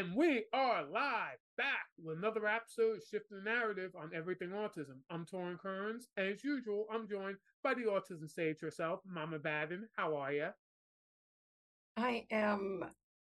And 0.00 0.14
we 0.14 0.44
are 0.54 0.82
live 0.90 1.36
back 1.58 1.84
with 2.02 2.16
another 2.16 2.46
episode 2.46 2.96
of 2.96 3.02
Shifting 3.02 3.36
the 3.36 3.50
Narrative 3.50 3.90
on 3.94 4.12
Everything 4.14 4.48
Autism. 4.48 4.96
I'm 5.10 5.26
Torrin 5.26 5.58
Kearns, 5.58 6.08
and 6.16 6.26
as 6.26 6.42
usual, 6.42 6.86
I'm 6.90 7.06
joined 7.06 7.36
by 7.62 7.74
the 7.74 7.82
autism 7.82 8.26
sage 8.26 8.62
herself, 8.62 9.00
Mama 9.06 9.38
Baden. 9.38 9.86
How 9.98 10.16
are 10.16 10.32
you? 10.32 10.48
I 11.98 12.24
am. 12.30 12.82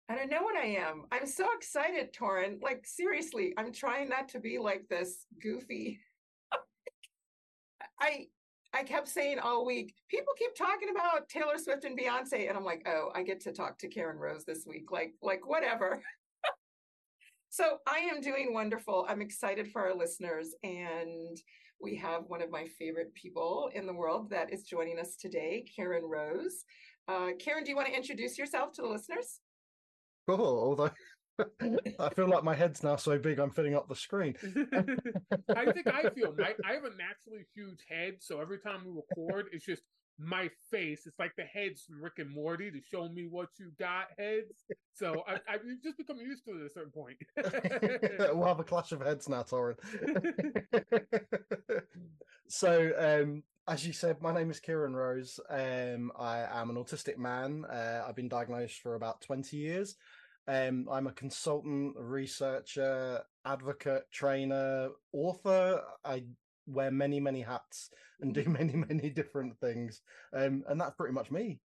I 0.09 0.17
don't 0.17 0.29
know 0.29 0.43
what 0.43 0.57
I 0.57 0.67
am. 0.67 1.05
I'm 1.13 1.29
so 1.29 1.47
excited, 1.57 2.13
Torrin. 2.13 2.61
Like, 2.61 2.85
seriously, 2.85 3.55
I'm 3.57 3.73
trying 3.73 4.09
not 4.09 4.29
to 4.31 4.41
be 4.41 4.59
like 4.59 4.89
this 4.91 5.25
goofy. 5.41 6.01
I 8.01 8.27
I 8.75 8.83
kept 8.83 9.07
saying 9.07 9.39
all 9.39 9.65
week, 9.65 9.95
people 10.11 10.33
keep 10.37 10.57
talking 10.57 10.89
about 10.91 11.29
Taylor 11.29 11.59
Swift 11.59 11.85
and 11.85 11.97
Beyonce, 11.97 12.49
and 12.49 12.59
I'm 12.59 12.65
like, 12.65 12.85
oh, 12.89 13.11
I 13.15 13.23
get 13.23 13.41
to 13.43 13.53
talk 13.53 13.79
to 13.79 13.89
Kieran 13.89 14.19
Rose 14.19 14.45
this 14.45 14.65
week. 14.67 14.91
Like, 14.91 15.13
like 15.23 15.47
whatever. 15.49 16.03
so 17.49 17.79
I 17.87 17.99
am 17.99 18.21
doing 18.21 18.53
wonderful. 18.53 19.07
I'm 19.09 19.21
excited 19.21 19.71
for 19.71 19.83
our 19.83 19.97
listeners, 19.97 20.55
and 20.63 21.37
we 21.81 21.97
have 21.97 22.23
one 22.29 22.43
of 22.43 22.51
my 22.51 22.67
favorite 22.79 23.13
people 23.15 23.71
in 23.75 23.87
the 23.87 23.95
world 23.95 24.31
that 24.31 24.53
is 24.53 24.63
joining 24.63 24.99
us 24.99 25.17
today, 25.17 25.65
Kieran 25.75 26.05
Rose. 26.05 26.65
Uh, 27.09 27.29
Kieran, 27.39 27.65
do 27.65 27.71
you 27.71 27.77
want 27.77 27.89
to 27.89 27.95
introduce 27.95 28.39
yourself 28.39 28.73
to 28.73 28.83
the 28.83 28.89
listeners? 28.89 29.41
Cool. 30.29 30.41
Although 30.41 30.91
I 32.01 32.09
feel 32.15 32.29
like 32.29 32.45
my 32.45 32.55
head's 32.55 32.83
now 32.83 32.97
so 32.97 33.19
big, 33.19 33.39
I'm 33.39 33.51
filling 33.51 33.75
up 33.75 33.89
the 33.89 33.95
screen. 33.95 34.35
I 35.55 35.71
think 35.73 35.87
I 35.87 36.09
feel 36.11 36.35
my, 36.37 36.55
I 36.65 36.75
have 36.75 36.85
a 36.85 36.97
naturally 36.97 37.47
huge 37.55 37.85
head, 37.89 38.15
so 38.21 38.41
every 38.41 38.59
time 38.59 38.81
we 38.85 38.93
record, 38.93 39.49
it's 39.53 39.65
just 39.65 39.83
my 40.19 40.51
face. 40.71 41.07
It's 41.07 41.19
like 41.19 41.37
the 41.37 41.45
heads 41.45 41.83
from 41.83 42.03
Rick 42.03 42.19
and 42.19 42.31
Morty 42.31 42.71
to 42.71 42.81
show 42.81 43.09
me 43.09 43.27
what 43.31 43.49
you 43.59 43.73
got 43.79 44.07
heads. 44.19 44.65
So 44.95 45.25
I, 45.29 45.35
I've 45.49 45.63
just 45.83 45.99
become 45.99 46.19
used 46.19 46.45
to 46.47 46.53
it 46.53 46.61
at 46.61 46.67
a 46.67 46.71
certain 46.71 46.93
point. 46.93 47.17
we'll 48.35 48.49
have 48.49 48.61
a 48.61 48.65
clash 48.65 48.93
of 48.93 49.01
heads 49.01 49.29
now, 49.29 49.43
Torrin. 49.43 49.77
so, 52.49 52.93
um, 52.99 53.43
as 53.69 53.87
you 53.87 53.93
said, 53.93 54.23
my 54.23 54.33
name 54.33 54.51
is 54.51 54.61
Kieran 54.61 54.95
Rose. 54.95 55.39
Um, 55.51 56.13
I 56.19 56.47
am 56.61 56.71
an 56.71 56.77
autistic 56.77 57.19
man. 57.19 57.65
Uh, 57.65 58.05
I've 58.07 58.17
been 58.17 58.29
diagnosed 58.29 58.81
for 58.81 58.95
about 58.95 59.21
20 59.21 59.57
years. 59.57 59.97
Um, 60.49 60.89
I'm 60.91 61.09
a 61.09 61.13
consultant, 61.13 61.97
researcher, 61.99 63.23
advocate, 63.45 64.05
trainer, 64.13 64.91
author. 65.13 65.83
I 66.05 66.23
wear 66.67 66.91
many, 66.91 67.21
many 67.21 67.43
hats 67.43 67.91
and 68.21 68.35
do 68.35 68.45
many, 68.45 68.75
many 68.89 69.11
different 69.11 69.59
things. 69.61 70.03
Um, 70.33 70.65
and 70.69 70.81
that's 70.81 70.95
pretty 70.95 71.15
much 71.15 71.31
me. 71.31 71.61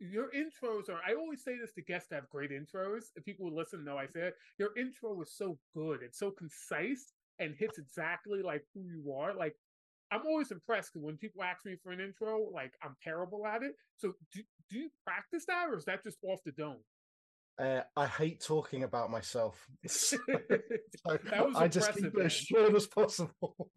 Your 0.00 0.30
intros 0.30 0.88
are, 0.88 1.00
I 1.06 1.14
always 1.14 1.44
say 1.44 1.58
this 1.58 1.72
to 1.74 1.82
guests 1.82 2.08
that 2.08 2.16
have 2.16 2.30
great 2.30 2.50
intros. 2.50 3.04
If 3.16 3.24
people 3.24 3.54
listen 3.54 3.84
know 3.84 3.98
I 3.98 4.06
say 4.06 4.28
it. 4.28 4.36
Your 4.58 4.70
intro 4.78 5.20
is 5.20 5.30
so 5.36 5.58
good. 5.74 6.00
It's 6.02 6.18
so 6.18 6.30
concise 6.30 7.12
and 7.38 7.54
hits 7.54 7.78
exactly 7.78 8.42
like 8.42 8.64
who 8.72 8.80
you 8.82 9.12
are. 9.12 9.34
Like, 9.34 9.56
I'm 10.10 10.22
always 10.26 10.50
impressed 10.52 10.92
because 10.92 11.04
when 11.04 11.16
people 11.16 11.42
ask 11.42 11.66
me 11.66 11.76
for 11.82 11.92
an 11.92 12.00
intro, 12.00 12.48
like 12.52 12.72
I'm 12.82 12.96
terrible 13.02 13.46
at 13.46 13.62
it. 13.62 13.74
So 13.96 14.14
do, 14.32 14.40
do 14.70 14.78
you 14.78 14.90
practice 15.04 15.44
that 15.48 15.68
or 15.68 15.76
is 15.76 15.84
that 15.84 16.02
just 16.02 16.18
off 16.22 16.40
the 16.44 16.52
dome? 16.52 16.78
Uh, 17.58 17.82
I 17.96 18.06
hate 18.06 18.40
talking 18.40 18.82
about 18.82 19.10
myself. 19.10 19.66
so, 19.86 20.18
I 21.54 21.68
just 21.68 21.94
keep 21.94 22.06
it 22.06 22.24
as 22.24 22.32
short 22.32 22.74
as 22.74 22.86
possible. 22.86 23.68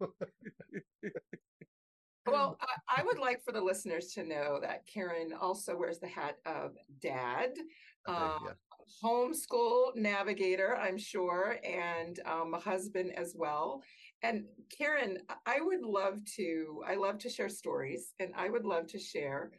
well, 2.26 2.58
I, 2.60 3.00
I, 3.00 3.04
would 3.04 3.18
like 3.18 3.44
for 3.44 3.52
the 3.52 3.60
listeners 3.60 4.08
to 4.14 4.24
know 4.24 4.58
that 4.60 4.86
Kieran 4.86 5.32
also 5.32 5.76
wears 5.76 6.00
the 6.00 6.08
hat 6.08 6.38
of 6.44 6.72
dad, 7.00 7.50
okay, 8.08 8.18
um, 8.18 8.46
yeah. 8.46 8.52
homeschool 9.02 9.94
navigator, 9.94 10.76
I'm 10.76 10.98
sure, 10.98 11.58
and 11.62 12.18
um, 12.26 12.54
a 12.54 12.60
husband 12.60 13.12
as 13.16 13.34
well. 13.36 13.84
And 14.24 14.46
Kieran, 14.70 15.18
I 15.46 15.60
would 15.60 15.82
love 15.82 16.18
to, 16.36 16.82
I 16.84 16.96
love 16.96 17.18
to 17.18 17.28
share 17.30 17.48
stories, 17.48 18.12
and 18.18 18.32
I 18.36 18.50
would 18.50 18.64
love 18.64 18.88
to 18.88 18.98
share 18.98 19.52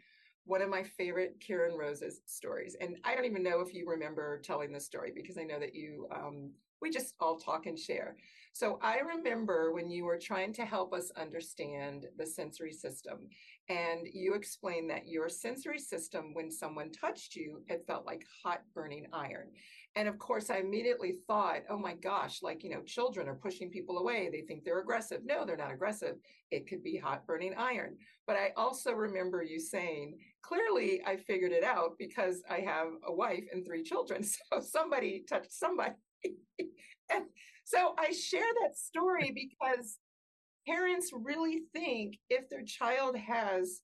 one 0.50 0.64
of 0.64 0.70
my 0.70 0.82
favorite 0.82 1.40
Kieran 1.40 1.78
Rose's 1.78 2.22
stories. 2.26 2.76
And 2.82 2.98
I 3.04 3.14
don't 3.14 3.26
even 3.26 3.44
know 3.44 3.62
if 3.62 3.72
you 3.72 3.88
remember 3.88 4.40
telling 4.40 4.74
this 4.74 4.84
story 4.84 5.12
because 5.14 5.38
I 5.38 5.44
know 5.44 5.60
that 5.60 5.76
you, 5.76 6.08
um, 6.12 6.50
we 6.82 6.90
just 6.90 7.14
all 7.20 7.38
talk 7.38 7.68
and 7.68 7.78
share. 7.78 8.16
So 8.54 8.80
I 8.82 8.98
remember 8.98 9.72
when 9.72 9.92
you 9.92 10.06
were 10.06 10.18
trying 10.18 10.54
to 10.54 10.66
help 10.66 10.92
us 10.92 11.12
understand 11.16 12.08
the 12.18 12.26
sensory 12.26 12.74
system, 12.74 13.28
and 13.70 14.08
you 14.12 14.34
explained 14.34 14.90
that 14.90 15.08
your 15.08 15.30
sensory 15.30 15.78
system, 15.78 16.34
when 16.34 16.50
someone 16.50 16.92
touched 16.92 17.36
you, 17.36 17.62
it 17.68 17.86
felt 17.86 18.08
like 18.08 18.26
hot 18.44 18.64
burning 18.74 19.06
iron. 19.14 19.50
And 19.96 20.08
of 20.08 20.18
course, 20.18 20.50
I 20.50 20.58
immediately 20.58 21.16
thought, 21.28 21.62
oh 21.70 21.78
my 21.78 21.94
gosh, 21.94 22.42
like, 22.42 22.64
you 22.64 22.70
know, 22.70 22.82
children 22.82 23.28
are 23.28 23.36
pushing 23.36 23.70
people 23.70 24.00
away. 24.00 24.30
They 24.32 24.42
think 24.42 24.64
they're 24.64 24.82
aggressive. 24.82 25.22
No, 25.26 25.46
they're 25.46 25.58
not 25.58 25.74
aggressive. 25.74 26.16
It 26.52 26.68
could 26.68 26.84
be 26.84 26.98
hot 26.98 27.26
burning 27.28 27.54
iron. 27.56 27.98
But 28.26 28.36
I 28.36 28.52
also 28.56 28.94
remember 28.94 29.44
you 29.44 29.60
saying, 29.60 30.18
clearly, 30.42 31.02
I 31.06 31.18
figured 31.18 31.52
it 31.52 31.64
out 31.64 31.92
because 31.98 32.42
I 32.50 32.60
have 32.60 32.88
a 33.06 33.14
wife 33.14 33.44
and 33.52 33.66
three 33.66 33.84
children. 33.84 34.24
So 34.54 34.62
somebody 34.62 35.24
touched 35.30 35.52
somebody. 35.52 35.94
and 36.26 37.26
so 37.66 37.94
I 37.98 38.12
share 38.12 38.52
that 38.62 38.78
story 38.78 39.32
because 39.34 39.98
parents 40.68 41.12
really 41.14 41.62
think 41.74 42.16
if 42.30 42.50
their 42.50 42.64
child 42.64 43.16
has 43.18 43.82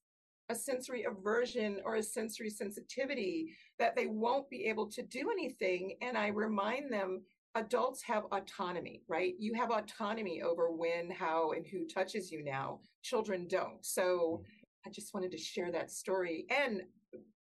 a 0.48 0.54
sensory 0.54 1.04
aversion 1.04 1.80
or 1.84 1.96
a 1.96 2.02
sensory 2.02 2.50
sensitivity 2.50 3.52
that 3.78 3.96
they 3.96 4.06
won't 4.06 4.48
be 4.48 4.66
able 4.66 4.88
to 4.90 5.02
do 5.02 5.30
anything. 5.30 5.96
And 6.02 6.16
I 6.16 6.28
remind 6.28 6.92
them 6.92 7.22
adults 7.56 8.02
have 8.02 8.24
autonomy, 8.32 9.02
right? 9.08 9.34
You 9.38 9.54
have 9.54 9.70
autonomy 9.70 10.42
over 10.42 10.70
when, 10.70 11.10
how, 11.10 11.52
and 11.52 11.66
who 11.66 11.86
touches 11.86 12.30
you 12.30 12.44
now. 12.44 12.80
Children 13.02 13.46
don't. 13.48 13.84
So 13.84 14.42
mm. 14.42 14.44
I 14.86 14.90
just 14.90 15.12
wanted 15.12 15.32
to 15.32 15.38
share 15.38 15.72
that 15.72 15.90
story. 15.90 16.46
And 16.48 16.82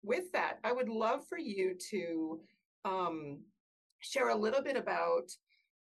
with 0.03 0.31
that, 0.33 0.59
I 0.63 0.73
would 0.73 0.89
love 0.89 1.27
for 1.29 1.39
you 1.39 1.77
to 1.91 2.41
um, 2.85 3.41
share 4.01 4.29
a 4.29 4.37
little 4.37 4.63
bit 4.63 4.77
about 4.77 5.31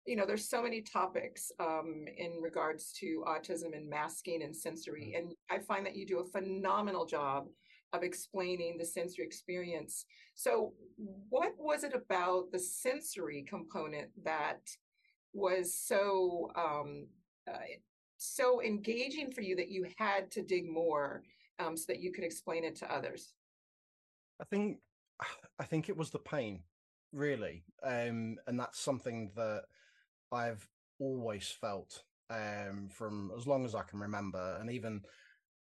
you 0.05 0.17
know 0.17 0.25
there's 0.25 0.49
so 0.49 0.61
many 0.61 0.81
topics 0.81 1.51
um, 1.59 2.05
in 2.17 2.41
regards 2.41 2.91
to 2.99 3.23
autism 3.25 3.73
and 3.73 3.89
masking 3.89 4.43
and 4.43 4.55
sensory 4.55 5.13
mm-hmm. 5.15 5.27
and 5.27 5.35
i 5.49 5.57
find 5.57 5.85
that 5.85 5.95
you 5.95 6.05
do 6.05 6.19
a 6.19 6.25
phenomenal 6.25 7.05
job 7.05 7.47
of 7.93 8.03
explaining 8.03 8.77
the 8.77 8.85
sensory 8.85 9.23
experience 9.23 10.05
so 10.35 10.73
what 11.29 11.53
was 11.57 11.85
it 11.85 11.93
about 11.95 12.51
the 12.51 12.59
sensory 12.59 13.45
component 13.47 14.09
that 14.25 14.59
was 15.33 15.73
so 15.73 16.49
um, 16.55 17.07
uh, 17.49 17.57
so 18.17 18.61
engaging 18.61 19.31
for 19.31 19.41
you 19.41 19.55
that 19.55 19.69
you 19.69 19.85
had 19.97 20.31
to 20.31 20.41
dig 20.41 20.69
more 20.69 21.23
um, 21.59 21.77
so 21.77 21.85
that 21.87 22.01
you 22.01 22.11
could 22.11 22.23
explain 22.23 22.63
it 22.63 22.75
to 22.75 22.91
others 22.93 23.33
i 24.41 24.43
think 24.45 24.77
i 25.59 25.63
think 25.63 25.89
it 25.89 25.97
was 25.97 26.09
the 26.09 26.19
pain 26.19 26.61
really 27.11 27.63
um, 27.83 28.37
and 28.47 28.59
that's 28.59 28.79
something 28.79 29.31
that 29.35 29.63
I've 30.33 30.67
always 30.99 31.47
felt 31.61 32.03
um, 32.29 32.89
from 32.89 33.31
as 33.37 33.45
long 33.45 33.65
as 33.65 33.75
I 33.75 33.83
can 33.83 33.99
remember, 33.99 34.57
and 34.59 34.71
even 34.71 35.01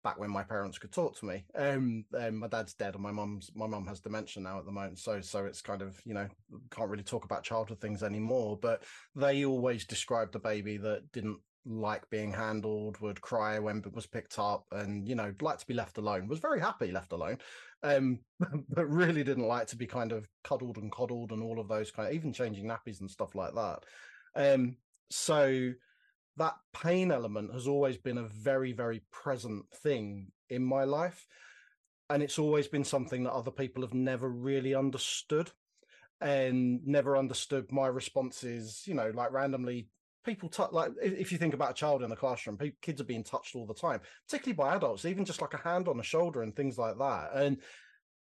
back 0.03 0.19
when 0.19 0.31
my 0.31 0.43
parents 0.43 0.79
could 0.79 0.91
talk 0.91 1.17
to 1.19 1.27
me. 1.27 1.45
Um, 1.55 2.05
um, 2.19 2.39
my 2.39 2.49
dad's 2.49 2.75
dead, 2.75 2.95
and 2.95 3.03
my 3.03 3.13
mum's 3.13 3.51
my 3.55 3.67
mum 3.67 3.87
has 3.87 4.01
dementia 4.01 4.43
now 4.43 4.59
at 4.59 4.65
the 4.65 4.73
moment, 4.73 4.99
so 4.99 5.21
so 5.21 5.45
it's 5.45 5.61
kind 5.61 5.83
of 5.83 6.01
you 6.05 6.15
know 6.15 6.27
can't 6.71 6.89
really 6.89 7.05
talk 7.05 7.25
about 7.25 7.45
childhood 7.45 7.81
things 7.81 8.03
anymore. 8.03 8.59
But 8.61 8.83
they 9.15 9.45
always 9.45 9.87
described 9.87 10.35
a 10.35 10.41
baby 10.41 10.79
that 10.79 11.13
didn't 11.13 11.39
like 11.65 12.09
being 12.11 12.33
handled, 12.33 13.01
would 13.01 13.21
cry 13.21 13.59
when 13.59 13.79
it 13.79 13.95
was 13.95 14.07
picked 14.07 14.39
up, 14.39 14.67
and 14.73 15.09
you 15.09 15.15
know 15.15 15.33
like 15.41 15.59
to 15.59 15.67
be 15.67 15.75
left 15.75 15.99
alone. 15.99 16.29
Was 16.29 16.39
very 16.39 16.61
happy 16.61 16.93
left 16.93 17.13
alone, 17.13 17.39
um, 17.83 18.21
but 18.69 18.89
really 18.89 19.25
didn't 19.25 19.47
like 19.47 19.67
to 19.69 19.77
be 19.77 19.87
kind 19.87 20.13
of 20.13 20.29
cuddled 20.45 20.79
and 20.79 20.91
coddled 20.91 21.33
and 21.33 21.43
all 21.43 21.61
of 21.61 21.69
those 21.69 21.91
kind 21.91 22.09
of 22.09 22.15
even 22.15 22.33
changing 22.33 22.67
nappies 22.67 23.01
and 23.01 23.11
stuff 23.11 23.35
like 23.35 23.55
that. 23.55 23.85
Um, 24.35 24.77
so 25.11 25.73
that 26.37 26.55
pain 26.73 27.13
element 27.13 27.53
has 27.53 27.69
always 27.69 27.99
been 27.99 28.19
a 28.19 28.29
very, 28.29 28.73
very 28.73 29.03
present 29.11 29.67
thing 29.83 30.29
in 30.49 30.65
my 30.65 30.85
life. 30.85 31.27
And 32.09 32.23
it's 32.23 32.39
always 32.39 32.69
been 32.69 32.85
something 32.85 33.25
that 33.25 33.33
other 33.33 33.51
people 33.51 33.83
have 33.83 33.95
never 33.95 34.29
really 34.29 34.75
understood 34.75 35.51
and 36.21 36.87
never 36.87 37.17
understood 37.17 37.73
my 37.73 37.87
responses, 37.87 38.83
you 38.87 38.95
know, 38.95 39.11
like 39.15 39.33
randomly 39.33 39.89
people 40.25 40.49
touch 40.49 40.73
like 40.73 40.93
if 41.03 41.33
you 41.33 41.39
think 41.39 41.55
about 41.55 41.71
a 41.71 41.75
child 41.75 42.03
in 42.03 42.11
the 42.11 42.17
classroom 42.17 42.59
kids 42.81 43.01
are 43.01 43.05
being 43.05 43.25
touched 43.25 43.55
all 43.57 43.67
the 43.67 43.75
time 43.75 44.01
particularly 44.29 44.55
by 44.55 44.77
adults 44.77 45.05
even 45.05 45.25
just 45.25 45.41
like 45.41 45.55
a 45.55 45.59
hand 45.59 45.89
on 45.89 45.97
the 45.97 46.03
shoulder 46.03 46.43
and 46.43 46.55
things 46.55 46.79
like 46.79 46.99
that. 46.99 47.31
And 47.35 47.59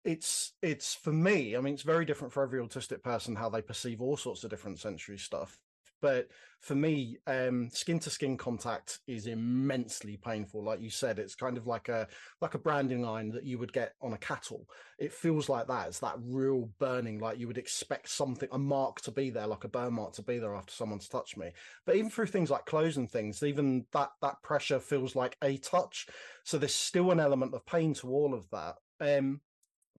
it's 0.05 0.55
it's 0.63 0.95
for 0.95 1.13
me 1.13 1.57
i 1.57 1.61
mean 1.61 1.75
it's 1.75 1.85
very 1.85 2.05
different 2.05 2.33
for 2.33 2.43
every 2.43 2.61
autistic 2.61 3.03
person 3.03 3.37
how 3.37 3.49
they 3.49 3.63
perceive 3.63 4.01
all 4.01 4.17
sorts 4.17 4.43
of 4.43 4.51
different 4.51 4.81
sensory 4.81 5.19
stuff 5.19 5.59
but 6.03 6.29
for 6.61 6.75
me, 6.75 7.17
um, 7.27 7.71
skin 7.71 7.99
to 8.01 8.11
skin 8.11 8.37
contact 8.37 8.99
is 9.07 9.27
immensely 9.27 10.17
painful. 10.17 10.63
Like 10.63 10.81
you 10.81 10.91
said, 10.91 11.19
it's 11.19 11.35
kind 11.35 11.57
of 11.57 11.67
like 11.67 11.89
a 11.89 12.07
like 12.41 12.55
a 12.55 12.59
branding 12.59 13.03
line 13.03 13.31
that 13.31 13.45
you 13.45 13.59
would 13.59 13.73
get 13.73 13.95
on 14.03 14.13
a 14.13 14.19
cattle. 14.19 14.69
It 14.99 15.13
feels 15.13 15.49
like 15.49 15.69
that. 15.69 15.89
It's 15.89 16.01
that 16.01 16.17
real 16.21 16.69
burning, 16.79 17.21
like 17.21 17.39
you 17.39 17.47
would 17.47 17.57
expect 17.57 18.09
something, 18.09 18.49
a 18.53 18.59
mark 18.59 19.01
to 19.03 19.11
be 19.13 19.31
there, 19.31 19.47
like 19.47 19.65
a 19.65 19.69
burn 19.69 19.95
mark 19.95 20.13
to 20.15 20.23
be 20.23 20.39
there 20.39 20.55
after 20.55 20.73
someone's 20.73 21.09
touched 21.09 21.37
me. 21.37 21.53
But 21.87 21.97
even 21.97 22.11
through 22.11 22.27
things 22.27 22.51
like 22.51 22.67
clothes 22.67 22.97
and 22.97 23.11
things, 23.11 23.43
even 23.43 23.87
that 23.93 24.11
that 24.21 24.43
pressure 24.43 24.81
feels 24.81 25.17
like 25.17 25.37
a 25.43 25.57
touch. 25.59 26.09
So 26.45 26.59
there's 26.59 26.75
still 26.75 27.13
an 27.13 27.21
element 27.21 27.55
of 27.55 27.65
pain 27.65 27.95
to 27.95 28.11
all 28.11 28.35
of 28.35 28.51
that. 28.51 28.75
Um, 29.01 29.41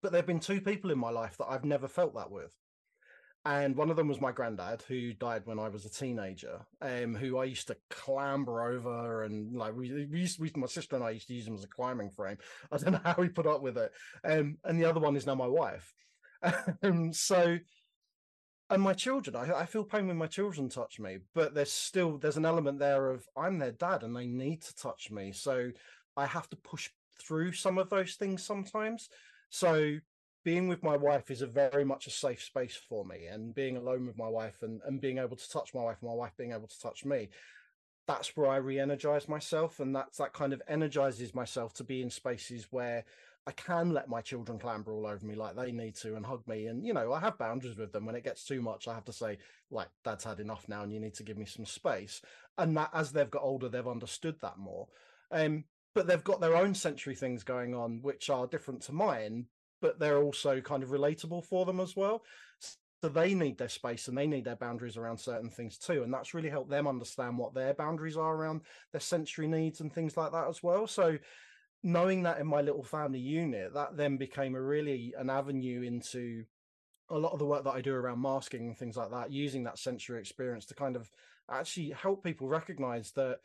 but 0.02 0.12
there 0.12 0.20
have 0.20 0.28
been 0.28 0.42
two 0.42 0.60
people 0.62 0.92
in 0.92 1.00
my 1.00 1.10
life 1.10 1.38
that 1.38 1.48
I've 1.50 1.66
never 1.66 1.88
felt 1.88 2.14
that 2.16 2.30
with 2.30 2.54
and 3.46 3.76
one 3.76 3.90
of 3.90 3.98
them 3.98 4.08
was 4.08 4.22
my 4.22 4.32
granddad 4.32 4.84
who 4.88 5.14
died 5.14 5.42
when 5.46 5.60
I 5.60 5.68
was 5.68 5.86
a 5.86 5.90
teenager, 5.90 6.62
um, 6.82 7.14
who 7.14 7.38
I 7.38 7.44
used 7.44 7.68
to 7.68 7.78
clamber 7.90 8.62
over 8.62 9.24
and 9.24 9.54
like 9.54 9.76
we, 9.76 10.08
we 10.10 10.22
used, 10.22 10.40
we, 10.40 10.50
my 10.56 10.68
sister 10.68 10.96
and 10.96 11.04
I 11.04 11.10
used 11.10 11.28
to 11.28 11.34
use 11.34 11.46
him 11.46 11.56
as 11.56 11.64
a 11.66 11.68
climbing 11.68 12.10
frame. 12.10 12.38
I 12.72 12.78
don't 12.78 12.94
know 12.94 13.02
how 13.04 13.22
he 13.22 13.28
put 13.28 13.48
up 13.48 13.62
with 13.62 13.78
it. 13.78 13.92
Um, 14.24 14.58
and 14.64 14.80
the 14.80 14.86
other 14.86 15.02
one 15.02 15.18
is 15.18 15.26
now 15.26 15.36
my 15.36 15.48
wife. 15.48 15.94
um, 16.84 17.12
so, 17.12 17.58
and 18.70 18.82
my 18.82 18.94
children, 18.94 19.36
I, 19.36 19.54
I 19.54 19.66
feel 19.66 19.84
pain 19.84 20.08
when 20.08 20.18
my 20.18 20.28
children 20.28 20.70
touch 20.70 20.98
me, 20.98 21.18
but 21.36 21.54
there's 21.54 21.72
still, 21.72 22.18
there's 22.18 22.38
an 22.38 22.46
element 22.46 22.80
there 22.80 23.10
of 23.10 23.26
I'm 23.36 23.60
their 23.60 23.74
dad 23.74 24.04
and 24.04 24.16
they 24.16 24.26
need 24.26 24.62
to 24.64 24.76
touch 24.76 25.12
me. 25.12 25.34
So 25.34 25.70
I 26.16 26.28
have 26.28 26.50
to 26.52 26.56
push 26.56 26.90
through 27.22 27.52
some 27.52 27.78
of 27.78 27.90
those 27.90 28.16
things 28.16 28.42
sometimes. 28.42 29.10
So 29.50 29.98
being 30.44 30.68
with 30.68 30.84
my 30.84 30.98
wife 30.98 31.32
is 31.32 31.42
a 31.42 31.48
very 31.48 31.86
much 31.86 32.08
a 32.08 32.10
safe 32.10 32.42
space 32.42 32.80
for 32.90 33.06
me 33.06 33.26
and 33.28 33.56
being 33.56 33.78
alone 33.78 34.06
with 34.06 34.18
my 34.18 34.28
wife 34.28 34.62
and, 34.62 34.82
and 34.86 35.02
being 35.02 35.18
able 35.18 35.36
to 35.36 35.50
touch 35.50 35.74
my 35.74 35.82
wife 35.82 35.98
and 36.02 36.10
my 36.10 36.16
wife 36.16 36.34
being 36.38 36.52
able 36.52 36.68
to 36.68 36.80
touch 36.80 37.06
me 37.06 37.30
that's 38.08 38.36
where 38.36 38.50
i 38.50 38.58
re-energize 38.58 39.30
myself 39.30 39.80
and 39.80 39.96
that's 39.96 40.18
that 40.18 40.34
kind 40.34 40.54
of 40.54 40.62
energizes 40.68 41.34
myself 41.34 41.74
to 41.74 41.84
be 41.84 42.02
in 42.02 42.10
spaces 42.10 42.68
where 42.72 43.06
i 43.48 43.52
can 43.52 43.92
let 43.92 44.10
my 44.10 44.22
children 44.22 44.60
clamber 44.60 44.94
all 44.94 45.08
over 45.08 45.26
me 45.26 45.36
like 45.36 45.56
they 45.56 45.72
need 45.72 45.96
to 45.96 46.16
and 46.16 46.26
hug 46.26 46.46
me 46.48 46.68
and 46.68 46.86
you 46.86 46.94
know 46.94 47.14
i 47.14 47.20
have 47.20 47.38
boundaries 47.38 47.78
with 47.78 47.92
them. 47.92 48.06
When 48.06 48.16
it 48.16 48.24
gets 48.24 48.44
too 48.44 48.62
much 48.62 48.88
i 48.88 48.94
have 48.94 49.06
to 49.06 49.14
say 49.14 49.38
like 49.72 49.88
dad's 50.04 50.26
had 50.26 50.40
enough 50.40 50.68
now 50.68 50.84
and 50.84 50.92
you 50.92 51.00
need 51.00 51.16
to 51.16 51.24
give 51.24 51.38
me 51.38 51.46
some 51.46 51.66
space. 51.66 52.22
And 52.58 52.78
that 52.78 52.92
as 52.94 53.12
they've 53.12 53.32
got 53.32 53.42
older 53.42 53.70
they've 53.70 53.88
understood 53.88 54.36
that 54.42 54.58
more. 54.58 54.88
Um, 55.32 55.64
but 55.96 56.08
they've 56.08 56.24
got 56.24 56.42
their 56.42 56.56
own 56.56 56.76
sensory 56.76 57.16
things 57.16 57.44
going 57.44 57.74
on 57.74 58.02
which 58.02 58.30
are 58.30 58.48
different 58.48 58.82
to 58.84 58.94
mine 58.94 59.48
but 59.84 60.00
they're 60.00 60.24
also 60.24 60.62
kind 60.62 60.82
of 60.82 60.90
relatable 60.90 61.44
for 61.44 61.66
them 61.66 61.82
as 61.82 61.94
well. 61.94 62.24
So 63.02 63.10
they 63.10 63.34
need 63.34 63.58
their 63.58 63.68
space 63.68 64.08
and 64.08 64.18
they 64.18 64.28
need 64.28 64.46
their 64.46 64.56
boundaries 64.56 64.96
around 64.96 65.20
certain 65.20 65.50
things 65.50 65.78
too. 65.78 66.04
And 66.04 66.14
that's 66.14 66.34
really 66.34 66.50
helped 66.50 66.70
them 66.70 66.88
understand 66.88 67.38
what 67.38 67.54
their 67.54 67.74
boundaries 67.74 68.16
are 68.16 68.34
around 68.34 68.62
their 68.94 69.02
sensory 69.02 69.46
needs 69.46 69.82
and 69.82 69.92
things 69.92 70.16
like 70.16 70.32
that 70.32 70.48
as 70.48 70.64
well. 70.64 70.88
So 70.88 71.18
knowing 71.84 72.24
that 72.24 72.40
in 72.40 72.48
my 72.48 72.62
little 72.62 72.82
family 72.82 73.20
unit, 73.20 73.74
that 73.74 73.98
then 73.98 74.16
became 74.16 74.56
a 74.56 74.62
really 74.62 75.14
an 75.18 75.30
avenue 75.30 75.82
into 75.82 76.46
a 77.10 77.18
lot 77.18 77.34
of 77.34 77.40
the 77.40 77.46
work 77.46 77.66
that 77.66 77.76
I 77.76 77.82
do 77.82 77.94
around 77.94 78.22
masking 78.22 78.68
and 78.68 78.78
things 78.78 78.96
like 78.96 79.12
that, 79.12 79.34
using 79.34 79.66
that 79.66 79.78
sensory 79.78 80.18
experience 80.22 80.66
to 80.68 80.76
kind 80.76 80.96
of 80.96 81.12
actually 81.52 81.90
help 81.90 82.24
people 82.24 82.48
recognize 82.48 83.12
that 83.18 83.40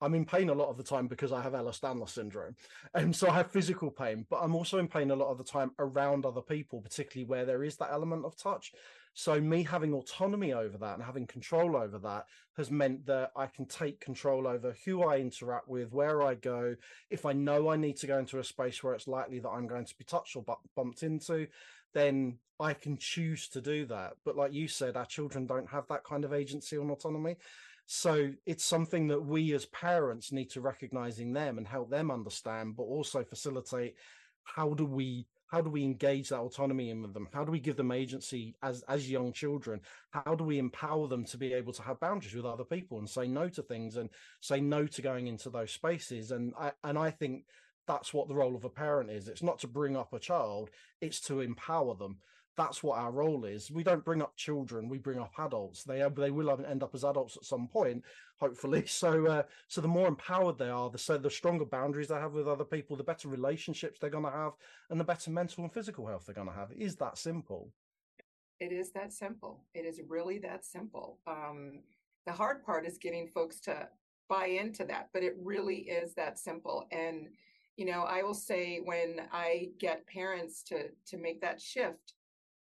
I'm 0.00 0.14
in 0.14 0.24
pain 0.24 0.48
a 0.48 0.54
lot 0.54 0.68
of 0.68 0.76
the 0.76 0.82
time 0.82 1.06
because 1.06 1.32
I 1.32 1.42
have 1.42 1.52
Ehlers-Danlos 1.52 2.10
syndrome. 2.10 2.56
And 2.94 3.14
so 3.14 3.28
I 3.28 3.34
have 3.34 3.50
physical 3.50 3.90
pain, 3.90 4.26
but 4.30 4.40
I'm 4.42 4.54
also 4.54 4.78
in 4.78 4.88
pain 4.88 5.10
a 5.10 5.16
lot 5.16 5.30
of 5.30 5.38
the 5.38 5.44
time 5.44 5.72
around 5.78 6.24
other 6.24 6.40
people, 6.40 6.80
particularly 6.80 7.28
where 7.28 7.44
there 7.44 7.62
is 7.62 7.76
that 7.76 7.90
element 7.92 8.24
of 8.24 8.36
touch. 8.36 8.72
So 9.12 9.40
me 9.40 9.64
having 9.64 9.92
autonomy 9.92 10.52
over 10.52 10.78
that 10.78 10.94
and 10.94 11.02
having 11.02 11.26
control 11.26 11.76
over 11.76 11.98
that 11.98 12.26
has 12.56 12.70
meant 12.70 13.06
that 13.06 13.32
I 13.36 13.46
can 13.46 13.66
take 13.66 14.00
control 14.00 14.46
over 14.46 14.76
who 14.84 15.02
I 15.02 15.18
interact 15.18 15.68
with, 15.68 15.92
where 15.92 16.22
I 16.22 16.34
go. 16.34 16.76
If 17.10 17.26
I 17.26 17.32
know 17.32 17.68
I 17.68 17.76
need 17.76 17.96
to 17.98 18.06
go 18.06 18.18
into 18.18 18.38
a 18.38 18.44
space 18.44 18.82
where 18.82 18.94
it's 18.94 19.08
likely 19.08 19.40
that 19.40 19.48
I'm 19.48 19.66
going 19.66 19.84
to 19.84 19.98
be 19.98 20.04
touched 20.04 20.36
or 20.36 20.44
bumped 20.76 21.02
into, 21.02 21.48
then 21.92 22.38
I 22.60 22.72
can 22.74 22.98
choose 22.98 23.48
to 23.48 23.60
do 23.60 23.84
that. 23.86 24.12
But 24.24 24.36
like 24.36 24.52
you 24.52 24.68
said, 24.68 24.96
our 24.96 25.06
children 25.06 25.46
don't 25.46 25.70
have 25.70 25.88
that 25.88 26.04
kind 26.04 26.24
of 26.24 26.32
agency 26.32 26.76
and 26.76 26.90
autonomy. 26.90 27.36
So 27.92 28.30
it's 28.46 28.64
something 28.64 29.08
that 29.08 29.20
we 29.20 29.52
as 29.52 29.66
parents 29.66 30.30
need 30.30 30.48
to 30.50 30.60
recognize 30.60 31.18
in 31.18 31.32
them 31.32 31.58
and 31.58 31.66
help 31.66 31.90
them 31.90 32.12
understand, 32.12 32.76
but 32.76 32.84
also 32.84 33.24
facilitate 33.24 33.96
how 34.44 34.74
do 34.74 34.84
we 34.84 35.26
how 35.48 35.60
do 35.60 35.70
we 35.70 35.82
engage 35.82 36.28
that 36.28 36.38
autonomy 36.38 36.90
in 36.90 37.02
them? 37.02 37.26
How 37.32 37.42
do 37.42 37.50
we 37.50 37.58
give 37.58 37.74
them 37.74 37.90
agency 37.90 38.54
as 38.62 38.82
as 38.82 39.10
young 39.10 39.32
children? 39.32 39.80
How 40.10 40.36
do 40.36 40.44
we 40.44 40.60
empower 40.60 41.08
them 41.08 41.24
to 41.24 41.36
be 41.36 41.52
able 41.52 41.72
to 41.72 41.82
have 41.82 41.98
boundaries 41.98 42.32
with 42.32 42.46
other 42.46 42.62
people 42.62 42.98
and 43.00 43.10
say 43.10 43.26
no 43.26 43.48
to 43.48 43.62
things 43.62 43.96
and 43.96 44.08
say 44.40 44.60
no 44.60 44.86
to 44.86 45.02
going 45.02 45.26
into 45.26 45.50
those 45.50 45.72
spaces? 45.72 46.30
And 46.30 46.54
I 46.56 46.70
and 46.84 46.96
I 46.96 47.10
think 47.10 47.46
that's 47.88 48.14
what 48.14 48.28
the 48.28 48.36
role 48.36 48.54
of 48.54 48.64
a 48.64 48.70
parent 48.70 49.10
is. 49.10 49.26
It's 49.26 49.42
not 49.42 49.58
to 49.58 49.66
bring 49.66 49.96
up 49.96 50.12
a 50.12 50.20
child, 50.20 50.70
it's 51.00 51.20
to 51.22 51.40
empower 51.40 51.96
them 51.96 52.18
that's 52.56 52.82
what 52.82 52.98
our 52.98 53.10
role 53.10 53.44
is. 53.44 53.70
We 53.70 53.82
don't 53.82 54.04
bring 54.04 54.22
up 54.22 54.36
children; 54.36 54.88
we 54.88 54.98
bring 54.98 55.18
up 55.18 55.32
adults. 55.38 55.84
They 55.84 56.06
they 56.16 56.30
will 56.30 56.50
end 56.64 56.82
up 56.82 56.94
as 56.94 57.04
adults 57.04 57.36
at 57.36 57.44
some 57.44 57.68
point, 57.68 58.04
hopefully. 58.38 58.84
So 58.86 59.26
uh, 59.26 59.42
so 59.68 59.80
the 59.80 59.88
more 59.88 60.08
empowered 60.08 60.58
they 60.58 60.68
are, 60.68 60.90
the 60.90 60.98
so 60.98 61.16
the 61.16 61.30
stronger 61.30 61.64
boundaries 61.64 62.08
they 62.08 62.16
have 62.16 62.32
with 62.32 62.48
other 62.48 62.64
people, 62.64 62.96
the 62.96 63.04
better 63.04 63.28
relationships 63.28 63.98
they're 63.98 64.10
going 64.10 64.24
to 64.24 64.30
have, 64.30 64.52
and 64.90 65.00
the 65.00 65.04
better 65.04 65.30
mental 65.30 65.64
and 65.64 65.72
physical 65.72 66.06
health 66.06 66.24
they're 66.26 66.34
going 66.34 66.48
to 66.48 66.54
have. 66.54 66.70
It 66.72 66.78
is 66.78 66.96
that 66.96 67.18
simple. 67.18 67.72
It 68.58 68.72
is 68.72 68.92
that 68.92 69.12
simple. 69.12 69.64
It 69.74 69.86
is 69.86 70.00
really 70.06 70.38
that 70.40 70.66
simple. 70.66 71.18
Um, 71.26 71.80
the 72.26 72.32
hard 72.32 72.62
part 72.62 72.86
is 72.86 72.98
getting 72.98 73.28
folks 73.28 73.58
to 73.60 73.88
buy 74.28 74.46
into 74.46 74.84
that, 74.84 75.08
but 75.14 75.22
it 75.22 75.34
really 75.42 75.78
is 75.78 76.14
that 76.14 76.38
simple. 76.38 76.86
And 76.92 77.28
you 77.76 77.86
know, 77.86 78.02
I 78.02 78.22
will 78.22 78.34
say 78.34 78.80
when 78.84 79.22
I 79.32 79.70
get 79.78 80.06
parents 80.06 80.62
to 80.64 80.88
to 81.06 81.16
make 81.16 81.40
that 81.40 81.60
shift 81.60 82.14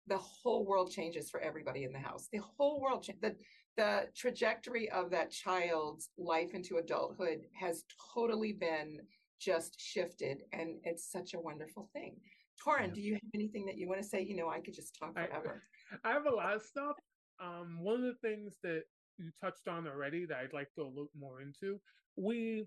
the 0.06 0.18
whole 0.18 0.66
world 0.66 0.90
changes 0.90 1.30
for 1.30 1.40
everybody 1.40 1.84
in 1.84 1.92
the 1.92 1.98
house. 1.98 2.28
The 2.32 2.40
whole 2.56 2.80
world, 2.80 3.06
the 3.20 3.34
the 3.76 4.08
trajectory 4.14 4.90
of 4.90 5.10
that 5.10 5.30
child's 5.30 6.10
life 6.18 6.50
into 6.52 6.76
adulthood 6.76 7.46
has 7.54 7.84
totally 8.14 8.52
been 8.52 9.00
just 9.40 9.80
shifted, 9.80 10.42
and 10.52 10.76
it's 10.84 11.10
such 11.10 11.34
a 11.34 11.40
wonderful 11.40 11.88
thing. 11.92 12.16
Torrin, 12.64 12.88
yeah. 12.88 12.94
do 12.94 13.00
you 13.00 13.12
have 13.14 13.30
anything 13.34 13.64
that 13.66 13.78
you 13.78 13.88
want 13.88 14.00
to 14.02 14.06
say? 14.06 14.22
You 14.22 14.36
know, 14.36 14.48
I 14.48 14.60
could 14.60 14.74
just 14.74 14.96
talk 14.98 15.14
forever. 15.14 15.62
I, 16.04 16.10
I 16.10 16.12
have 16.12 16.26
a 16.26 16.34
lot 16.34 16.54
of 16.54 16.62
stuff. 16.62 16.96
Um, 17.40 17.78
one 17.80 17.96
of 17.96 18.02
the 18.02 18.28
things 18.28 18.56
that 18.62 18.82
you 19.18 19.30
touched 19.42 19.68
on 19.68 19.86
already 19.86 20.26
that 20.26 20.38
I'd 20.38 20.52
like 20.52 20.72
to 20.74 20.84
look 20.84 21.10
more 21.18 21.40
into, 21.40 21.80
we 22.16 22.66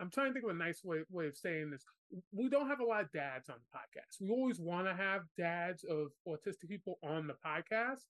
I'm 0.00 0.10
trying 0.10 0.28
to 0.28 0.32
think 0.32 0.44
of 0.44 0.50
a 0.50 0.58
nice 0.58 0.82
way, 0.84 0.98
way 1.10 1.28
of 1.28 1.36
saying 1.36 1.70
this. 1.70 1.84
We 2.32 2.48
don't 2.48 2.68
have 2.68 2.80
a 2.80 2.84
lot 2.84 3.02
of 3.02 3.12
dads 3.12 3.48
on 3.48 3.56
the 3.56 3.78
podcast. 3.78 4.20
We 4.20 4.30
always 4.30 4.58
want 4.58 4.86
to 4.86 4.94
have 4.94 5.22
dads 5.36 5.84
of 5.84 6.08
autistic 6.28 6.68
people 6.68 6.98
on 7.02 7.26
the 7.26 7.34
podcast. 7.44 8.02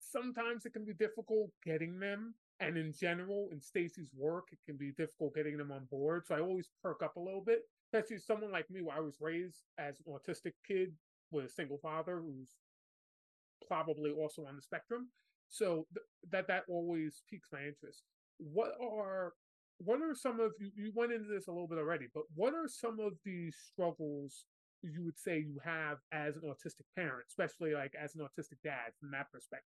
Sometimes 0.00 0.64
it 0.64 0.72
can 0.72 0.84
be 0.84 0.94
difficult 0.94 1.50
getting 1.64 1.98
them. 1.98 2.34
And 2.60 2.76
in 2.76 2.92
general, 2.92 3.48
in 3.52 3.60
Stacy's 3.60 4.10
work, 4.16 4.48
it 4.50 4.58
can 4.66 4.76
be 4.76 4.92
difficult 4.92 5.34
getting 5.34 5.56
them 5.56 5.70
on 5.70 5.84
board. 5.90 6.26
So 6.26 6.34
I 6.34 6.40
always 6.40 6.70
perk 6.82 7.02
up 7.02 7.16
a 7.16 7.20
little 7.20 7.42
bit, 7.42 7.60
especially 7.86 8.18
someone 8.18 8.50
like 8.50 8.68
me, 8.70 8.82
where 8.82 8.96
I 8.96 9.00
was 9.00 9.16
raised 9.20 9.62
as 9.78 10.00
an 10.06 10.12
autistic 10.12 10.52
kid 10.66 10.92
with 11.30 11.44
a 11.44 11.48
single 11.48 11.78
father 11.78 12.20
who's 12.20 12.56
probably 13.66 14.10
also 14.10 14.44
on 14.46 14.56
the 14.56 14.62
spectrum. 14.62 15.08
So 15.48 15.86
th- 15.94 16.04
that 16.30 16.48
that 16.48 16.64
always 16.68 17.22
piques 17.30 17.50
my 17.52 17.60
interest. 17.60 18.02
What 18.38 18.72
are 18.80 19.34
what 19.78 20.00
are 20.00 20.14
some 20.14 20.40
of 20.40 20.52
you, 20.58 20.70
you 20.76 20.92
went 20.94 21.12
into 21.12 21.28
this 21.28 21.46
a 21.46 21.52
little 21.52 21.68
bit 21.68 21.78
already, 21.78 22.06
but 22.12 22.24
what 22.34 22.54
are 22.54 22.68
some 22.68 22.98
of 23.00 23.12
the 23.24 23.50
struggles 23.52 24.44
you 24.82 25.04
would 25.04 25.18
say 25.18 25.38
you 25.38 25.58
have 25.64 25.98
as 26.12 26.36
an 26.36 26.42
autistic 26.42 26.86
parent, 26.96 27.24
especially 27.28 27.74
like 27.74 27.94
as 28.00 28.14
an 28.14 28.22
autistic 28.22 28.58
dad 28.62 28.92
from 29.00 29.10
that 29.12 29.30
perspective? 29.32 29.64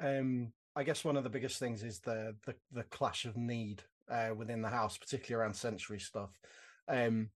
Um, 0.00 0.52
I 0.74 0.82
guess 0.82 1.04
one 1.04 1.16
of 1.16 1.24
the 1.24 1.30
biggest 1.30 1.58
things 1.58 1.82
is 1.82 2.00
the 2.00 2.34
the, 2.44 2.54
the 2.72 2.82
clash 2.84 3.24
of 3.24 3.36
need 3.36 3.82
uh, 4.10 4.30
within 4.36 4.62
the 4.62 4.68
house, 4.68 4.98
particularly 4.98 5.42
around 5.42 5.54
sensory 5.54 6.00
stuff. 6.00 6.38
Um, 6.88 7.30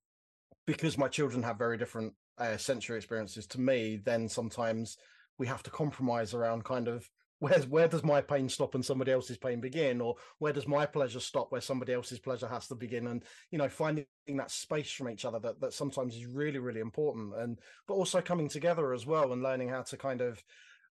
because 0.66 0.98
my 0.98 1.08
children 1.08 1.42
have 1.42 1.58
very 1.58 1.78
different 1.78 2.12
uh, 2.38 2.56
sensory 2.56 2.96
experiences 2.96 3.46
to 3.48 3.60
me, 3.60 3.96
then 4.04 4.28
sometimes 4.28 4.98
we 5.38 5.46
have 5.46 5.62
to 5.62 5.70
compromise 5.70 6.34
around 6.34 6.64
kind 6.64 6.86
of 6.86 7.08
where's 7.40 7.66
where 7.66 7.88
does 7.88 8.04
my 8.04 8.20
pain 8.20 8.48
stop 8.48 8.74
and 8.74 8.84
somebody 8.84 9.10
else's 9.10 9.38
pain 9.38 9.60
begin? 9.60 10.00
Or 10.00 10.16
where 10.38 10.52
does 10.52 10.68
my 10.68 10.86
pleasure 10.86 11.20
stop 11.20 11.50
where 11.50 11.60
somebody 11.60 11.92
else's 11.92 12.20
pleasure 12.20 12.46
has 12.46 12.68
to 12.68 12.74
begin? 12.74 13.08
And 13.08 13.24
you 13.50 13.58
know 13.58 13.68
finding 13.68 14.06
that 14.28 14.50
space 14.50 14.92
from 14.92 15.08
each 15.08 15.24
other 15.24 15.40
that, 15.40 15.60
that 15.60 15.72
sometimes 15.72 16.14
is 16.14 16.26
really 16.26 16.58
really 16.58 16.80
important. 16.80 17.34
And 17.34 17.58
but 17.88 17.94
also 17.94 18.20
coming 18.20 18.48
together 18.48 18.92
as 18.92 19.06
well 19.06 19.32
and 19.32 19.42
learning 19.42 19.70
how 19.70 19.82
to 19.82 19.96
kind 19.96 20.20
of 20.20 20.42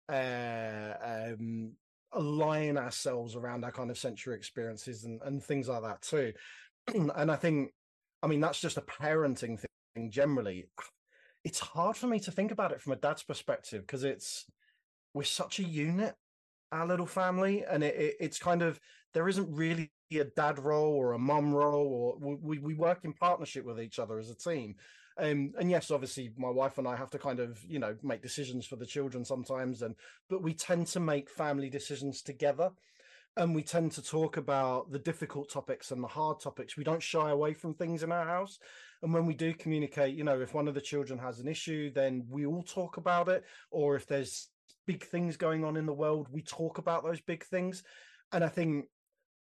uh, 0.09 0.93
um, 1.03 1.73
align 2.11 2.77
ourselves 2.77 3.35
around 3.35 3.63
our 3.63 3.71
kind 3.71 3.91
of 3.91 3.97
sensory 3.97 4.35
experiences 4.35 5.03
and, 5.05 5.21
and 5.23 5.43
things 5.43 5.69
like 5.69 5.83
that 5.83 6.01
too. 6.01 6.33
And 7.15 7.31
i 7.31 7.35
think 7.35 7.69
i 8.23 8.27
mean 8.27 8.39
that's 8.39 8.59
just 8.59 8.77
a 8.77 8.81
parenting 8.81 9.59
thing 9.59 10.09
generally. 10.09 10.65
It's 11.45 11.59
hard 11.59 11.95
for 11.95 12.07
me 12.07 12.19
to 12.21 12.31
think 12.31 12.51
about 12.51 12.71
it 12.71 12.81
from 12.81 12.93
a 12.93 12.97
dad's 12.97 13.23
perspective 13.23 13.81
because 13.81 14.03
it's 14.03 14.45
we're 15.13 15.23
such 15.23 15.59
a 15.59 15.63
unit 15.63 16.15
our 16.71 16.87
little 16.87 17.05
family, 17.05 17.63
and 17.69 17.83
it, 17.83 17.95
it, 17.95 18.15
it's 18.19 18.39
kind 18.39 18.61
of 18.61 18.79
there 19.13 19.27
isn't 19.27 19.53
really 19.53 19.91
a 20.13 20.23
dad 20.23 20.59
role 20.59 20.93
or 20.93 21.13
a 21.13 21.19
mom 21.19 21.53
role, 21.53 21.87
or 22.21 22.37
we 22.41 22.59
we 22.59 22.73
work 22.73 22.99
in 23.03 23.13
partnership 23.13 23.65
with 23.65 23.79
each 23.79 23.99
other 23.99 24.19
as 24.19 24.29
a 24.29 24.35
team. 24.35 24.75
Um, 25.17 25.51
and 25.59 25.69
yes, 25.69 25.91
obviously, 25.91 26.31
my 26.37 26.49
wife 26.49 26.77
and 26.77 26.87
I 26.87 26.95
have 26.95 27.09
to 27.09 27.19
kind 27.19 27.39
of, 27.39 27.59
you 27.67 27.79
know, 27.79 27.95
make 28.03 28.21
decisions 28.21 28.65
for 28.65 28.77
the 28.77 28.85
children 28.85 29.25
sometimes, 29.25 29.81
and 29.81 29.95
but 30.29 30.41
we 30.43 30.53
tend 30.53 30.87
to 30.87 30.99
make 30.99 31.29
family 31.29 31.69
decisions 31.69 32.21
together 32.21 32.71
and 33.37 33.55
we 33.55 33.63
tend 33.63 33.91
to 33.93 34.03
talk 34.03 34.37
about 34.37 34.91
the 34.91 34.99
difficult 34.99 35.49
topics 35.49 35.91
and 35.91 36.03
the 36.03 36.07
hard 36.07 36.39
topics. 36.39 36.75
We 36.75 36.83
don't 36.83 37.01
shy 37.01 37.29
away 37.29 37.53
from 37.53 37.73
things 37.73 38.03
in 38.03 38.11
our 38.11 38.25
house. 38.25 38.59
And 39.01 39.13
when 39.13 39.25
we 39.25 39.33
do 39.33 39.53
communicate, 39.53 40.15
you 40.15 40.23
know, 40.23 40.41
if 40.41 40.53
one 40.53 40.67
of 40.67 40.73
the 40.73 40.81
children 40.81 41.19
has 41.19 41.39
an 41.39 41.47
issue, 41.47 41.91
then 41.91 42.25
we 42.29 42.45
all 42.45 42.63
talk 42.63 42.97
about 42.97 43.29
it. 43.29 43.45
Or 43.71 43.95
if 43.95 44.07
there's 44.07 44.49
big 44.89 45.05
things 45.05 45.37
going 45.37 45.63
on 45.63 45.77
in 45.77 45.85
the 45.85 45.93
world, 45.93 46.25
we 46.31 46.41
talk 46.41 46.79
about 46.79 47.03
those 47.03 47.21
big 47.21 47.45
things. 47.45 47.83
And 48.31 48.43
I 48.43 48.47
think 48.47 48.85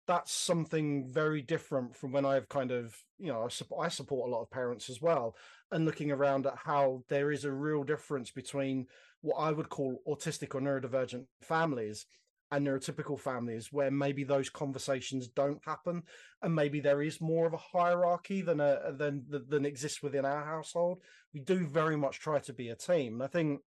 that's 0.08 0.32
something 0.32 1.08
very 1.12 1.44
different 1.44 1.96
from 1.96 2.12
when 2.12 2.26
I've 2.26 2.50
kind 2.50 2.72
of, 2.72 2.96
you 3.20 3.28
know, 3.28 3.48
I 3.80 3.88
support 3.90 4.28
a 4.28 4.32
lot 4.32 4.42
of 4.42 4.50
parents 4.50 4.90
as 4.90 5.04
well, 5.04 5.36
and 5.72 5.86
looking 5.86 6.12
around 6.12 6.48
at 6.48 6.58
how 6.58 7.04
there 7.10 7.32
is 7.32 7.46
a 7.46 7.52
real 7.52 7.84
difference 7.84 8.32
between 8.32 8.88
what 9.22 9.36
I 9.36 9.52
would 9.52 9.70
call 9.70 10.02
autistic 10.08 10.56
or 10.56 10.62
neurodivergent 10.62 11.26
families 11.44 12.08
and 12.50 12.66
neurotypical 12.66 13.20
families 13.20 13.72
where 13.72 13.92
maybe 13.92 14.24
those 14.24 14.50
conversations 14.50 15.28
don't 15.28 15.62
happen 15.64 16.02
and 16.42 16.56
maybe 16.56 16.80
there 16.80 17.04
is 17.04 17.22
more 17.22 17.46
of 17.46 17.54
a 17.54 17.58
hierarchy 17.58 18.42
than 18.42 18.60
a 18.60 18.94
than 18.96 19.26
than 19.50 19.66
exists 19.66 20.04
within 20.04 20.26
our 20.26 20.46
household 20.46 21.02
we 21.34 21.40
do 21.40 21.66
very 21.66 21.98
much 21.98 22.20
try 22.20 22.38
to 22.38 22.54
be 22.54 22.70
a 22.70 22.76
team 22.76 23.16
and 23.16 23.24
i 23.24 23.28
think 23.28 23.62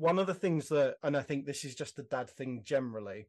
one 0.00 0.18
of 0.18 0.26
the 0.26 0.34
things 0.34 0.68
that 0.68 0.96
and 1.02 1.16
i 1.16 1.22
think 1.22 1.44
this 1.44 1.64
is 1.64 1.74
just 1.74 1.98
a 1.98 2.02
dad 2.02 2.28
thing 2.28 2.62
generally 2.64 3.26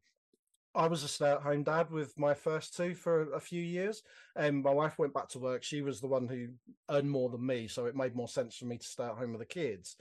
I 0.74 0.88
was 0.88 1.04
a 1.04 1.08
stay-at-home 1.10 1.64
dad 1.64 1.92
with 1.92 2.18
my 2.18 2.34
first 2.34 2.78
two 2.78 2.96
for 2.96 3.34
a 3.34 3.42
few 3.42 3.62
years, 3.62 4.04
and 4.38 4.64
my 4.64 4.72
wife 4.72 4.98
went 4.98 5.14
back 5.14 5.28
to 5.32 5.40
work. 5.40 5.64
She 5.64 5.82
was 5.82 6.00
the 6.00 6.08
one 6.08 6.30
who 6.30 6.48
earned 6.90 7.12
more 7.12 7.30
than 7.30 7.46
me, 7.46 7.68
so 7.68 7.88
it 7.88 7.94
made 7.94 8.16
more 8.16 8.30
sense 8.30 8.56
for 8.56 8.64
me 8.64 8.78
to 8.78 8.88
stay 8.88 9.04
at 9.04 9.18
home 9.18 9.32
with 9.32 9.42
the 9.42 9.46
kids. 9.46 9.98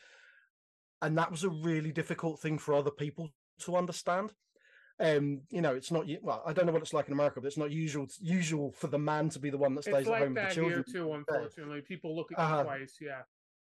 And 1.03 1.19
that 1.19 1.33
was 1.33 1.43
a 1.43 1.49
really 1.49 1.91
difficult 1.91 2.39
thing 2.39 2.57
for 2.57 2.73
other 2.73 2.93
people 2.93 3.33
to 3.62 3.75
understand 3.75 4.33
um, 5.00 5.41
you 5.50 5.62
know, 5.62 5.75
it's 5.75 5.91
not 5.91 6.05
well. 6.23 6.43
I 6.45 6.53
don't 6.53 6.67
know 6.67 6.73
what 6.73 6.83
it's 6.83 6.93
like 6.93 7.07
in 7.07 7.15
America, 7.15 7.41
but 7.41 7.47
it's 7.47 7.57
not 7.57 7.71
usual 7.71 8.07
usual 8.21 8.71
for 8.73 8.87
the 8.87 8.99
man 8.99 9.31
to 9.31 9.39
be 9.39 9.49
the 9.49 9.57
one 9.57 9.75
that 9.75 9.83
stays 9.83 9.97
it's 9.97 10.09
like 10.09 10.21
at 10.21 10.27
home 10.27 10.35
with 10.35 10.49
the 10.49 10.55
children. 10.55 10.85
Here 10.87 11.03
too, 11.03 11.12
unfortunately, 11.15 11.81
people 11.81 12.15
look 12.15 12.31
at 12.33 12.39
you 12.39 12.57
uh, 12.57 12.62
twice. 12.65 12.99
Yeah. 13.00 13.23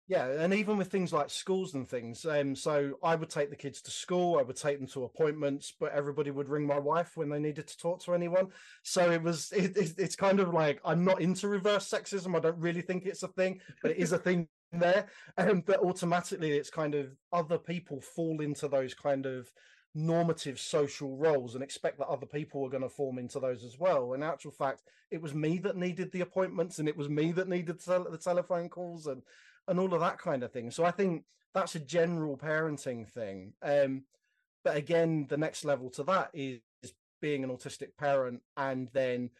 Yeah, 0.08 0.26
and 0.28 0.54
even 0.54 0.76
with 0.76 0.88
things 0.88 1.12
like 1.12 1.30
schools 1.30 1.75
and 1.75 1.88
things. 1.88 2.25
Um, 2.25 2.54
so 2.54 2.96
I 3.02 3.16
would 3.16 3.28
take 3.28 3.50
the 3.50 3.56
kids 3.56 3.80
to 3.82 3.90
school, 3.90 4.38
I 4.38 4.42
would 4.42 4.54
take 4.56 4.78
them 4.78 4.86
to 4.88 5.02
appointments, 5.02 5.72
but 5.80 5.90
everybody 5.92 6.30
would 6.30 6.48
ring 6.48 6.64
my 6.64 6.78
wife 6.78 7.16
when 7.16 7.28
they 7.28 7.40
needed 7.40 7.66
to 7.66 7.76
talk 7.76 8.00
to 8.04 8.14
anyone. 8.14 8.48
So 8.84 9.10
it 9.10 9.20
was, 9.22 9.50
it, 9.56 9.76
it, 9.76 9.94
it's 9.98 10.14
kind 10.14 10.38
of 10.38 10.54
like 10.54 10.80
I'm 10.84 11.04
not 11.04 11.20
into 11.20 11.48
reverse 11.48 11.88
sexism. 11.88 12.36
I 12.36 12.40
don't 12.40 12.58
really 12.58 12.82
think 12.82 13.04
it's 13.04 13.25
a 13.25 13.28
thing, 13.28 13.60
but 13.82 13.90
it 13.90 13.96
is 13.96 14.12
a 14.12 14.18
thing 14.18 14.46
there. 14.72 15.06
Um, 15.38 15.62
but 15.66 15.80
automatically, 15.80 16.52
it's 16.52 16.70
kind 16.70 16.94
of 16.94 17.16
other 17.32 17.58
people 17.58 18.00
fall 18.00 18.40
into 18.40 18.68
those 18.68 18.94
kind 18.94 19.26
of 19.26 19.50
normative 19.94 20.60
social 20.60 21.16
roles 21.16 21.54
and 21.54 21.64
expect 21.64 21.98
that 21.98 22.06
other 22.06 22.26
people 22.26 22.60
were 22.60 22.68
going 22.68 22.82
to 22.82 22.88
form 22.88 23.18
into 23.18 23.40
those 23.40 23.64
as 23.64 23.78
well. 23.78 24.12
In 24.12 24.22
actual 24.22 24.50
fact, 24.50 24.82
it 25.10 25.20
was 25.22 25.34
me 25.34 25.58
that 25.58 25.76
needed 25.76 26.12
the 26.12 26.20
appointments 26.20 26.78
and 26.78 26.88
it 26.88 26.96
was 26.96 27.08
me 27.08 27.32
that 27.32 27.48
needed 27.48 27.80
the 27.80 28.20
telephone 28.22 28.68
calls 28.68 29.06
and 29.06 29.22
and 29.68 29.78
all 29.78 29.92
of 29.92 30.00
that 30.00 30.18
kind 30.18 30.42
of 30.42 30.52
thing. 30.52 30.70
So 30.70 30.85
I 30.85 30.90
think 30.90 31.25
that's 31.54 31.75
a 31.75 31.80
general 31.80 32.37
parenting 32.37 33.08
thing. 33.08 33.54
Um, 33.62 34.02
but 34.64 34.76
again, 34.76 35.26
the 35.28 35.37
next 35.37 35.64
level 35.64 35.90
to 35.90 36.02
that 36.04 36.30
is 36.35 36.61
being 37.20 37.44
an 37.44 37.50
autistic 37.50 37.96
parent 37.99 38.42
and 38.56 38.88
then 38.92 39.30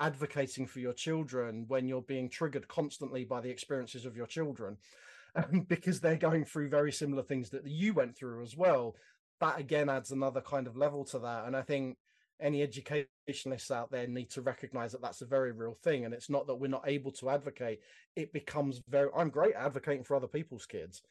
advocating 0.00 0.66
for 0.66 0.80
your 0.80 0.92
children 0.92 1.64
when 1.68 1.88
you're 1.88 2.02
being 2.02 2.28
triggered 2.28 2.68
constantly 2.68 3.24
by 3.24 3.40
the 3.40 3.50
experiences 3.50 4.04
of 4.04 4.16
your 4.16 4.26
children 4.26 4.76
um, 5.36 5.60
because 5.68 6.00
they're 6.00 6.16
going 6.16 6.44
through 6.44 6.68
very 6.68 6.92
similar 6.92 7.22
things 7.22 7.50
that 7.50 7.66
you 7.66 7.94
went 7.94 8.16
through 8.16 8.42
as 8.42 8.56
well 8.56 8.96
that 9.42 9.58
again 9.58 9.88
adds 9.88 10.12
another 10.12 10.40
kind 10.40 10.66
of 10.66 10.76
level 10.76 11.04
to 11.04 11.18
that. 11.18 11.46
And 11.46 11.56
I 11.56 11.62
think 11.62 11.96
any 12.42 12.62
educationalists 12.62 13.70
out 13.70 13.90
there 13.90 14.06
need 14.06 14.30
to 14.30 14.42
recognize 14.42 14.92
that 14.92 15.02
that's 15.02 15.22
a 15.22 15.26
very 15.26 15.52
real 15.52 15.74
thing. 15.82 16.04
And 16.04 16.12
it's 16.12 16.30
not 16.30 16.46
that 16.46 16.56
we're 16.56 16.68
not 16.68 16.84
able 16.86 17.12
to 17.12 17.30
advocate. 17.30 17.80
It 18.16 18.32
becomes 18.32 18.82
very, 18.88 19.08
I'm 19.16 19.30
great 19.30 19.54
advocating 19.54 20.04
for 20.04 20.16
other 20.16 20.26
people's 20.26 20.66
kids. 20.66 21.02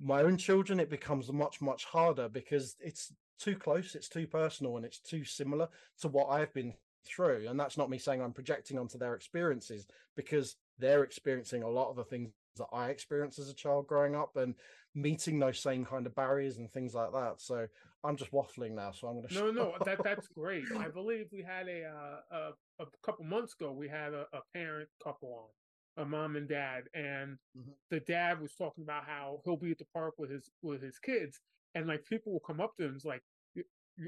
My 0.00 0.22
own 0.22 0.36
children, 0.36 0.80
it 0.80 0.90
becomes 0.90 1.32
much, 1.32 1.60
much 1.60 1.84
harder 1.84 2.28
because 2.28 2.76
it's 2.80 3.12
too 3.38 3.56
close, 3.56 3.94
it's 3.94 4.08
too 4.08 4.26
personal, 4.26 4.76
and 4.76 4.84
it's 4.84 4.98
too 4.98 5.24
similar 5.24 5.68
to 6.00 6.08
what 6.08 6.28
I've 6.28 6.52
been 6.52 6.74
through. 7.06 7.46
And 7.48 7.58
that's 7.58 7.78
not 7.78 7.90
me 7.90 7.98
saying 7.98 8.20
I'm 8.20 8.32
projecting 8.32 8.78
onto 8.78 8.98
their 8.98 9.14
experiences 9.14 9.86
because 10.16 10.56
they're 10.78 11.04
experiencing 11.04 11.62
a 11.62 11.68
lot 11.68 11.90
of 11.90 11.96
the 11.96 12.04
things 12.04 12.30
that 12.56 12.66
I 12.72 12.90
experienced 12.90 13.38
as 13.38 13.48
a 13.48 13.54
child 13.54 13.86
growing 13.86 14.14
up 14.14 14.36
and 14.36 14.54
meeting 14.94 15.38
those 15.38 15.58
same 15.58 15.84
kind 15.84 16.06
of 16.06 16.14
barriers 16.14 16.58
and 16.58 16.70
things 16.70 16.94
like 16.94 17.12
that. 17.12 17.40
So 17.40 17.66
I'm 18.04 18.16
just 18.16 18.32
waffling 18.32 18.74
now. 18.74 18.90
So 18.92 19.08
I'm 19.08 19.16
going 19.16 19.28
to. 19.28 19.34
No, 19.34 19.50
no, 19.50 19.74
that 19.84 19.98
that's 20.04 20.28
great. 20.28 20.64
I 20.76 20.88
believe 20.88 21.26
we 21.32 21.42
had 21.42 21.68
a 21.68 21.84
uh, 21.84 22.36
a, 22.78 22.82
a 22.82 22.86
couple 23.04 23.24
months 23.24 23.54
ago. 23.54 23.72
We 23.72 23.88
had 23.88 24.12
a, 24.12 24.26
a, 24.32 24.40
parent 24.54 24.88
couple 25.02 25.50
on, 25.96 26.04
a 26.04 26.08
mom 26.08 26.36
and 26.36 26.48
dad, 26.48 26.84
and 26.94 27.38
mm-hmm. 27.56 27.70
the 27.90 28.00
dad 28.00 28.40
was 28.40 28.54
talking 28.54 28.82
about 28.82 29.04
how 29.04 29.40
he'll 29.44 29.56
be 29.56 29.70
at 29.70 29.78
the 29.78 29.86
park 29.94 30.14
with 30.18 30.30
his 30.30 30.50
with 30.62 30.82
his 30.82 30.98
kids, 30.98 31.38
and 31.74 31.86
like 31.86 32.04
people 32.06 32.32
will 32.32 32.40
come 32.40 32.60
up 32.60 32.76
to 32.76 32.84
him, 32.84 32.94
it's 32.96 33.04
like 33.04 33.22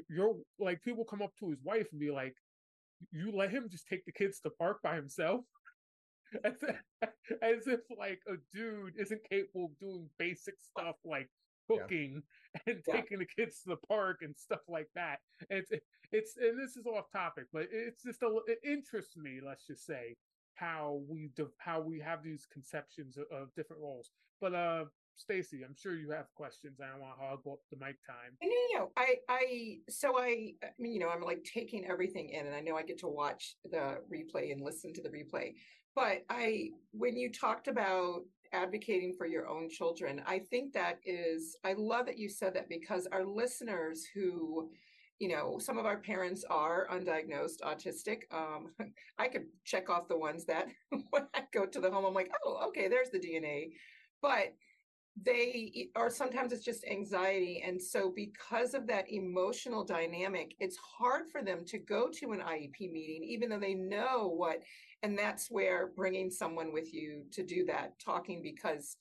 you're 0.09 0.35
like 0.59 0.83
people 0.83 1.05
come 1.05 1.23
up 1.23 1.33
to 1.39 1.51
his 1.51 1.61
wife 1.63 1.87
and 1.93 2.01
be 2.01 2.11
like, 2.11 2.35
"You 3.13 3.33
let 3.33 3.51
him 3.51 3.69
just 3.71 3.87
take 3.87 4.05
the 4.07 4.13
kids 4.13 4.41
to 4.41 4.51
park 4.51 4.79
by 4.83 4.97
himself." 4.97 5.43
as 6.45 6.55
if, 6.63 7.09
as 7.43 7.67
if 7.67 7.81
like 7.97 8.21
a 8.27 8.35
dude 8.53 8.95
isn't 8.99 9.21
capable 9.31 9.67
of 9.67 9.79
doing 9.79 10.09
basic 10.19 10.55
stuff 10.61 10.97
like 11.05 11.29
cooking 11.69 12.23
yeah. 12.55 12.61
and 12.73 12.83
yeah. 12.87 12.95
taking 12.95 13.19
the 13.19 13.27
kids 13.27 13.61
to 13.63 13.71
the 13.71 13.87
park 13.89 14.19
and 14.23 14.35
stuff 14.37 14.61
like 14.69 14.89
that. 14.95 15.19
It's 15.51 15.71
it's 16.13 16.37
and 16.37 16.59
this 16.59 16.77
is 16.77 16.87
off 16.87 17.11
topic, 17.13 17.47
but 17.53 17.67
it's 17.73 18.03
just 18.03 18.23
a 18.23 18.39
it 18.47 18.59
interests 18.65 19.17
me. 19.17 19.41
Let's 19.45 19.67
just 19.67 19.87
say 19.87 20.17
how 20.55 21.03
we 21.09 21.31
how 21.59 21.81
we 21.81 21.99
have 22.01 22.23
these 22.23 22.47
conceptions 22.53 23.17
of, 23.17 23.25
of 23.31 23.55
different 23.55 23.83
roles. 23.83 24.11
But 24.41 24.55
uh, 24.55 24.85
Stacy, 25.17 25.63
I'm 25.65 25.75
sure 25.77 25.95
you 25.95 26.11
have 26.11 26.27
questions. 26.35 26.81
I 26.81 26.91
don't 26.91 27.01
want 27.01 27.19
to 27.19 27.25
hog 27.25 27.41
up 27.51 27.61
the 27.71 27.77
mic 27.77 27.97
time. 28.07 28.37
No, 28.43 28.49
no, 28.49 28.79
know, 28.79 28.91
I, 28.97 29.15
I, 29.29 29.77
so 29.89 30.19
I, 30.19 30.55
I 30.63 30.69
mean, 30.79 30.93
you 30.93 31.01
know, 31.01 31.09
I'm 31.09 31.23
like 31.23 31.45
taking 31.45 31.87
everything 31.87 32.31
in, 32.31 32.47
and 32.47 32.55
I 32.55 32.61
know 32.61 32.77
I 32.77 32.83
get 32.83 32.99
to 33.01 33.09
watch 33.09 33.57
the 33.65 33.99
replay 34.13 34.53
and 34.53 34.63
listen 34.63 34.93
to 34.95 35.03
the 35.03 35.09
replay. 35.09 35.55
But 35.95 36.25
I, 36.29 36.71
when 36.93 37.17
you 37.17 37.31
talked 37.31 37.69
about 37.69 38.23
advocating 38.55 39.13
for 39.13 39.27
your 39.27 39.49
own 39.49 39.69
children, 39.69 40.23
I 40.27 40.39
think 40.39 40.73
that 40.73 41.01
is, 41.05 41.57
I 41.65 41.75
love 41.75 42.07
that 42.07 42.19
you 42.19 42.29
said 42.29 42.55
that 42.55 42.69
because 42.69 43.07
our 43.13 43.25
listeners 43.25 44.07
who, 44.15 44.71
you 45.19 45.29
know, 45.29 45.59
some 45.59 45.79
of 45.79 45.87
our 45.87 45.99
parents 45.99 46.45
are 46.49 46.89
undiagnosed 46.93 47.61
autistic. 47.63 48.23
Um, 48.33 48.73
I 49.19 49.29
could 49.29 49.47
check 49.65 49.91
off 49.91 50.09
the 50.09 50.19
ones 50.19 50.45
that 50.47 50.69
when 51.11 51.27
I 51.35 51.43
go 51.53 51.67
to 51.67 51.81
the 51.81 51.91
home, 51.91 52.05
I'm 52.05 52.15
like, 52.15 52.31
oh, 52.45 52.69
okay, 52.69 52.89
there's 52.89 53.11
the 53.11 53.19
DNA. 53.19 53.73
But 54.23 54.55
they 55.23 55.89
or 55.95 56.11
sometimes 56.11 56.53
it's 56.53 56.65
just 56.65 56.85
anxiety 56.91 57.63
and 57.65 57.81
so 57.81 58.13
because 58.17 58.75
of 58.75 58.87
that 58.89 59.09
emotional 59.13 59.85
dynamic 59.85 60.55
it's 60.59 60.77
hard 60.77 61.23
for 61.31 61.41
them 61.41 61.65
to 61.65 61.79
go 61.79 62.09
to 62.09 62.33
an 62.33 62.41
iep 62.41 62.81
meeting 62.81 63.23
even 63.23 63.49
though 63.49 63.59
they 63.61 63.75
know 63.75 64.33
what 64.35 64.61
and 65.05 65.19
that's 65.19 65.51
where 65.51 65.91
bringing 65.95 66.31
someone 66.31 66.73
with 66.73 66.93
you 66.95 67.25
to 67.31 67.45
do 67.45 67.65
that 67.67 67.99
talking 68.01 68.43
because 68.43 68.97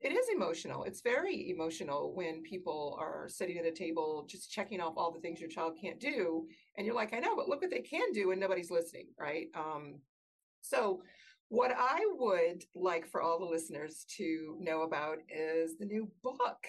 it 0.00 0.12
is 0.12 0.26
emotional 0.34 0.84
it's 0.84 1.02
very 1.02 1.50
emotional 1.50 2.14
when 2.14 2.42
people 2.42 2.96
are 2.98 3.28
sitting 3.28 3.58
at 3.58 3.66
a 3.66 3.72
table 3.72 4.24
just 4.30 4.50
checking 4.50 4.80
off 4.80 4.94
all 4.96 5.12
the 5.12 5.20
things 5.20 5.40
your 5.40 5.50
child 5.50 5.74
can't 5.80 6.00
do 6.00 6.46
and 6.78 6.86
you're 6.86 6.94
like 6.94 7.12
i 7.12 7.18
know 7.18 7.34
but 7.36 7.48
look 7.48 7.60
what 7.60 7.70
they 7.70 7.80
can 7.80 8.12
do 8.12 8.30
and 8.30 8.40
nobody's 8.40 8.70
listening 8.70 9.08
right 9.18 9.48
um 9.54 9.96
so 10.62 11.02
what 11.50 11.72
I 11.76 11.98
would 12.16 12.62
like 12.76 13.08
for 13.08 13.20
all 13.20 13.40
the 13.40 13.44
listeners 13.44 14.06
to 14.16 14.56
know 14.60 14.82
about 14.82 15.18
is 15.28 15.76
the 15.76 15.84
new 15.84 16.08
book. 16.22 16.64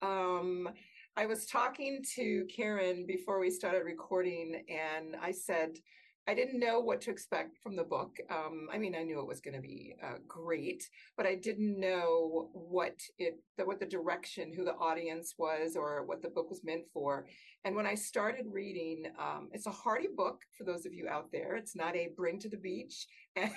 Um, 0.00 0.70
I 1.18 1.26
was 1.26 1.44
talking 1.44 2.02
to 2.14 2.46
Kieran 2.46 3.04
before 3.06 3.38
we 3.38 3.50
started 3.50 3.82
recording, 3.84 4.64
and 4.70 5.16
I 5.20 5.32
said, 5.32 5.76
I 6.28 6.34
didn't 6.34 6.60
know 6.60 6.78
what 6.78 7.00
to 7.02 7.10
expect 7.10 7.58
from 7.58 7.74
the 7.74 7.82
book. 7.82 8.16
Um, 8.30 8.68
I 8.72 8.78
mean, 8.78 8.94
I 8.94 9.02
knew 9.02 9.18
it 9.18 9.26
was 9.26 9.40
going 9.40 9.56
to 9.56 9.60
be 9.60 9.96
uh, 10.00 10.18
great, 10.28 10.88
but 11.16 11.26
I 11.26 11.34
didn't 11.34 11.80
know 11.80 12.48
what 12.52 12.94
it, 13.18 13.40
the, 13.58 13.64
what 13.64 13.80
the 13.80 13.86
direction, 13.86 14.52
who 14.54 14.64
the 14.64 14.76
audience 14.76 15.34
was, 15.36 15.74
or 15.74 16.04
what 16.06 16.22
the 16.22 16.28
book 16.28 16.48
was 16.48 16.62
meant 16.62 16.84
for. 16.94 17.26
And 17.64 17.74
when 17.74 17.86
I 17.86 17.96
started 17.96 18.46
reading, 18.48 19.06
um, 19.18 19.48
it's 19.52 19.66
a 19.66 19.72
hearty 19.72 20.08
book 20.16 20.40
for 20.56 20.62
those 20.62 20.86
of 20.86 20.92
you 20.92 21.08
out 21.08 21.32
there. 21.32 21.56
It's 21.56 21.74
not 21.74 21.96
a 21.96 22.10
bring 22.16 22.38
to 22.40 22.48
the 22.48 22.56
beach 22.56 23.06
and 23.36 23.50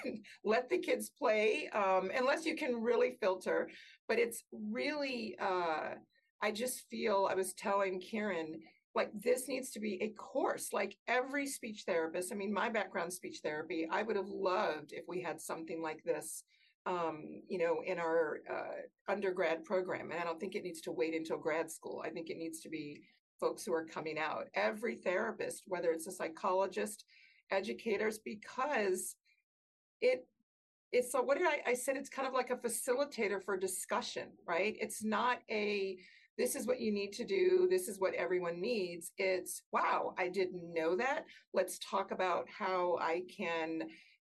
let 0.43 0.67
the 0.67 0.79
kids 0.79 1.11
play, 1.15 1.69
um, 1.69 2.09
unless 2.17 2.45
you 2.45 2.55
can 2.55 2.81
really 2.81 3.17
filter. 3.21 3.69
But 4.07 4.17
it's 4.17 4.43
really, 4.51 5.35
uh, 5.39 5.95
I 6.41 6.51
just 6.51 6.85
feel, 6.89 7.27
I 7.29 7.35
was 7.35 7.53
telling 7.53 7.99
Kieran, 7.99 8.59
like 8.95 9.11
this 9.13 9.47
needs 9.47 9.71
to 9.71 9.79
be 9.79 10.01
a 10.01 10.09
course 10.09 10.71
like 10.71 10.97
every 11.07 11.45
speech 11.45 11.83
therapist 11.85 12.31
i 12.31 12.35
mean 12.35 12.53
my 12.53 12.69
background 12.69 13.11
speech 13.11 13.39
therapy 13.43 13.87
i 13.91 14.01
would 14.01 14.15
have 14.15 14.29
loved 14.29 14.93
if 14.93 15.05
we 15.07 15.21
had 15.21 15.39
something 15.39 15.81
like 15.81 16.03
this 16.03 16.43
um, 16.87 17.41
you 17.49 17.57
know 17.57 17.81
in 17.85 17.97
our 17.97 18.41
uh, 18.49 19.11
undergrad 19.11 19.63
program 19.63 20.11
and 20.11 20.19
i 20.19 20.23
don't 20.23 20.39
think 20.39 20.55
it 20.55 20.63
needs 20.63 20.81
to 20.81 20.91
wait 20.91 21.15
until 21.15 21.37
grad 21.37 21.69
school 21.69 22.01
i 22.05 22.09
think 22.09 22.29
it 22.29 22.37
needs 22.37 22.59
to 22.61 22.69
be 22.69 23.01
folks 23.39 23.65
who 23.65 23.73
are 23.73 23.85
coming 23.85 24.17
out. 24.17 24.47
Every 24.53 24.95
therapist 24.95 25.63
whether 25.67 25.91
it's 25.91 26.07
a 26.07 26.11
psychologist 26.11 27.05
educators 27.51 28.17
because 28.17 29.15
it 30.01 30.27
it's 30.91 31.11
so 31.11 31.21
what 31.21 31.37
did 31.37 31.47
I, 31.47 31.61
I 31.67 31.73
said 31.73 31.97
it's 31.97 32.09
kind 32.09 32.27
of 32.27 32.33
like 32.33 32.49
a 32.49 32.55
facilitator 32.55 33.41
for 33.43 33.57
discussion 33.57 34.29
right? 34.47 34.75
It's 34.79 35.03
not 35.03 35.39
a 35.49 35.97
this 36.37 36.55
is 36.55 36.67
what 36.67 36.79
you 36.79 36.91
need 36.91 37.13
to 37.13 37.25
do 37.25 37.67
this 37.69 37.87
is 37.87 37.99
what 37.99 38.13
everyone 38.15 38.59
needs 38.59 39.11
it's 39.17 39.63
wow 39.71 40.13
i 40.17 40.27
didn't 40.27 40.73
know 40.73 40.95
that. 40.95 41.25
Let's 41.53 41.79
talk 41.79 42.11
about 42.11 42.47
how 42.49 42.97
i 43.01 43.21
can 43.35 43.83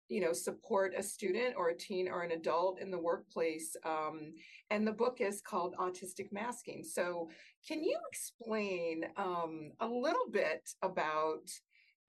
you 0.10 0.20
know 0.20 0.34
support 0.34 0.94
a 0.98 1.02
student 1.02 1.56
or 1.58 1.70
a 1.70 1.78
teen 1.78 2.10
or 2.10 2.24
an 2.24 2.32
adult 2.32 2.82
in 2.82 2.92
the 2.92 3.00
workplace 3.00 3.76
um, 3.86 4.34
and 4.70 4.86
the 4.86 4.92
book 4.92 5.22
is 5.22 5.42
called 5.42 5.76
autistic 5.80 6.32
masking. 6.32 6.84
So 6.84 7.30
can 7.66 7.82
you 7.82 7.98
explain 8.12 9.06
um, 9.16 9.72
a 9.80 9.88
little 9.88 10.30
bit 10.30 10.70
about 10.82 11.50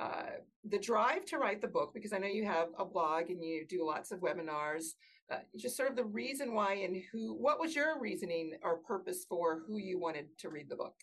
uh, 0.00 0.30
the 0.68 0.78
drive 0.78 1.24
to 1.26 1.38
write 1.38 1.60
the 1.60 1.68
book? 1.68 1.92
Because 1.94 2.12
i 2.12 2.18
know 2.18 2.26
you 2.26 2.44
have 2.44 2.68
a 2.76 2.84
blog 2.84 3.30
and 3.30 3.42
you 3.42 3.64
do 3.68 3.86
lots 3.86 4.10
of 4.10 4.18
webinars 4.18 4.94
uh, 5.32 5.38
just 5.56 5.76
sort 5.76 5.90
of 5.90 5.96
the 5.96 6.04
reason 6.04 6.54
why 6.54 6.74
and 6.74 7.02
who 7.10 7.34
what 7.34 7.58
was 7.58 7.74
your 7.74 7.98
reasoning 8.00 8.52
or 8.62 8.76
purpose 8.78 9.24
for 9.28 9.62
who 9.66 9.78
you 9.78 9.98
wanted 9.98 10.26
to 10.38 10.48
read 10.48 10.68
the 10.68 10.76
book? 10.76 10.94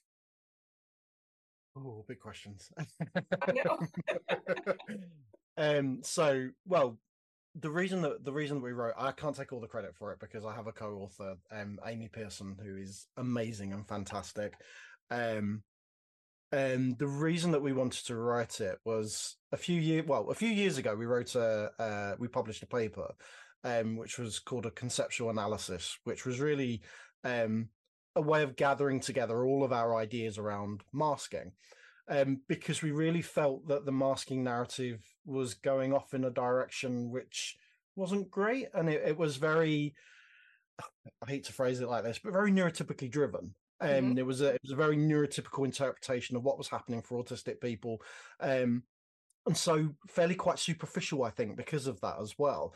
Oh 1.77 2.05
big 2.07 2.19
questions. 2.19 2.71
Um 5.57 5.99
so 6.03 6.47
well 6.65 6.97
the 7.55 7.69
reason 7.69 8.01
that 8.01 8.23
the 8.23 8.31
reason 8.31 8.57
that 8.57 8.63
we 8.63 8.71
wrote 8.71 8.93
i 8.97 9.11
can't 9.11 9.35
take 9.35 9.51
all 9.51 9.59
the 9.59 9.67
credit 9.67 9.93
for 9.93 10.13
it 10.13 10.19
because 10.19 10.45
i 10.45 10.55
have 10.55 10.67
a 10.67 10.71
co-author 10.71 11.35
um 11.51 11.79
amy 11.85 12.07
pearson 12.07 12.55
who 12.63 12.77
is 12.77 13.07
amazing 13.17 13.73
and 13.73 13.85
fantastic. 13.85 14.53
Um 15.11 15.63
and 16.51 16.97
the 16.97 17.07
reason 17.07 17.51
that 17.51 17.61
we 17.61 17.73
wanted 17.73 18.05
to 18.05 18.15
write 18.15 18.61
it 18.61 18.79
was 18.85 19.35
a 19.51 19.57
few 19.57 19.79
years 19.79 20.05
well 20.07 20.29
a 20.29 20.35
few 20.35 20.49
years 20.49 20.77
ago 20.77 20.95
we 20.95 21.05
wrote 21.05 21.35
a 21.35 21.71
uh, 21.79 22.15
we 22.17 22.27
published 22.27 22.63
a 22.63 22.67
paper 22.67 23.11
um, 23.63 23.97
which 23.97 24.17
was 24.17 24.39
called 24.39 24.65
a 24.65 24.71
conceptual 24.71 25.29
analysis, 25.29 25.97
which 26.03 26.25
was 26.25 26.39
really 26.39 26.81
um, 27.23 27.69
a 28.15 28.21
way 28.21 28.43
of 28.43 28.55
gathering 28.55 28.99
together 28.99 29.45
all 29.45 29.63
of 29.63 29.73
our 29.73 29.95
ideas 29.95 30.37
around 30.37 30.83
masking. 30.93 31.51
Um, 32.07 32.41
because 32.47 32.81
we 32.81 32.89
really 32.89 33.21
felt 33.21 33.67
that 33.67 33.85
the 33.85 33.91
masking 33.91 34.43
narrative 34.43 34.99
was 35.25 35.53
going 35.53 35.93
off 35.93 36.15
in 36.15 36.23
a 36.23 36.31
direction 36.31 37.11
which 37.11 37.55
wasn't 37.95 38.31
great. 38.31 38.67
And 38.73 38.89
it, 38.89 39.03
it 39.05 39.17
was 39.17 39.35
very, 39.35 39.93
I 40.81 41.29
hate 41.29 41.43
to 41.45 41.53
phrase 41.53 41.81
it 41.81 41.87
like 41.87 42.03
this, 42.03 42.17
but 42.17 42.33
very 42.33 42.51
neurotypically 42.51 43.11
driven. 43.11 43.53
Um, 43.79 43.89
mm-hmm. 43.89 44.17
It 44.17 44.25
was 44.25 44.41
a 44.41 44.55
it 44.55 44.61
was 44.63 44.71
a 44.71 44.75
very 44.75 44.97
neurotypical 44.97 45.63
interpretation 45.63 46.35
of 46.35 46.43
what 46.43 46.57
was 46.57 46.67
happening 46.67 47.01
for 47.01 47.23
autistic 47.23 47.61
people, 47.61 48.01
um, 48.41 48.83
and 49.45 49.55
so 49.55 49.95
fairly 50.09 50.35
quite 50.35 50.59
superficial, 50.59 51.23
I 51.23 51.29
think, 51.29 51.55
because 51.55 51.87
of 51.87 52.01
that 52.01 52.17
as 52.21 52.33
well 52.37 52.73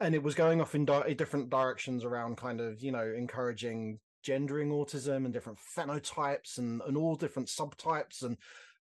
and 0.00 0.14
it 0.14 0.22
was 0.22 0.34
going 0.34 0.60
off 0.60 0.74
in 0.74 0.84
di- 0.84 1.14
different 1.14 1.50
directions 1.50 2.04
around 2.04 2.36
kind 2.36 2.60
of 2.60 2.82
you 2.82 2.92
know 2.92 3.12
encouraging 3.16 3.98
gendering 4.22 4.70
autism 4.70 5.24
and 5.24 5.32
different 5.32 5.58
phenotypes 5.76 6.58
and 6.58 6.82
and 6.86 6.96
all 6.96 7.14
different 7.14 7.48
subtypes 7.48 8.22
and 8.22 8.36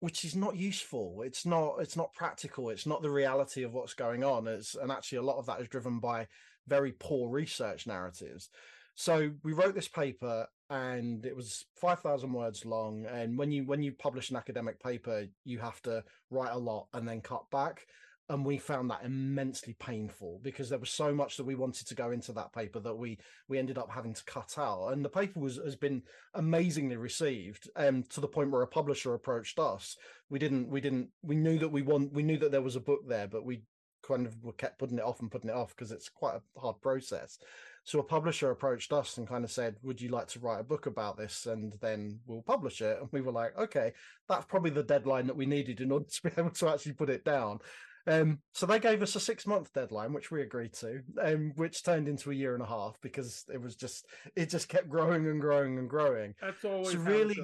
which 0.00 0.24
is 0.24 0.36
not 0.36 0.56
useful. 0.56 1.22
It's 1.24 1.44
not 1.44 1.76
it's 1.80 1.96
not 1.96 2.12
practical. 2.12 2.70
It's 2.70 2.86
not 2.86 3.02
the 3.02 3.10
reality 3.10 3.62
of 3.62 3.74
what's 3.74 3.94
going 3.94 4.24
on. 4.24 4.46
It's 4.46 4.74
and 4.74 4.92
actually 4.92 5.18
a 5.18 5.22
lot 5.22 5.38
of 5.38 5.46
that 5.46 5.60
is 5.60 5.68
driven 5.68 5.98
by 5.98 6.28
very 6.66 6.92
poor 6.92 7.28
research 7.28 7.86
narratives. 7.86 8.48
So 8.94 9.30
we 9.44 9.52
wrote 9.52 9.74
this 9.74 9.88
paper 9.88 10.46
and 10.70 11.24
it 11.24 11.34
was 11.34 11.64
5000 11.76 12.32
words 12.32 12.64
long. 12.64 13.06
And 13.06 13.38
when 13.38 13.50
you 13.50 13.64
when 13.64 13.82
you 13.82 13.92
publish 13.92 14.30
an 14.30 14.36
academic 14.36 14.80
paper 14.80 15.26
you 15.44 15.58
have 15.58 15.80
to 15.82 16.04
write 16.30 16.52
a 16.52 16.58
lot 16.58 16.86
and 16.92 17.06
then 17.06 17.20
cut 17.20 17.50
back 17.50 17.86
and 18.30 18.44
we 18.44 18.58
found 18.58 18.90
that 18.90 19.04
immensely 19.04 19.74
painful 19.78 20.40
because 20.42 20.68
there 20.68 20.78
was 20.78 20.90
so 20.90 21.14
much 21.14 21.36
that 21.36 21.46
we 21.46 21.54
wanted 21.54 21.86
to 21.86 21.94
go 21.94 22.10
into 22.10 22.32
that 22.32 22.52
paper 22.52 22.78
that 22.80 22.94
we 22.94 23.18
we 23.48 23.58
ended 23.58 23.78
up 23.78 23.90
having 23.90 24.12
to 24.12 24.24
cut 24.24 24.56
out. 24.58 24.88
And 24.88 25.04
the 25.04 25.08
paper 25.08 25.40
was 25.40 25.56
has 25.56 25.76
been 25.76 26.02
amazingly 26.34 26.96
received 26.96 27.70
um 27.76 28.02
to 28.10 28.20
the 28.20 28.28
point 28.28 28.50
where 28.50 28.62
a 28.62 28.66
publisher 28.66 29.14
approached 29.14 29.58
us. 29.58 29.96
We 30.28 30.38
didn't 30.38 30.68
we 30.68 30.80
didn't 30.80 31.08
we 31.22 31.36
knew 31.36 31.58
that 31.58 31.72
we 31.72 31.82
want 31.82 32.12
we 32.12 32.22
knew 32.22 32.38
that 32.38 32.52
there 32.52 32.62
was 32.62 32.76
a 32.76 32.80
book 32.80 33.08
there 33.08 33.28
but 33.28 33.44
we 33.44 33.62
kind 34.06 34.26
of 34.26 34.56
kept 34.56 34.78
putting 34.78 34.98
it 34.98 35.04
off 35.04 35.20
and 35.20 35.30
putting 35.30 35.50
it 35.50 35.56
off 35.56 35.74
because 35.74 35.90
it's 35.90 36.08
quite 36.08 36.36
a 36.36 36.60
hard 36.60 36.80
process. 36.82 37.38
So 37.84 37.98
a 38.00 38.04
publisher 38.04 38.50
approached 38.50 38.92
us 38.92 39.16
and 39.16 39.26
kind 39.26 39.44
of 39.44 39.50
said 39.50 39.76
would 39.82 40.00
you 40.02 40.10
like 40.10 40.28
to 40.28 40.40
write 40.40 40.60
a 40.60 40.64
book 40.64 40.84
about 40.84 41.16
this? 41.16 41.46
And 41.46 41.72
then 41.80 42.20
we'll 42.26 42.42
publish 42.42 42.82
it. 42.82 42.98
And 43.00 43.08
we 43.10 43.22
were 43.22 43.32
like 43.32 43.56
okay. 43.56 43.94
That's 44.28 44.44
probably 44.44 44.70
the 44.70 44.82
deadline 44.82 45.26
that 45.28 45.36
we 45.36 45.46
needed 45.46 45.80
in 45.80 45.92
order 45.92 46.04
to 46.04 46.22
be 46.22 46.30
able 46.36 46.50
to 46.50 46.68
actually 46.68 46.92
put 46.92 47.08
it 47.08 47.24
down 47.24 47.60
um, 48.08 48.38
so 48.54 48.64
they 48.64 48.78
gave 48.78 49.02
us 49.02 49.14
a 49.16 49.20
six 49.20 49.46
month 49.46 49.72
deadline, 49.74 50.14
which 50.14 50.30
we 50.30 50.40
agreed 50.40 50.72
to, 50.74 51.02
um, 51.22 51.52
which 51.56 51.84
turned 51.84 52.08
into 52.08 52.30
a 52.30 52.34
year 52.34 52.54
and 52.54 52.62
a 52.62 52.66
half 52.66 52.96
because 53.02 53.44
it 53.52 53.60
was 53.60 53.76
just 53.76 54.06
it 54.34 54.48
just 54.48 54.68
kept 54.68 54.88
growing 54.88 55.26
and 55.26 55.42
growing 55.42 55.78
and 55.78 55.90
growing. 55.90 56.34
That's 56.40 56.64
always 56.64 56.92
so 56.92 56.98
really. 57.00 57.38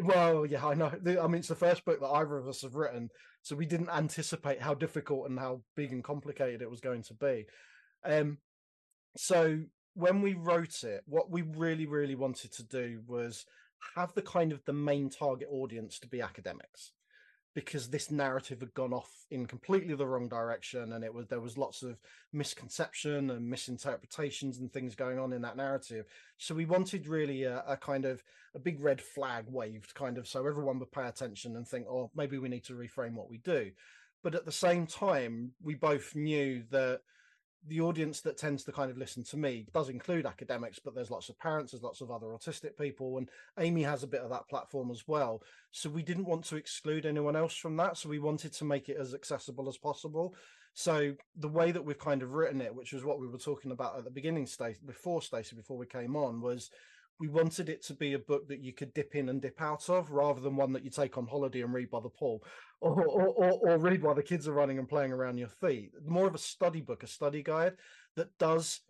Well, 0.00 0.44
yeah, 0.46 0.66
I 0.66 0.74
know. 0.74 0.90
I 0.90 1.26
mean, 1.28 1.36
it's 1.36 1.48
the 1.48 1.54
first 1.54 1.84
book 1.84 2.00
that 2.00 2.08
either 2.08 2.38
of 2.38 2.48
us 2.48 2.62
have 2.62 2.74
written, 2.74 3.08
so 3.42 3.54
we 3.54 3.66
didn't 3.66 3.90
anticipate 3.90 4.60
how 4.60 4.74
difficult 4.74 5.28
and 5.28 5.38
how 5.38 5.62
big 5.76 5.92
and 5.92 6.02
complicated 6.02 6.60
it 6.60 6.70
was 6.70 6.80
going 6.80 7.02
to 7.04 7.14
be. 7.14 7.46
Um, 8.04 8.38
so 9.16 9.60
when 9.94 10.22
we 10.22 10.34
wrote 10.34 10.82
it, 10.82 11.02
what 11.06 11.30
we 11.30 11.42
really, 11.42 11.86
really 11.86 12.14
wanted 12.16 12.52
to 12.54 12.64
do 12.64 13.00
was 13.06 13.44
have 13.96 14.12
the 14.14 14.22
kind 14.22 14.50
of 14.50 14.64
the 14.64 14.72
main 14.72 15.08
target 15.08 15.48
audience 15.50 16.00
to 16.00 16.08
be 16.08 16.20
academics 16.20 16.92
because 17.64 17.88
this 17.88 18.12
narrative 18.12 18.60
had 18.60 18.72
gone 18.72 18.92
off 18.92 19.26
in 19.32 19.44
completely 19.44 19.92
the 19.92 20.06
wrong 20.06 20.28
direction 20.28 20.92
and 20.92 21.02
it 21.02 21.12
was 21.12 21.26
there 21.26 21.40
was 21.40 21.58
lots 21.58 21.82
of 21.82 21.98
misconception 22.32 23.30
and 23.30 23.50
misinterpretations 23.50 24.58
and 24.58 24.72
things 24.72 24.94
going 24.94 25.18
on 25.18 25.32
in 25.32 25.42
that 25.42 25.56
narrative. 25.56 26.06
So 26.36 26.54
we 26.54 26.66
wanted 26.66 27.08
really 27.08 27.42
a, 27.42 27.64
a, 27.66 27.76
kind 27.76 28.04
of 28.04 28.22
a 28.54 28.60
big 28.60 28.80
red 28.80 29.00
flag 29.00 29.46
waved 29.48 29.92
kind 29.94 30.18
of 30.18 30.28
so 30.28 30.46
everyone 30.46 30.78
would 30.78 30.92
pay 30.92 31.08
attention 31.08 31.56
and 31.56 31.66
think 31.66 31.88
oh 31.88 32.12
maybe 32.14 32.38
we 32.38 32.48
need 32.48 32.62
to 32.64 32.74
reframe 32.74 33.14
what 33.14 33.28
we 33.28 33.38
do. 33.38 33.72
But 34.22 34.36
at 34.36 34.44
the 34.44 34.52
same 34.52 34.86
time 34.86 35.50
we 35.60 35.74
both 35.74 36.14
knew 36.14 36.62
that 36.70 37.00
the 37.66 37.80
audience 37.80 38.20
that 38.20 38.36
tends 38.36 38.64
to 38.64 38.72
kind 38.72 38.90
of 38.90 38.96
listen 38.96 39.24
to 39.24 39.36
me 39.36 39.66
does 39.74 39.88
include 39.88 40.26
academics, 40.26 40.78
but 40.78 40.94
there's 40.94 41.10
lots 41.10 41.28
of 41.28 41.38
parents, 41.38 41.72
there's 41.72 41.82
lots 41.82 42.00
of 42.00 42.10
other 42.10 42.28
autistic 42.28 42.76
people, 42.78 43.18
and 43.18 43.28
Amy 43.58 43.82
has 43.82 44.02
a 44.02 44.08
bit 44.08 44.20
of 44.20 44.30
that 44.30 44.48
platform 44.48 44.90
as 44.90 45.04
well. 45.06 45.42
So 45.70 45.90
we 45.90 46.02
didn't 46.02 46.26
want 46.26 46.44
to 46.46 46.56
exclude 46.56 47.04
anyone 47.04 47.36
else 47.36 47.56
from 47.56 47.76
that. 47.76 47.96
So 47.96 48.08
we 48.08 48.18
wanted 48.18 48.52
to 48.54 48.64
make 48.64 48.88
it 48.88 48.96
as 48.98 49.12
accessible 49.12 49.68
as 49.68 49.76
possible. 49.76 50.34
So 50.74 51.14
the 51.36 51.48
way 51.48 51.72
that 51.72 51.84
we've 51.84 51.98
kind 51.98 52.22
of 52.22 52.34
written 52.34 52.60
it, 52.60 52.74
which 52.74 52.92
was 52.92 53.04
what 53.04 53.18
we 53.18 53.26
were 53.26 53.38
talking 53.38 53.72
about 53.72 53.98
at 53.98 54.04
the 54.04 54.10
beginning, 54.10 54.46
Stacy, 54.46 54.78
before 54.86 55.20
Stacy, 55.20 55.56
before 55.56 55.76
we 55.76 55.86
came 55.86 56.14
on, 56.14 56.40
was 56.40 56.70
we 57.20 57.28
wanted 57.28 57.68
it 57.68 57.82
to 57.84 57.94
be 57.94 58.14
a 58.14 58.18
book 58.18 58.48
that 58.48 58.62
you 58.62 58.72
could 58.72 58.94
dip 58.94 59.14
in 59.14 59.28
and 59.28 59.42
dip 59.42 59.60
out 59.60 59.88
of 59.88 60.10
rather 60.10 60.40
than 60.40 60.56
one 60.56 60.72
that 60.72 60.84
you 60.84 60.90
take 60.90 61.18
on 61.18 61.26
holiday 61.26 61.62
and 61.62 61.74
read 61.74 61.90
by 61.90 62.00
the 62.00 62.08
pool 62.08 62.42
or, 62.80 63.04
or, 63.06 63.28
or, 63.28 63.52
or, 63.52 63.78
read 63.78 64.02
while 64.02 64.14
the 64.14 64.22
kids 64.22 64.46
are 64.46 64.52
running 64.52 64.78
and 64.78 64.88
playing 64.88 65.12
around 65.12 65.36
your 65.36 65.48
feet. 65.48 65.90
More 66.06 66.28
of 66.28 66.34
a 66.36 66.38
study 66.38 66.80
book, 66.80 67.02
a 67.02 67.08
study 67.08 67.42
guide 67.42 67.74
that 68.14 68.38
does 68.38 68.80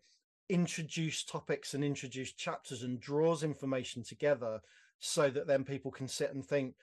introduce 0.50 1.24
topics 1.24 1.72
and 1.72 1.82
introduce 1.82 2.34
chapters 2.34 2.82
and 2.82 3.00
draws 3.00 3.42
information 3.42 4.02
together 4.02 4.60
so 4.98 5.30
that 5.30 5.46
then 5.46 5.64
people 5.64 5.90
can 5.90 6.06
sit 6.06 6.34
and 6.34 6.44
think, 6.44 6.74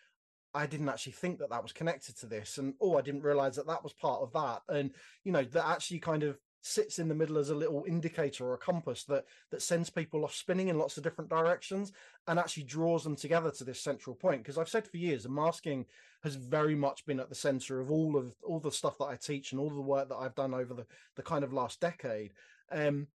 I 0.56 0.66
didn't 0.66 0.90
actually 0.90 1.12
think 1.12 1.40
that 1.40 1.50
that 1.50 1.62
was 1.62 1.74
connected 1.74 2.18
to 2.20 2.28
this. 2.28 2.58
And 2.58 2.74
oh, 2.82 2.98
I 2.98 3.02
didn't 3.02 3.24
realize 3.24 3.56
that 3.58 3.68
that 3.68 3.84
was 3.84 3.94
part 3.94 4.22
of 4.22 4.32
that. 4.34 4.62
And, 4.74 4.92
you 5.24 5.32
know, 5.32 5.44
that 5.44 5.68
actually 5.68 6.00
kind 6.00 6.24
of 6.24 6.40
sits 6.66 6.98
in 6.98 7.08
the 7.08 7.16
middle 7.16 7.38
as 7.38 7.50
a 7.50 7.56
little 7.56 7.86
indicator 7.88 8.46
or 8.46 8.56
a 8.56 8.58
compass 8.58 9.04
that 9.04 9.26
that 9.52 9.62
sends 9.62 9.90
people 9.90 10.24
off 10.24 10.34
spinning 10.34 10.68
in 10.70 10.78
lots 10.78 10.98
of 10.98 11.04
different 11.04 11.30
directions 11.30 11.92
and 12.28 12.40
actually 12.40 12.64
draws 12.64 13.04
them 13.04 13.16
together 13.16 13.52
to 13.52 13.64
this 13.64 13.80
central 13.80 14.16
point. 14.16 14.42
Because 14.42 14.58
i've 14.58 14.70
said 14.70 14.88
for 14.88 14.98
years 14.98 15.28
masking 15.30 15.86
has 16.24 16.36
very 16.36 16.76
much 16.76 17.06
been 17.06 17.20
at 17.20 17.30
the 17.30 17.36
center 17.36 17.80
of 17.80 17.92
all 17.92 18.18
of 18.18 18.34
all 18.44 18.60
the 18.60 18.72
stuff 18.72 18.98
that 18.98 19.06
i 19.06 19.16
teach 19.16 19.52
and 19.52 19.62
all 19.62 19.70
the 19.70 19.82
work 19.82 20.10
that 20.10 20.16
i've 20.16 20.36
done 20.36 20.54
over 20.54 20.74
the 20.74 20.86
the 21.16 21.22
kind 21.22 21.44
of 21.44 21.54
last 21.54 21.80
decade 21.80 22.34
um 22.72 23.08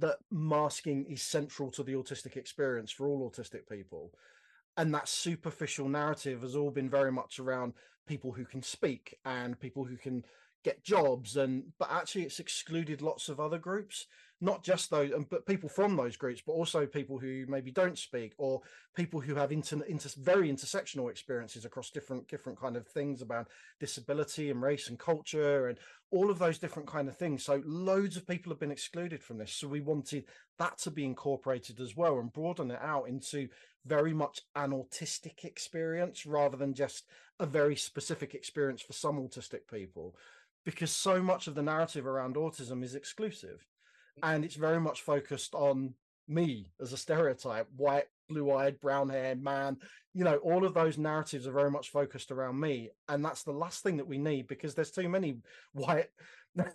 that 0.00 0.16
masking 0.30 1.04
is 1.06 1.22
central 1.22 1.70
to 1.70 1.82
the 1.82 1.94
autistic 1.94 2.36
experience 2.36 2.90
for 2.90 3.06
all 3.06 3.30
autistic 3.30 3.68
people. 3.68 4.12
And 4.76 4.94
that 4.94 5.08
superficial 5.08 5.88
narrative 5.88 6.42
has 6.42 6.54
all 6.54 6.70
been 6.70 6.90
very 6.90 7.12
much 7.12 7.38
around 7.38 7.72
people 8.06 8.32
who 8.32 8.44
can 8.44 8.62
speak 8.62 9.16
and 9.24 9.58
people 9.58 9.84
who 9.84 9.96
can 9.96 10.24
get 10.66 10.82
jobs 10.82 11.36
and 11.36 11.62
but 11.78 11.88
actually 11.90 12.24
it's 12.24 12.40
excluded 12.40 13.00
lots 13.00 13.28
of 13.28 13.38
other 13.38 13.58
groups 13.58 14.06
not 14.40 14.62
just 14.62 14.90
those, 14.90 15.12
and 15.12 15.28
but 15.30 15.46
people 15.46 15.68
from 15.68 15.96
those 15.96 16.16
groups, 16.16 16.42
but 16.46 16.52
also 16.52 16.84
people 16.84 17.18
who 17.18 17.46
maybe 17.48 17.70
don't 17.70 17.98
speak 17.98 18.34
or 18.36 18.60
people 18.94 19.20
who 19.20 19.34
have 19.34 19.50
inter, 19.50 19.82
inter 19.88 20.10
very 20.18 20.52
intersectional 20.52 21.10
experiences 21.10 21.64
across 21.64 21.90
different 21.90 22.28
different 22.28 22.60
kind 22.60 22.76
of 22.76 22.86
things 22.86 23.22
about 23.22 23.48
disability 23.80 24.50
and 24.50 24.60
race 24.60 24.88
and 24.88 24.98
culture 24.98 25.68
and 25.68 25.78
all 26.10 26.30
of 26.30 26.38
those 26.38 26.58
different 26.58 26.86
kind 26.86 27.08
of 27.08 27.16
things. 27.16 27.44
So 27.44 27.62
loads 27.64 28.16
of 28.16 28.26
people 28.26 28.52
have 28.52 28.60
been 28.60 28.70
excluded 28.70 29.22
from 29.22 29.38
this. 29.38 29.52
So 29.52 29.68
we 29.68 29.80
wanted 29.80 30.24
that 30.58 30.78
to 30.78 30.90
be 30.90 31.04
incorporated 31.04 31.80
as 31.80 31.96
well 31.96 32.18
and 32.18 32.32
broaden 32.32 32.70
it 32.70 32.80
out 32.82 33.08
into 33.08 33.48
very 33.86 34.12
much 34.12 34.42
an 34.54 34.72
autistic 34.72 35.44
experience 35.44 36.26
rather 36.26 36.56
than 36.56 36.74
just 36.74 37.04
a 37.40 37.46
very 37.46 37.76
specific 37.76 38.34
experience 38.34 38.82
for 38.82 38.92
some 38.92 39.16
autistic 39.16 39.60
people 39.70 40.14
because 40.66 40.90
so 40.90 41.22
much 41.22 41.46
of 41.46 41.54
the 41.54 41.62
narrative 41.62 42.06
around 42.06 42.34
autism 42.34 42.84
is 42.84 42.94
exclusive 42.94 43.66
and 44.22 44.44
it's 44.44 44.56
very 44.56 44.80
much 44.80 45.00
focused 45.00 45.54
on 45.54 45.94
me 46.28 46.70
as 46.80 46.92
a 46.92 46.96
stereotype 46.98 47.68
white 47.76 48.06
blue-eyed 48.28 48.78
brown 48.80 49.08
haired 49.08 49.42
man 49.42 49.76
you 50.12 50.24
know 50.24 50.36
all 50.38 50.66
of 50.66 50.74
those 50.74 50.98
narratives 50.98 51.46
are 51.46 51.52
very 51.52 51.70
much 51.70 51.90
focused 51.90 52.30
around 52.30 52.58
me 52.60 52.90
and 53.08 53.24
that's 53.24 53.44
the 53.44 53.52
last 53.52 53.82
thing 53.82 53.96
that 53.96 54.08
we 54.08 54.18
need 54.18 54.46
because 54.48 54.74
there's 54.74 54.90
too 54.90 55.08
many 55.08 55.38
white 55.72 56.08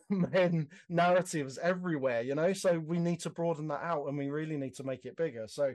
men 0.09 0.67
narratives 0.89 1.57
everywhere 1.61 2.21
you 2.21 2.35
know? 2.35 2.53
So 2.53 2.79
we 2.79 2.99
need 2.99 3.19
to 3.21 3.29
broaden 3.29 3.67
that 3.69 3.83
out 3.83 4.07
and 4.07 4.17
we 4.17 4.29
really 4.29 4.57
need 4.57 4.75
to 4.75 4.83
make 4.83 5.05
it 5.05 5.17
bigger. 5.17 5.45
So 5.47 5.73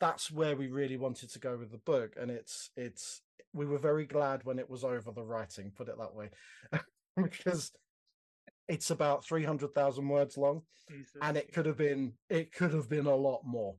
that's 0.00 0.30
where 0.30 0.56
we 0.56 0.68
really 0.68 0.96
wanted 0.96 1.30
to 1.32 1.38
go 1.38 1.56
with 1.56 1.70
the 1.70 1.78
book 1.78 2.14
and 2.20 2.30
it's 2.30 2.70
it's 2.76 3.22
we 3.52 3.66
were 3.66 3.78
very 3.78 4.04
glad 4.04 4.44
when 4.44 4.58
it 4.58 4.68
was 4.68 4.82
over 4.82 5.12
the 5.12 5.22
writing 5.22 5.70
put 5.76 5.88
it 5.88 5.96
that 5.96 6.14
way 6.14 6.28
because 7.16 7.72
it's 8.68 8.90
about 8.90 9.24
300,000 9.24 10.08
words 10.08 10.36
long 10.36 10.62
Jesus. 10.88 11.16
and 11.20 11.36
it 11.36 11.52
could 11.52 11.66
have 11.66 11.76
been 11.76 12.12
it 12.28 12.52
could 12.52 12.72
have 12.72 12.88
been 12.88 13.06
a 13.06 13.14
lot 13.14 13.42
more. 13.44 13.76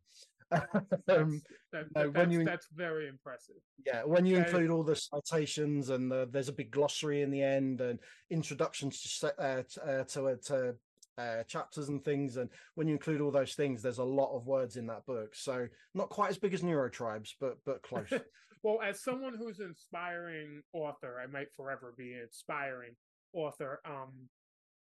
Um, 1.10 1.42
that, 1.72 1.86
that, 1.96 2.14
when 2.14 2.30
you 2.30 2.46
that's 2.46 2.68
very 2.76 3.08
impressive. 3.08 3.56
Yeah 3.86 4.04
when 4.04 4.26
you 4.26 4.38
include 4.38 4.70
all 4.70 4.84
the 4.84 4.96
citations 4.96 5.90
and 5.90 6.12
the, 6.12 6.30
there's 6.32 6.48
a 6.48 6.54
big 6.54 6.70
glossary 6.70 7.24
in 7.24 7.32
the 7.32 7.42
end 7.42 7.82
and 7.82 7.98
introductions 8.30 9.02
to 9.20 9.34
uh, 9.42 9.64
uh, 9.84 10.04
to, 10.04 10.28
uh, 10.28 10.36
to 10.46 10.76
uh, 11.18 11.44
chapters 11.44 11.90
and 11.90 12.06
things 12.06 12.38
and 12.38 12.50
when 12.76 12.88
you 12.88 12.94
include 12.94 13.20
all 13.20 13.32
those 13.32 13.56
things 13.56 13.82
there's 13.82 13.98
a 13.98 14.04
lot 14.04 14.36
of 14.36 14.46
words 14.46 14.78
in 14.78 14.86
that 14.88 15.06
book. 15.08 15.34
So 15.34 15.68
not 15.96 16.10
quite 16.10 16.30
as 16.30 16.38
big 16.38 16.54
as 16.54 16.62
neurotribes 16.62 17.32
but 17.42 17.58
but 17.66 17.82
close. 17.82 18.12
Well 18.62 18.80
as 18.82 19.04
someone 19.04 19.34
who's 19.38 19.60
an 19.60 19.66
inspiring 19.68 20.62
author 20.72 21.20
i 21.22 21.28
might 21.28 21.52
forever 21.58 21.94
be 21.98 22.14
inspiring 22.14 22.96
author 23.34 23.80
um 23.86 24.30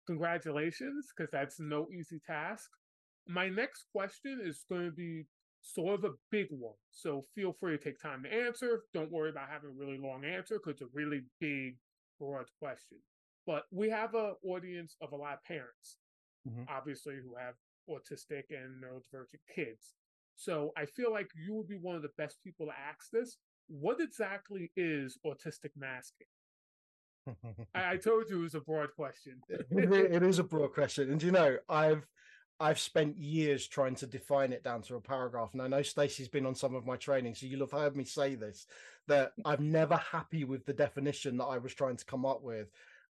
congratulations, 0.05 1.07
because 1.15 1.31
that's 1.31 1.59
no 1.59 1.87
easy 1.97 2.19
task. 2.25 2.69
My 3.27 3.47
next 3.47 3.85
question 3.91 4.41
is 4.43 4.65
going 4.69 4.85
to 4.85 4.91
be 4.91 5.23
sort 5.61 5.97
of 5.97 6.03
a 6.03 6.13
big 6.29 6.47
one. 6.49 6.75
So 6.91 7.23
feel 7.35 7.53
free 7.53 7.77
to 7.77 7.83
take 7.83 8.01
time 8.01 8.23
to 8.23 8.33
answer. 8.33 8.83
Don't 8.93 9.11
worry 9.11 9.29
about 9.29 9.49
having 9.49 9.69
a 9.69 9.73
really 9.73 9.97
long 9.97 10.25
answer 10.25 10.59
because 10.59 10.81
it's 10.81 10.89
a 10.89 10.93
really 10.93 11.21
big, 11.39 11.77
broad 12.19 12.45
question. 12.59 12.97
But 13.47 13.63
we 13.71 13.89
have 13.89 14.13
an 14.13 14.33
audience 14.45 14.97
of 15.01 15.13
a 15.13 15.15
lot 15.15 15.35
of 15.35 15.43
parents, 15.43 15.99
mm-hmm. 16.47 16.63
obviously, 16.67 17.15
who 17.23 17.35
have 17.35 17.55
autistic 17.89 18.43
and 18.49 18.83
neurodivergent 18.83 19.39
kids. 19.55 19.93
So 20.35 20.71
I 20.77 20.85
feel 20.85 21.11
like 21.11 21.27
you 21.35 21.53
would 21.55 21.67
be 21.67 21.77
one 21.81 21.95
of 21.95 22.01
the 22.01 22.09
best 22.17 22.43
people 22.43 22.65
to 22.65 22.73
ask 22.73 23.09
this. 23.11 23.37
What 23.67 24.01
exactly 24.01 24.71
is 24.75 25.17
autistic 25.25 25.71
masking? 25.77 26.27
I, 27.75 27.93
I, 27.93 27.97
told 27.97 28.29
you 28.29 28.39
it 28.39 28.43
was 28.43 28.55
a 28.55 28.61
broad 28.61 28.89
question. 28.95 29.41
it 29.49 30.23
is 30.23 30.39
a 30.39 30.43
broad 30.43 30.73
question, 30.73 31.11
and 31.11 31.21
you 31.21 31.31
know, 31.31 31.57
I've 31.69 32.05
I've 32.59 32.79
spent 32.79 33.17
years 33.17 33.67
trying 33.67 33.95
to 33.95 34.07
define 34.07 34.53
it 34.53 34.63
down 34.63 34.81
to 34.83 34.95
a 34.95 35.01
paragraph, 35.01 35.53
and 35.53 35.61
I 35.61 35.67
know 35.67 35.81
Stacy's 35.81 36.29
been 36.29 36.45
on 36.45 36.55
some 36.55 36.75
of 36.75 36.85
my 36.85 36.95
training, 36.95 37.35
so 37.35 37.45
you'll 37.45 37.61
have 37.61 37.71
heard 37.71 37.95
me 37.95 38.05
say 38.05 38.35
this 38.35 38.67
that 39.07 39.33
I'm 39.43 39.71
never 39.71 39.97
happy 39.97 40.45
with 40.45 40.65
the 40.65 40.73
definition 40.73 41.37
that 41.37 41.45
I 41.45 41.57
was 41.57 41.73
trying 41.73 41.97
to 41.97 42.05
come 42.05 42.25
up 42.25 42.41
with, 42.41 42.69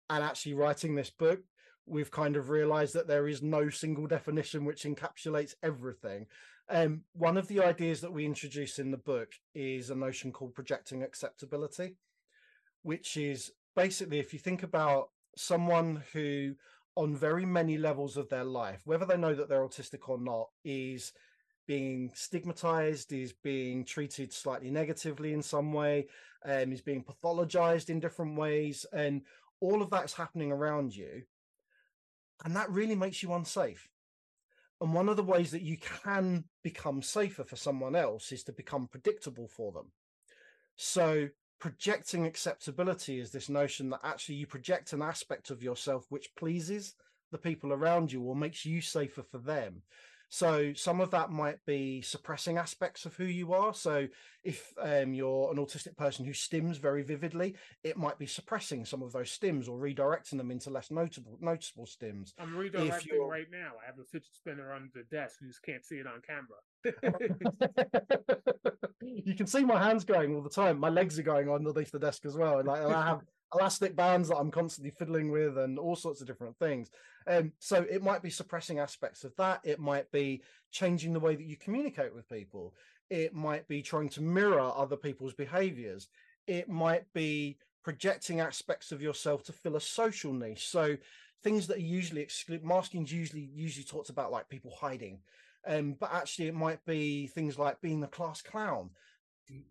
and 0.09 0.23
actually 0.23 0.55
writing 0.55 0.95
this 0.95 1.09
book. 1.09 1.39
We've 1.85 2.11
kind 2.11 2.35
of 2.35 2.49
realized 2.49 2.93
that 2.95 3.07
there 3.07 3.29
is 3.29 3.41
no 3.41 3.69
single 3.69 4.07
definition 4.07 4.65
which 4.65 4.83
encapsulates 4.83 5.55
everything. 5.63 6.25
Um, 6.69 7.03
one 7.13 7.37
of 7.37 7.47
the 7.47 7.61
ideas 7.61 8.01
that 8.01 8.11
we 8.11 8.25
introduce 8.25 8.77
in 8.77 8.91
the 8.91 8.97
book 8.97 9.29
is 9.55 9.89
a 9.89 9.95
notion 9.95 10.33
called 10.33 10.53
projecting 10.53 11.01
acceptability, 11.01 11.95
which 12.81 13.15
is 13.15 13.53
basically, 13.77 14.19
if 14.19 14.33
you 14.33 14.39
think 14.39 14.63
about 14.63 15.09
someone 15.37 16.03
who, 16.11 16.55
on 16.95 17.15
very 17.15 17.45
many 17.45 17.77
levels 17.77 18.17
of 18.17 18.27
their 18.27 18.43
life, 18.43 18.81
whether 18.85 19.05
they 19.05 19.15
know 19.15 19.35
that 19.35 19.47
they're 19.47 19.65
autistic 19.65 20.09
or 20.09 20.19
not, 20.19 20.49
is 20.65 21.13
being 21.67 22.11
stigmatized, 22.15 23.13
is 23.13 23.33
being 23.43 23.85
treated 23.85 24.33
slightly 24.33 24.71
negatively 24.71 25.31
in 25.31 25.43
some 25.43 25.71
way, 25.73 26.07
um, 26.43 26.73
is 26.73 26.81
being 26.81 27.03
pathologized 27.03 27.89
in 27.89 27.99
different 27.99 28.35
ways, 28.35 28.85
and 28.91 29.21
all 29.61 29.81
of 29.81 29.91
that's 29.91 30.13
happening 30.13 30.51
around 30.51 30.95
you. 30.95 31.21
And 32.43 32.55
that 32.55 32.71
really 32.71 32.95
makes 32.95 33.21
you 33.21 33.33
unsafe. 33.33 33.87
And 34.81 34.93
one 34.93 35.09
of 35.09 35.17
the 35.17 35.23
ways 35.23 35.51
that 35.51 35.63
you 35.63 35.77
can 35.77 36.45
become 36.63 37.01
safer 37.01 37.43
for 37.43 37.55
someone 37.55 37.95
else 37.95 38.31
is 38.31 38.43
to 38.45 38.51
become 38.51 38.87
predictable 38.87 39.47
for 39.47 39.71
them. 39.71 39.91
So 40.77 41.29
projecting 41.59 42.25
acceptability 42.25 43.19
is 43.19 43.31
this 43.31 43.49
notion 43.49 43.89
that 43.89 44.01
actually 44.03 44.35
you 44.35 44.47
project 44.47 44.93
an 44.93 45.01
aspect 45.01 45.49
of 45.49 45.63
yourself 45.63 46.05
which 46.09 46.35
pleases 46.35 46.95
the 47.31 47.37
people 47.37 47.73
around 47.73 48.11
you 48.11 48.21
or 48.21 48.35
makes 48.35 48.65
you 48.65 48.81
safer 48.81 49.23
for 49.23 49.39
them. 49.39 49.81
So 50.29 50.73
some 50.73 50.99
of 50.99 51.11
that 51.11 51.31
might 51.31 51.63
be 51.65 52.01
suppressing 52.01 52.57
aspects 52.57 53.05
of 53.05 53.15
who 53.15 53.25
you 53.25 53.53
are. 53.53 53.73
So 53.73 54.07
if 54.43 54.73
um, 54.81 55.13
you're 55.13 55.51
an 55.51 55.57
autistic 55.57 55.95
person 55.95 56.25
who 56.25 56.31
stims 56.31 56.77
very 56.77 57.01
vividly, 57.01 57.55
it 57.83 57.97
might 57.97 58.19
be 58.19 58.25
suppressing 58.25 58.85
some 58.85 59.01
of 59.01 59.13
those 59.13 59.37
stims 59.37 59.69
or 59.69 59.79
redirecting 59.79 60.37
them 60.37 60.51
into 60.51 60.69
less 60.69 60.91
notable 60.91 61.37
noticeable 61.41 61.85
stims. 61.85 62.33
I'm 62.37 62.53
redirecting 62.53 63.27
right 63.27 63.47
now. 63.51 63.73
I 63.81 63.85
have 63.85 63.99
a 63.99 64.03
fidget 64.03 64.33
spinner 64.33 64.73
under 64.73 64.89
the 64.93 65.03
desk. 65.15 65.37
You 65.41 65.47
just 65.47 65.63
can't 65.63 65.85
see 65.85 65.95
it 65.95 66.07
on 66.07 66.21
camera. 66.25 66.57
you 69.01 69.35
can 69.35 69.47
see 69.47 69.63
my 69.63 69.81
hands 69.81 70.03
going 70.03 70.35
all 70.35 70.41
the 70.41 70.49
time. 70.49 70.79
My 70.79 70.89
legs 70.89 71.17
are 71.19 71.23
going 71.23 71.49
underneath 71.49 71.91
the 71.91 71.99
desk 71.99 72.25
as 72.25 72.35
well. 72.35 72.59
And 72.59 72.67
like 72.67 72.81
I 72.81 73.07
have 73.07 73.21
elastic 73.53 73.95
bands 73.95 74.29
that 74.29 74.37
I'm 74.37 74.51
constantly 74.51 74.91
fiddling 74.91 75.31
with 75.31 75.57
and 75.57 75.79
all 75.79 75.95
sorts 75.95 76.21
of 76.21 76.27
different 76.27 76.57
things. 76.57 76.89
Um, 77.27 77.51
so 77.59 77.85
it 77.89 78.03
might 78.03 78.21
be 78.21 78.29
suppressing 78.29 78.79
aspects 78.79 79.23
of 79.23 79.35
that. 79.37 79.61
It 79.63 79.79
might 79.79 80.11
be 80.11 80.41
changing 80.71 81.13
the 81.13 81.19
way 81.19 81.35
that 81.35 81.45
you 81.45 81.57
communicate 81.57 82.13
with 82.13 82.29
people. 82.29 82.73
It 83.09 83.33
might 83.33 83.67
be 83.67 83.81
trying 83.81 84.09
to 84.09 84.21
mirror 84.21 84.59
other 84.59 84.97
people's 84.97 85.33
behaviors. 85.33 86.07
It 86.45 86.69
might 86.69 87.11
be 87.13 87.57
projecting 87.83 88.41
aspects 88.41 88.91
of 88.91 89.01
yourself 89.01 89.43
to 89.45 89.53
fill 89.53 89.77
a 89.77 89.81
social 89.81 90.33
niche. 90.33 90.67
So 90.67 90.97
things 91.43 91.67
that 91.67 91.77
are 91.77 91.81
usually 91.81 92.21
exclude 92.21 92.63
masking's 92.63 93.13
usually 93.13 93.49
usually 93.53 93.85
talked 93.85 94.09
about 94.09 94.31
like 94.31 94.49
people 94.49 94.71
hiding. 94.77 95.19
Um, 95.65 95.95
but 95.99 96.13
actually 96.13 96.47
it 96.47 96.55
might 96.55 96.83
be 96.85 97.27
things 97.27 97.57
like 97.57 97.81
being 97.81 97.99
the 97.99 98.07
class 98.07 98.41
clown 98.41 98.89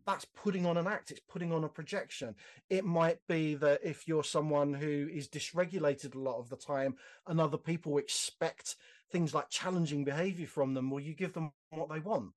that's 0.07 0.25
putting 0.25 0.65
on 0.67 0.77
an 0.77 0.87
act 0.87 1.11
it's 1.11 1.21
putting 1.29 1.53
on 1.53 1.65
a 1.65 1.69
projection. 1.69 2.35
It 2.71 2.85
might 2.85 3.19
be 3.29 3.55
that 3.57 3.81
if 3.83 4.09
you're 4.09 4.25
someone 4.25 4.73
who 4.73 5.09
is 5.13 5.29
dysregulated 5.29 6.15
a 6.15 6.19
lot 6.19 6.39
of 6.39 6.49
the 6.49 6.57
time 6.57 6.97
and 7.27 7.41
other 7.41 7.59
people 7.59 7.99
expect 7.99 8.77
things 9.11 9.35
like 9.35 9.49
challenging 9.51 10.05
behavior 10.05 10.47
from 10.47 10.75
them 10.75 10.91
well 10.91 11.01
you 11.01 11.15
give 11.15 11.33
them 11.33 11.53
what 11.71 11.89
they 11.89 12.01
want 12.01 12.33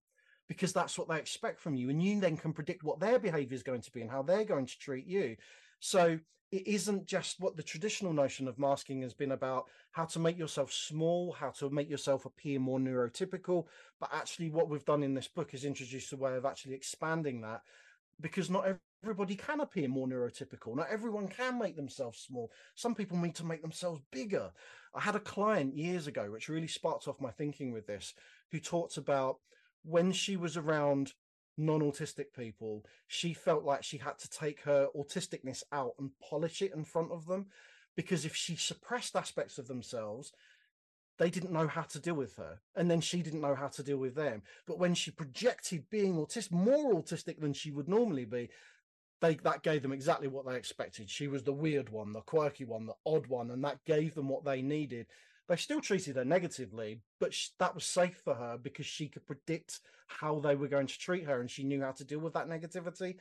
because 0.48 0.74
that's 0.74 0.98
what 0.98 1.08
they 1.08 1.18
expect 1.18 1.60
from 1.60 1.76
you 1.76 1.90
and 1.90 2.02
you 2.04 2.20
then 2.20 2.36
can 2.36 2.52
predict 2.52 2.84
what 2.84 3.00
their 3.00 3.20
behavior 3.20 3.56
is 3.56 3.64
going 3.64 3.82
to 3.82 3.92
be 3.92 4.02
and 4.02 4.10
how 4.12 4.22
they're 4.22 4.44
going 4.44 4.66
to 4.66 4.80
treat 4.80 5.06
you. 5.06 5.36
So 5.80 6.20
it 6.52 6.68
isn't 6.68 7.06
just 7.06 7.40
what 7.40 7.56
the 7.56 7.64
traditional 7.64 8.14
notion 8.14 8.48
of 8.48 8.58
masking 8.58 9.02
has 9.04 9.14
been 9.14 9.34
about 9.34 9.66
how 9.92 10.06
to 10.06 10.20
make 10.20 10.38
yourself 10.38 10.74
small, 10.74 11.32
how 11.32 11.50
to 11.52 11.70
make 11.70 11.90
yourself 11.90 12.26
appear 12.26 12.60
more 12.60 12.80
neurotypical. 12.80 13.66
But 14.00 14.10
actually, 14.14 14.50
what 14.50 14.70
we've 14.70 14.86
done 14.86 15.04
in 15.04 15.14
this 15.14 15.28
book 15.28 15.54
is 15.54 15.64
introduced 15.64 16.14
a 16.14 16.18
way 16.18 16.36
of 16.36 16.46
actually 16.46 16.74
expanding 16.74 17.42
that 17.42 17.62
because 18.20 18.50
not 18.50 18.66
everybody 19.04 19.36
can 19.36 19.62
appear 19.62 19.88
more 19.88 20.08
neurotypical. 20.08 20.76
Not 20.76 20.90
everyone 20.90 21.28
can 21.28 21.60
make 21.60 21.76
themselves 21.76 22.20
small. 22.20 22.52
Some 22.76 22.96
people 22.96 23.18
need 23.18 23.36
to 23.36 23.46
make 23.46 23.62
themselves 23.62 24.02
bigger. 24.12 24.52
I 24.94 25.02
had 25.02 25.16
a 25.16 25.20
client 25.20 25.78
years 25.78 26.08
ago, 26.08 26.32
which 26.32 26.50
really 26.50 26.68
sparked 26.68 27.08
off 27.08 27.22
my 27.22 27.32
thinking 27.32 27.72
with 27.72 27.86
this, 27.86 28.14
who 28.52 28.60
talked 28.60 28.98
about 28.98 29.38
when 29.84 30.12
she 30.12 30.36
was 30.36 30.58
around 30.58 31.14
non-autistic 31.60 32.34
people 32.36 32.86
she 33.08 33.34
felt 33.34 33.64
like 33.64 33.84
she 33.84 33.98
had 33.98 34.18
to 34.18 34.30
take 34.30 34.62
her 34.62 34.88
autisticness 34.96 35.64
out 35.72 35.94
and 36.00 36.12
polish 36.22 36.62
it 36.62 36.74
in 36.74 36.84
front 36.84 37.12
of 37.12 37.26
them 37.28 37.48
because 37.96 38.26
if 38.26 38.36
she 38.36 38.56
suppressed 38.56 39.16
aspects 39.16 39.58
of 39.58 39.68
themselves 39.68 40.32
they 41.20 41.30
didn't 41.30 41.52
know 41.52 41.68
how 41.68 41.82
to 41.82 42.00
deal 42.00 42.16
with 42.16 42.36
her 42.38 42.60
and 42.76 42.90
then 42.90 43.02
she 43.02 43.22
didn't 43.22 43.42
know 43.42 43.54
how 43.54 43.68
to 43.68 43.84
deal 43.84 43.98
with 43.98 44.16
them. 44.16 44.42
But 44.66 44.80
when 44.80 44.96
she 44.96 45.12
projected 45.12 45.90
being 45.90 46.16
autistic 46.16 46.52
more 46.52 46.94
autistic 46.94 47.40
than 47.40 47.54
she 47.54 47.72
would 47.72 47.90
normally 47.90 48.26
be 48.26 48.50
they 49.22 49.36
that 49.36 49.64
gave 49.64 49.82
them 49.82 49.92
exactly 49.92 50.30
what 50.30 50.48
they 50.48 50.56
expected. 50.56 51.10
She 51.10 51.28
was 51.28 51.44
the 51.44 51.52
weird 51.52 51.90
one 51.90 52.14
the 52.14 52.22
quirky 52.22 52.64
one 52.64 52.86
the 52.86 52.96
odd 53.06 53.28
one 53.28 53.52
and 53.52 53.64
that 53.66 53.84
gave 53.86 54.16
them 54.16 54.30
what 54.30 54.46
they 54.46 54.62
needed 54.62 55.08
they 55.50 55.56
still 55.56 55.82
treated 55.82 56.16
her 56.16 56.24
negatively, 56.24 57.02
but 57.20 57.34
sh- 57.34 57.50
that 57.58 57.74
was 57.74 57.84
safe 57.84 58.22
for 58.24 58.36
her 58.36 58.58
because 58.62 58.86
she 58.86 59.08
could 59.08 59.26
predict 59.26 59.80
how 60.08 60.40
they 60.40 60.56
were 60.56 60.68
going 60.68 60.88
to 60.88 60.98
treat 60.98 61.26
her, 61.26 61.42
and 61.42 61.50
she 61.50 61.64
knew 61.64 61.82
how 61.82 61.92
to 61.92 62.06
deal 62.06 62.20
with 62.20 62.34
that 62.34 62.48
negativity. 62.48 63.16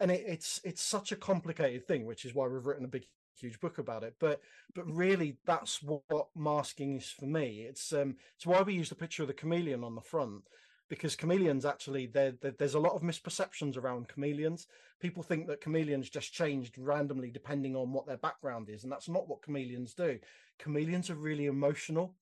And 0.00 0.10
it, 0.10 0.24
it's 0.26 0.60
it's 0.64 0.82
such 0.82 1.10
a 1.10 1.16
complicated 1.16 1.86
thing, 1.86 2.06
which 2.06 2.24
is 2.24 2.34
why 2.34 2.46
we've 2.46 2.64
written 2.64 2.84
a 2.84 2.88
big 2.88 3.06
huge 3.36 3.58
book 3.60 3.78
about 3.78 4.04
it. 4.04 4.14
But 4.20 4.40
but 4.74 4.88
really, 4.88 5.36
that's 5.44 5.82
what, 5.82 6.28
masking 6.36 6.96
is 6.96 7.10
for 7.10 7.26
me. 7.26 7.66
It's 7.68 7.92
um 7.92 8.16
it's 8.36 8.46
why 8.46 8.62
we 8.62 8.74
use 8.74 8.88
the 8.88 8.94
picture 8.94 9.22
of 9.24 9.28
the 9.28 9.34
chameleon 9.34 9.82
on 9.82 9.96
the 9.96 10.00
front 10.00 10.44
because 10.88 11.16
chameleons 11.16 11.64
actually 11.64 12.06
there's 12.06 12.74
a 12.74 12.78
lot 12.78 12.94
of 12.94 13.02
misperceptions 13.02 13.76
around 13.76 14.08
chameleons 14.08 14.66
people 15.00 15.22
think 15.22 15.46
that 15.46 15.60
chameleons 15.60 16.08
just 16.08 16.32
changed 16.32 16.76
randomly 16.78 17.30
depending 17.30 17.76
on 17.76 17.92
what 17.92 18.06
their 18.06 18.16
background 18.16 18.68
is 18.68 18.84
and 18.84 18.92
that's 18.92 19.08
not 19.08 19.28
what 19.28 19.42
chameleons 19.42 19.94
do 19.94 20.18
chameleons 20.58 21.10
are 21.10 21.14
really 21.14 21.46
emotional 21.46 22.14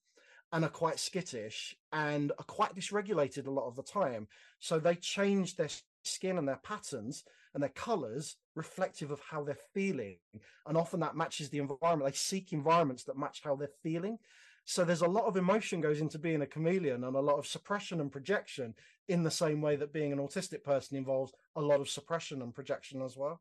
and 0.52 0.64
are 0.64 0.70
quite 0.70 0.98
skittish 0.98 1.76
and 1.92 2.32
are 2.38 2.44
quite 2.44 2.74
dysregulated 2.74 3.46
a 3.46 3.50
lot 3.50 3.66
of 3.66 3.76
the 3.76 3.82
time. 3.82 4.28
So 4.60 4.78
they 4.78 4.94
change 4.94 5.56
their 5.56 5.68
skin 6.04 6.38
and 6.38 6.46
their 6.46 6.60
patterns 6.62 7.24
and 7.54 7.62
their 7.62 7.70
colors 7.70 8.36
reflective 8.54 9.10
of 9.10 9.20
how 9.20 9.42
they're 9.42 9.58
feeling. 9.74 10.18
And 10.66 10.76
often 10.76 11.00
that 11.00 11.16
matches 11.16 11.48
the 11.48 11.58
environment. 11.58 12.10
They 12.10 12.16
seek 12.16 12.52
environments 12.52 13.04
that 13.04 13.18
match 13.18 13.40
how 13.42 13.56
they're 13.56 13.68
feeling. 13.82 14.18
So 14.64 14.84
there's 14.84 15.02
a 15.02 15.08
lot 15.08 15.26
of 15.26 15.36
emotion 15.36 15.80
goes 15.80 16.00
into 16.00 16.18
being 16.18 16.42
a 16.42 16.46
chameleon 16.46 17.04
and 17.04 17.16
a 17.16 17.20
lot 17.20 17.38
of 17.38 17.46
suppression 17.46 18.00
and 18.00 18.10
projection 18.10 18.74
in 19.08 19.22
the 19.22 19.30
same 19.30 19.60
way 19.60 19.76
that 19.76 19.92
being 19.92 20.12
an 20.12 20.18
autistic 20.18 20.64
person 20.64 20.96
involves 20.96 21.32
a 21.54 21.60
lot 21.60 21.80
of 21.80 21.88
suppression 21.88 22.42
and 22.42 22.54
projection 22.54 23.00
as 23.00 23.16
well. 23.16 23.40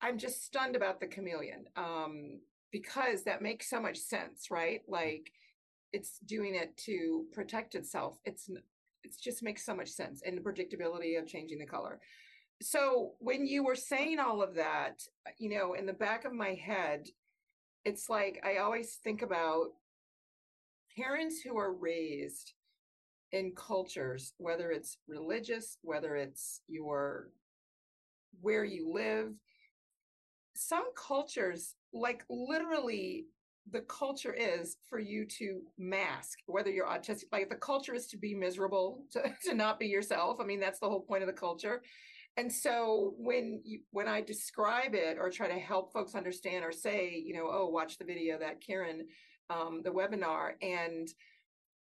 I'm 0.00 0.18
just 0.18 0.44
stunned 0.44 0.74
about 0.74 1.00
the 1.00 1.06
chameleon. 1.06 1.66
Um, 1.76 2.40
because 2.72 3.22
that 3.24 3.42
makes 3.42 3.70
so 3.70 3.80
much 3.80 3.98
sense, 3.98 4.50
right? 4.50 4.80
Mm. 4.88 4.92
Like 4.92 5.32
it's 5.92 6.18
doing 6.26 6.54
it 6.54 6.76
to 6.78 7.26
protect 7.32 7.74
itself. 7.74 8.18
It's 8.24 8.48
it 9.04 9.14
just 9.22 9.42
makes 9.42 9.64
so 9.64 9.74
much 9.74 9.88
sense 9.88 10.22
and 10.24 10.36
the 10.36 10.42
predictability 10.42 11.18
of 11.18 11.26
changing 11.26 11.58
the 11.58 11.66
color. 11.66 12.00
So 12.62 13.12
when 13.18 13.46
you 13.46 13.64
were 13.64 13.74
saying 13.74 14.20
all 14.20 14.42
of 14.42 14.54
that, 14.54 15.02
uh, 15.26 15.30
you 15.38 15.50
know, 15.50 15.74
in 15.74 15.86
the 15.86 15.92
back 15.92 16.24
of 16.24 16.32
my 16.32 16.54
head, 16.54 17.08
it's 17.84 18.08
like 18.08 18.42
I 18.44 18.58
always 18.58 18.98
think 19.04 19.22
about 19.22 19.70
parents 20.96 21.40
who 21.40 21.58
are 21.58 21.72
raised 21.72 22.52
in 23.32 23.52
cultures, 23.56 24.34
whether 24.38 24.70
it's 24.70 24.98
religious, 25.08 25.78
whether 25.82 26.16
it's 26.16 26.60
your 26.68 27.30
where 28.40 28.64
you 28.64 28.92
live, 28.92 29.32
some 30.54 30.84
cultures, 30.96 31.74
like 31.92 32.24
literally 32.28 33.26
the 33.70 33.82
culture 33.82 34.34
is 34.34 34.76
for 34.88 34.98
you 34.98 35.24
to 35.24 35.60
mask 35.78 36.40
whether 36.46 36.70
you're 36.70 36.86
autistic 36.86 37.24
like 37.30 37.48
the 37.48 37.54
culture 37.54 37.94
is 37.94 38.06
to 38.08 38.16
be 38.16 38.34
miserable 38.34 39.04
to, 39.12 39.22
to 39.44 39.54
not 39.54 39.78
be 39.78 39.86
yourself 39.86 40.38
i 40.40 40.44
mean 40.44 40.60
that's 40.60 40.80
the 40.80 40.88
whole 40.88 41.02
point 41.02 41.22
of 41.22 41.26
the 41.28 41.32
culture. 41.32 41.82
And 42.38 42.50
so 42.50 43.12
when 43.18 43.60
you 43.62 43.80
when 43.90 44.08
i 44.08 44.22
describe 44.22 44.94
it 44.94 45.18
or 45.20 45.28
try 45.28 45.48
to 45.48 45.58
help 45.58 45.92
folks 45.92 46.14
understand 46.14 46.64
or 46.64 46.72
say 46.72 47.22
you 47.22 47.34
know 47.34 47.50
oh 47.52 47.66
watch 47.66 47.98
the 47.98 48.06
video 48.06 48.38
that 48.38 48.62
kieran 48.62 49.06
um, 49.50 49.82
the 49.84 49.90
webinar 49.90 50.52
and 50.62 51.08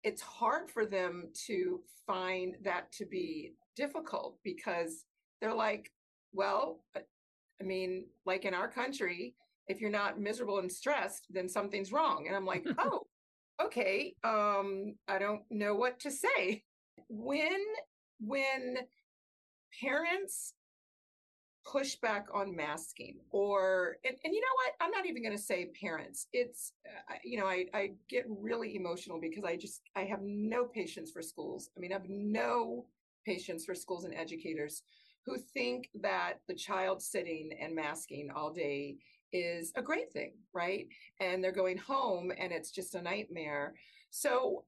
it's 0.04 0.22
hard 0.22 0.72
for 0.72 0.86
them 0.86 1.30
to 1.48 1.82
find 2.08 2.56
that 2.64 2.90
to 2.94 3.06
be 3.06 3.52
difficult 3.76 4.38
because 4.44 5.04
they're 5.42 5.54
like 5.54 5.92
well 6.32 6.86
i 6.96 7.64
mean 7.64 8.06
like 8.26 8.46
in 8.46 8.54
our 8.54 8.70
country 8.70 9.36
if 9.70 9.80
you're 9.80 9.90
not 9.90 10.20
miserable 10.20 10.60
and 10.60 10.72
stressed 10.72 11.28
then 11.30 11.48
something's 11.48 11.92
wrong. 11.92 12.26
And 12.28 12.36
i'm 12.36 12.46
like 12.46 12.66
oh 12.80 13.02
okay 13.62 14.16
um 14.24 14.96
i 15.08 15.18
don't 15.18 15.44
know 15.50 15.76
what 15.76 16.00
to 16.02 16.12
say. 16.12 16.64
When 17.08 17.64
when 18.20 18.78
parents 19.82 20.54
push 21.66 21.96
back 21.96 22.28
on 22.34 22.56
masking 22.56 23.18
or 23.30 23.98
and, 24.04 24.16
and 24.24 24.34
you 24.34 24.42
know 24.42 24.48
what? 24.56 24.74
I'm 24.82 24.92
not 24.92 25.06
even 25.06 25.22
going 25.22 25.36
to 25.36 25.42
say 25.42 25.70
parents. 25.80 26.28
It's 26.34 26.74
uh, 27.10 27.16
you 27.24 27.40
know 27.40 27.46
I, 27.46 27.66
I 27.74 27.92
get 28.10 28.26
really 28.28 28.76
emotional 28.76 29.20
because 29.20 29.44
i 29.44 29.56
just 29.56 29.82
i 29.96 30.02
have 30.02 30.22
no 30.24 30.66
patience 30.66 31.12
for 31.12 31.22
schools. 31.22 31.70
I 31.78 31.80
mean 31.80 31.92
i 31.92 31.96
have 31.96 32.10
no 32.10 32.86
patience 33.26 33.66
for 33.66 33.76
schools 33.76 34.06
and 34.06 34.16
educators 34.16 34.84
who 35.26 35.38
think 35.38 35.90
that 36.02 36.36
the 36.48 36.56
child 36.56 37.02
sitting 37.02 37.52
and 37.62 37.76
masking 37.76 38.30
all 38.36 38.52
day 38.52 38.96
is 39.32 39.72
a 39.76 39.82
great 39.82 40.12
thing 40.12 40.34
right? 40.54 40.88
And 41.20 41.44
they're 41.44 41.52
going 41.52 41.78
home 41.78 42.32
and 42.38 42.52
it's 42.52 42.72
just 42.72 42.96
a 42.96 43.02
nightmare. 43.02 43.74
So 44.10 44.66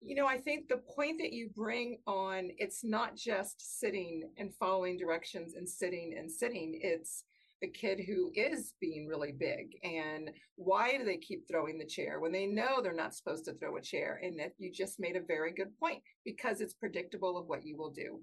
you 0.00 0.14
know, 0.14 0.26
I 0.26 0.38
think 0.38 0.68
the 0.68 0.76
point 0.94 1.18
that 1.18 1.32
you 1.32 1.50
bring 1.56 1.98
on, 2.06 2.50
it's 2.58 2.84
not 2.84 3.16
just 3.16 3.80
sitting 3.80 4.30
and 4.36 4.54
following 4.54 4.96
directions 4.96 5.54
and 5.56 5.68
sitting 5.68 6.14
and 6.16 6.30
sitting. 6.30 6.78
It's 6.80 7.24
the 7.60 7.66
kid 7.66 8.00
who 8.06 8.30
is 8.36 8.74
being 8.80 9.08
really 9.08 9.32
big 9.32 9.70
and 9.82 10.30
why 10.54 10.96
do 10.96 11.04
they 11.04 11.16
keep 11.16 11.48
throwing 11.48 11.76
the 11.76 11.84
chair 11.84 12.20
when 12.20 12.30
they 12.30 12.46
know 12.46 12.80
they're 12.80 12.94
not 12.94 13.12
supposed 13.12 13.44
to 13.46 13.54
throw 13.54 13.76
a 13.76 13.82
chair? 13.82 14.20
And 14.22 14.38
that 14.38 14.52
you 14.58 14.70
just 14.70 15.00
made 15.00 15.16
a 15.16 15.20
very 15.20 15.52
good 15.52 15.76
point 15.80 16.00
because 16.24 16.60
it's 16.60 16.74
predictable 16.74 17.36
of 17.36 17.46
what 17.46 17.66
you 17.66 17.76
will 17.76 17.90
do 17.90 18.20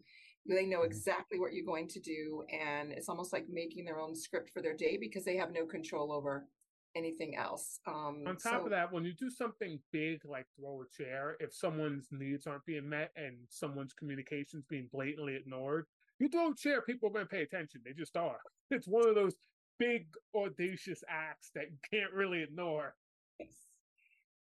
they 0.47 0.65
know 0.65 0.79
mm-hmm. 0.79 0.86
exactly 0.86 1.39
what 1.39 1.53
you're 1.53 1.65
going 1.65 1.88
to 1.88 1.99
do 1.99 2.43
and 2.51 2.91
it's 2.91 3.10
almost 3.10 3.34
like 3.34 3.45
making 3.49 3.86
their 3.86 3.99
own 3.99 4.15
script 4.15 4.51
for 4.53 4.62
their 4.62 4.75
day 4.75 4.97
because 4.99 5.25
they 5.25 5.36
have 5.36 5.51
no 5.51 5.65
control 5.65 6.12
over 6.12 6.45
anything 6.95 7.36
else. 7.36 7.79
Um, 7.88 8.23
On 8.25 8.38
top 8.38 8.62
so, 8.62 8.63
of 8.65 8.69
that, 8.71 8.91
when 8.91 9.03
you 9.03 9.13
do 9.13 9.29
something 9.29 9.79
big 9.91 10.21
like 10.25 10.45
throw 10.58 10.81
a 10.81 11.03
chair, 11.03 11.36
if 11.39 11.53
someone's 11.53 12.08
needs 12.12 12.47
aren't 12.47 12.65
being 12.65 12.88
met 12.88 13.12
and 13.15 13.36
someone's 13.49 13.93
communications 13.93 14.63
being 14.69 14.88
blatantly 14.91 15.36
ignored, 15.36 15.86
you 16.19 16.29
throw 16.29 16.51
a 16.51 16.55
chair, 16.55 16.81
people 16.81 17.10
are 17.10 17.13
going 17.13 17.25
to 17.25 17.29
pay 17.29 17.41
attention. 17.41 17.81
They 17.84 17.93
just 17.93 18.17
are. 18.17 18.39
It's 18.71 18.88
one 18.88 19.08
of 19.08 19.13
those 19.13 19.36
big 19.77 20.08
audacious 20.36 21.03
acts 21.08 21.51
that 21.53 21.65
you 21.69 21.77
can't 21.91 22.12
really 22.12 22.41
ignore. 22.41 22.95
Yes. 23.39 23.49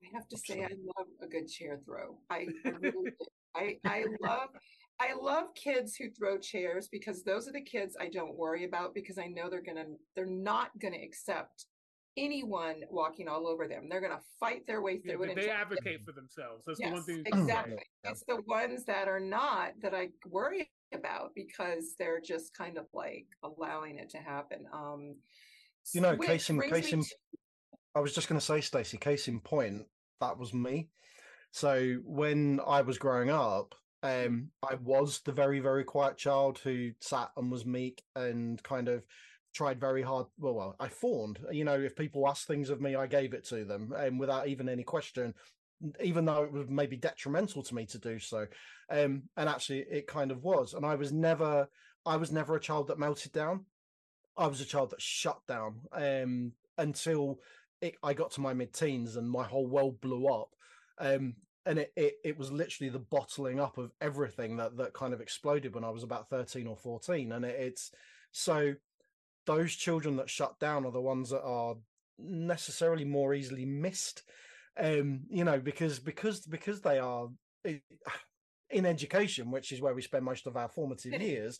I 0.02 0.08
have 0.12 0.26
to 0.26 0.37
say, 0.37 0.64
I 0.64 0.70
love 0.98 1.06
a 1.22 1.28
good 1.28 1.48
chair 1.48 1.78
throw. 1.84 2.18
I, 2.28 2.48
I 2.64 2.70
really 2.80 3.12
I, 3.54 3.76
I 3.84 4.04
love 4.20 4.50
I 5.00 5.14
love 5.20 5.54
kids 5.54 5.94
who 5.94 6.11
throw 6.11 6.38
chairs 6.38 6.88
because 6.90 7.22
those 7.22 7.48
are 7.48 7.52
the 7.52 7.61
kids 7.61 7.96
I 8.00 8.08
don't 8.08 8.37
worry 8.37 8.64
about 8.64 8.94
because 8.94 9.18
I 9.18 9.26
know 9.26 9.48
they're 9.48 9.62
gonna 9.62 9.84
they're 10.16 10.26
not 10.26 10.70
gonna 10.80 10.98
accept 11.02 11.66
anyone 12.18 12.82
walking 12.90 13.28
all 13.28 13.46
over 13.46 13.66
them. 13.68 13.88
They're 13.88 14.00
going 14.00 14.12
to 14.12 14.22
fight 14.40 14.66
their 14.66 14.82
way 14.82 14.98
through 14.98 15.24
yeah, 15.24 15.30
it. 15.30 15.37
They 15.37 15.50
advocate 15.50 16.00
for 16.04 16.12
themselves. 16.12 16.64
That's 16.66 16.80
yes, 16.80 16.88
the 16.88 16.94
one 16.94 17.04
thing. 17.04 17.22
Exactly. 17.26 17.78
It's 18.04 18.24
the 18.26 18.42
ones 18.46 18.84
that 18.87 19.08
are 19.08 19.20
not 19.20 19.72
that 19.82 19.94
I 19.94 20.08
worry 20.26 20.70
about 20.92 21.30
because 21.34 21.94
they're 21.98 22.20
just 22.20 22.56
kind 22.56 22.76
of 22.78 22.87
like 22.92 23.26
allowing 23.42 23.98
it 23.98 24.11
to 24.11 24.18
happen. 24.18 24.66
Um, 24.72 25.16
you 25.94 26.00
know, 26.00 26.16
case 26.16 26.50
in 26.50 26.61
case 26.61 26.92
in. 26.92 27.02
To... 27.02 27.08
I 27.94 28.00
was 28.00 28.14
just 28.14 28.28
going 28.28 28.38
to 28.38 28.44
say, 28.44 28.61
Stacy, 28.61 28.98
case 28.98 29.28
in 29.28 29.40
point, 29.40 29.87
that 30.20 30.38
was 30.38 30.52
me. 30.52 30.88
So 31.52 31.96
when 32.04 32.61
I 32.66 32.82
was 32.82 32.98
growing 32.98 33.30
up, 33.30 33.74
um, 34.02 34.50
I 34.62 34.74
was 34.76 35.20
the 35.20 35.32
very, 35.32 35.61
very 35.61 35.84
quiet 35.84 36.16
child 36.16 36.58
who 36.58 36.90
sat 37.00 37.30
and 37.37 37.50
was 37.50 37.66
meek 37.66 38.02
and 38.14 38.62
kind 38.62 38.88
of 38.88 39.04
tried 39.54 39.80
very 39.80 40.02
hard. 40.02 40.26
Well, 40.38 40.54
well, 40.54 40.76
I 40.78 40.88
fawned. 40.88 41.38
You 41.50 41.64
know, 41.64 41.78
if 41.78 41.96
people 41.96 42.28
asked 42.28 42.46
things 42.46 42.70
of 42.70 42.80
me, 42.80 42.94
I 42.94 43.06
gave 43.06 43.34
it 43.34 43.44
to 43.46 43.64
them, 43.64 43.92
and 43.96 44.08
um, 44.08 44.18
without 44.18 44.48
even 44.48 44.68
any 44.68 44.84
question, 44.84 45.34
even 46.02 46.24
though 46.24 46.44
it 46.44 46.52
was 46.52 46.68
maybe 46.68 46.96
detrimental 46.96 47.62
to 47.62 47.74
me 47.74 47.87
to 47.87 47.98
do 47.98 48.18
so. 48.18 48.46
Um, 48.90 49.24
and 49.37 49.48
actually, 49.48 49.84
it 49.90 50.06
kind 50.06 50.30
of 50.30 50.42
was. 50.42 50.74
And 50.74 50.84
I 50.84 50.94
was 50.94 51.12
never, 51.12 51.68
I 52.06 52.16
was 52.16 52.32
never 52.32 52.56
a 52.56 52.61
child 52.61 52.88
that 52.88 52.98
melted 52.98 53.32
down. 53.32 53.64
I 54.37 54.46
was 54.46 54.61
a 54.61 54.64
child 54.66 54.90
that 54.90 55.02
shut 55.02 55.40
down 55.46 55.80
um, 55.92 56.52
until 56.78 57.40
it, 57.80 57.96
I 58.02 58.12
got 58.14 58.30
to 58.32 58.40
my 58.40 58.54
mid-teens 58.54 59.16
and 59.16 59.28
my 59.28 59.44
whole 59.44 59.66
world 59.66 60.00
blew 60.00 60.26
up. 60.28 60.54
Um, 60.98 61.34
and 61.66 61.78
it, 61.78 61.92
it, 61.96 62.14
it 62.24 62.38
was 62.38 62.50
literally 62.50 62.90
the 62.90 62.98
bottling 62.98 63.60
up 63.60 63.78
of 63.78 63.92
everything 64.00 64.56
that 64.56 64.76
that 64.76 64.94
kind 64.94 65.12
of 65.12 65.20
exploded 65.20 65.74
when 65.74 65.84
I 65.84 65.90
was 65.90 66.02
about 66.02 66.28
thirteen 66.28 66.66
or 66.66 66.76
fourteen. 66.76 67.32
And 67.32 67.44
it, 67.44 67.56
it's 67.58 67.90
so 68.32 68.74
those 69.46 69.74
children 69.74 70.16
that 70.16 70.30
shut 70.30 70.58
down 70.58 70.84
are 70.84 70.92
the 70.92 71.00
ones 71.00 71.30
that 71.30 71.42
are 71.42 71.76
necessarily 72.18 73.04
more 73.04 73.32
easily 73.32 73.64
missed 73.64 74.24
um 74.78 75.20
you 75.30 75.44
know 75.44 75.60
because 75.60 76.00
because 76.00 76.40
because 76.40 76.80
they 76.80 76.98
are 76.98 77.28
eh, 77.64 77.78
in 78.70 78.84
education 78.84 79.50
which 79.50 79.72
is 79.72 79.80
where 79.80 79.94
we 79.94 80.02
spend 80.02 80.24
most 80.24 80.46
of 80.46 80.56
our 80.56 80.68
formative 80.68 81.20
years 81.22 81.58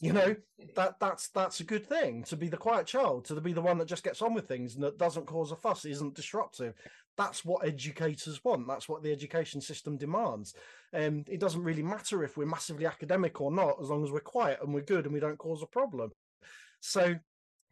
you 0.00 0.12
know 0.12 0.36
that 0.76 0.94
that's 1.00 1.28
that's 1.30 1.60
a 1.60 1.64
good 1.64 1.86
thing. 1.86 2.22
To 2.24 2.36
be 2.36 2.48
the 2.48 2.56
quiet 2.56 2.86
child 2.86 3.24
to 3.26 3.40
be 3.40 3.52
the 3.52 3.60
one 3.60 3.78
that 3.78 3.88
just 3.88 4.04
gets 4.04 4.22
on 4.22 4.34
with 4.34 4.46
things 4.46 4.74
and 4.74 4.84
that 4.84 4.98
doesn't 4.98 5.26
cause 5.26 5.50
a 5.50 5.56
fuss 5.56 5.84
isn't 5.84 6.14
disruptive 6.14 6.74
that's 7.18 7.44
what 7.44 7.66
educators 7.66 8.42
want 8.44 8.66
that's 8.66 8.88
what 8.88 9.02
the 9.02 9.12
education 9.12 9.60
system 9.60 9.98
demands 9.98 10.54
and 10.94 11.18
um, 11.18 11.24
it 11.28 11.40
doesn't 11.40 11.64
really 11.64 11.82
matter 11.82 12.24
if 12.24 12.38
we're 12.38 12.46
massively 12.46 12.86
academic 12.86 13.40
or 13.40 13.50
not 13.50 13.76
as 13.82 13.90
long 13.90 14.02
as 14.02 14.10
we're 14.10 14.20
quiet 14.20 14.58
and 14.62 14.72
we're 14.72 14.80
good 14.80 15.04
and 15.04 15.12
we 15.12 15.20
don't 15.20 15.38
cause 15.38 15.62
a 15.62 15.66
problem 15.66 16.10
so 16.80 17.14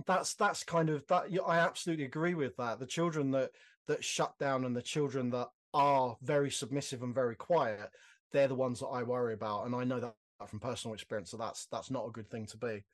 that's 0.04 0.34
that's 0.34 0.62
kind 0.62 0.90
of 0.90 1.06
that. 1.06 1.26
I 1.46 1.58
absolutely 1.58 2.04
agree 2.04 2.34
with 2.34 2.56
that. 2.56 2.78
The 2.78 2.86
children 2.86 3.30
that 3.32 3.50
that 3.86 4.04
shut 4.04 4.34
down 4.38 4.64
and 4.64 4.76
the 4.76 4.82
children 4.82 5.30
that 5.30 5.48
are 5.72 6.16
very 6.22 6.50
submissive 6.50 7.02
and 7.02 7.14
very 7.14 7.36
quiet, 7.36 7.88
they're 8.32 8.48
the 8.48 8.54
ones 8.54 8.80
that 8.80 8.88
I 8.88 9.02
worry 9.02 9.34
about. 9.34 9.66
And 9.66 9.74
I 9.74 9.84
know 9.84 10.00
that 10.00 10.14
from 10.48 10.60
personal 10.60 10.94
experience, 10.94 11.30
so 11.30 11.36
that's 11.36 11.66
that's 11.70 11.90
not 11.90 12.06
a 12.06 12.12
good 12.12 12.30
thing 12.30 12.46
to 12.46 12.58
be. 12.58 12.84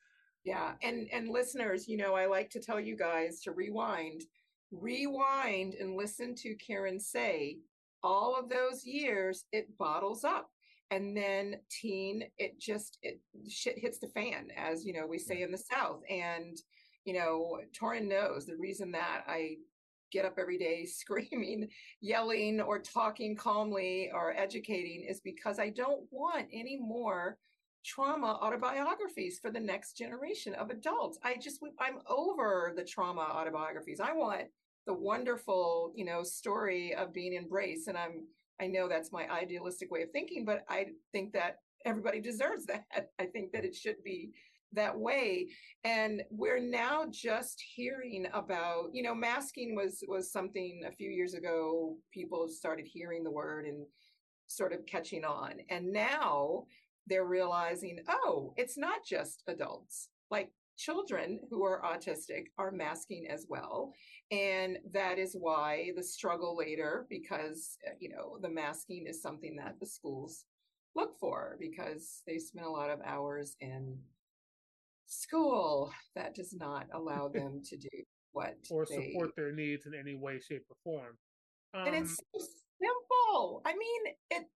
Yeah, 0.43 0.73
and 0.81 1.07
and 1.11 1.29
listeners, 1.29 1.87
you 1.87 1.97
know, 1.97 2.13
I 2.13 2.25
like 2.25 2.49
to 2.51 2.59
tell 2.59 2.79
you 2.79 2.95
guys 2.95 3.41
to 3.41 3.51
rewind, 3.51 4.23
rewind 4.79 5.75
and 5.75 5.95
listen 5.95 6.35
to 6.35 6.55
Kieran 6.55 6.99
say 6.99 7.57
all 8.03 8.37
of 8.37 8.49
those 8.49 8.85
years 8.85 9.45
it 9.51 9.77
bottles 9.77 10.23
up 10.23 10.49
and 10.91 11.15
then 11.15 11.55
teen 11.69 12.23
it 12.37 12.59
just 12.59 12.97
it 13.01 13.19
shit 13.49 13.77
hits 13.77 13.99
the 13.99 14.09
fan 14.09 14.47
as 14.57 14.85
you 14.85 14.93
know 14.93 15.07
we 15.07 15.17
say 15.17 15.41
in 15.41 15.51
the 15.51 15.57
south 15.57 16.01
and 16.09 16.57
you 17.05 17.13
know 17.13 17.59
Torrin 17.79 18.07
knows 18.07 18.45
the 18.45 18.57
reason 18.57 18.91
that 18.91 19.23
I 19.27 19.55
get 20.11 20.25
up 20.25 20.35
every 20.37 20.57
day 20.57 20.85
screaming 20.85 21.69
yelling 22.01 22.61
or 22.61 22.79
talking 22.79 23.35
calmly 23.35 24.11
or 24.13 24.35
educating 24.37 25.05
is 25.07 25.21
because 25.21 25.59
I 25.59 25.69
don't 25.69 26.01
want 26.11 26.47
any 26.53 26.77
more 26.77 27.37
trauma 27.85 28.39
autobiographies 28.41 29.39
for 29.39 29.51
the 29.51 29.59
next 29.59 29.97
generation 29.97 30.53
of 30.53 30.69
adults. 30.69 31.17
I 31.23 31.35
just 31.35 31.59
I'm 31.79 31.99
over 32.07 32.73
the 32.75 32.83
trauma 32.83 33.21
autobiographies. 33.21 33.99
I 33.99 34.13
want 34.13 34.43
the 34.85 34.93
wonderful, 34.93 35.93
you 35.95 36.05
know, 36.05 36.23
story 36.23 36.93
of 36.95 37.13
being 37.13 37.33
embraced 37.33 37.87
and 37.87 37.97
I'm 37.97 38.25
I 38.61 38.67
know 38.67 38.87
that's 38.87 39.11
my 39.11 39.29
idealistic 39.29 39.91
way 39.91 40.03
of 40.03 40.11
thinking, 40.11 40.45
but 40.45 40.63
I 40.69 40.87
think 41.11 41.33
that 41.33 41.57
everybody 41.85 42.21
deserves 42.21 42.65
that. 42.67 43.09
I 43.19 43.25
think 43.25 43.51
that 43.51 43.65
it 43.65 43.75
should 43.75 44.03
be 44.03 44.31
that 44.73 44.97
way. 44.97 45.47
And 45.83 46.23
we're 46.29 46.59
now 46.59 47.05
just 47.09 47.61
hearing 47.75 48.27
about 48.33 48.89
you 48.93 49.03
know 49.03 49.15
masking 49.15 49.75
was 49.75 50.03
was 50.07 50.31
something 50.31 50.83
a 50.87 50.91
few 50.91 51.09
years 51.09 51.33
ago 51.33 51.95
people 52.11 52.47
started 52.47 52.87
hearing 52.87 53.23
the 53.23 53.31
word 53.31 53.65
and 53.65 53.85
sort 54.47 54.73
of 54.73 54.85
catching 54.85 55.25
on. 55.25 55.53
And 55.69 55.91
now 55.91 56.65
they're 57.07 57.25
realizing 57.25 57.99
oh 58.07 58.53
it's 58.57 58.77
not 58.77 59.05
just 59.05 59.43
adults. 59.47 60.09
Like 60.31 60.51
children 60.77 61.39
who 61.49 61.63
are 61.63 61.81
autistic 61.81 62.45
are 62.57 62.71
masking 62.71 63.27
as 63.29 63.45
well. 63.49 63.93
And 64.31 64.77
that 64.93 65.19
is 65.19 65.35
why 65.39 65.91
the 65.95 66.03
struggle 66.03 66.57
later 66.57 67.05
because 67.09 67.77
uh, 67.87 67.93
you 67.99 68.09
know 68.09 68.37
the 68.41 68.49
masking 68.49 69.05
is 69.07 69.21
something 69.21 69.55
that 69.57 69.75
the 69.79 69.85
schools 69.85 70.45
look 70.95 71.17
for 71.19 71.57
because 71.59 72.21
they 72.27 72.37
spend 72.37 72.65
a 72.65 72.69
lot 72.69 72.89
of 72.89 72.99
hours 73.05 73.55
in 73.61 73.97
school 75.05 75.91
that 76.15 76.35
does 76.35 76.53
not 76.53 76.87
allow 76.93 77.27
them 77.33 77.61
to 77.65 77.77
do 77.77 77.89
what 78.31 78.55
or 78.69 78.85
they... 78.89 79.11
support 79.11 79.31
their 79.35 79.51
needs 79.51 79.85
in 79.85 79.93
any 79.93 80.15
way 80.15 80.39
shape 80.39 80.65
or 80.69 80.75
form. 80.83 81.17
Um, 81.75 81.87
and 81.87 81.95
it's 81.95 82.11
um 82.11 82.41
so 82.41 82.45
simple. 82.81 83.61
I 83.65 83.73
mean 83.73 84.13
it 84.31 84.47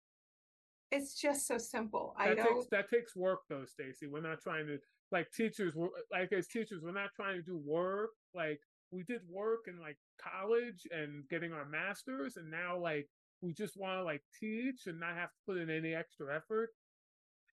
it's 0.90 1.20
just 1.20 1.48
so 1.48 1.58
simple. 1.58 2.16
I 2.18 2.30
that 2.30 2.38
takes 2.38 2.68
that 2.72 2.90
takes 2.90 3.16
work 3.16 3.42
though 3.50 3.66
stacy. 3.66 4.08
We're 4.08 4.22
not 4.22 4.42
trying 4.42 4.68
to 4.68 4.78
like 5.12 5.32
teachers 5.32 5.76
were 5.76 5.90
like 6.12 6.32
as 6.34 6.48
teachers 6.48 6.82
we're 6.84 6.92
not 6.92 7.10
trying 7.16 7.36
to 7.36 7.42
do 7.42 7.60
work 7.66 8.12
like 8.36 8.60
we 8.92 9.04
did 9.04 9.22
work 9.30 9.66
in 9.68 9.80
like 9.80 9.98
college 10.22 10.88
and 10.92 11.28
getting 11.30 11.54
our 11.54 11.66
masters 11.66 12.38
and 12.38 12.50
now 12.50 12.78
like 12.78 13.08
we 13.42 13.54
just 13.54 13.78
want 13.78 14.00
to 14.00 14.04
like 14.04 14.22
teach 14.40 14.88
and 14.88 15.00
not 15.00 15.16
have 15.16 15.30
to 15.30 15.40
put 15.46 15.58
in 15.58 15.70
any 15.70 15.94
extra 15.94 16.36
effort. 16.36 16.70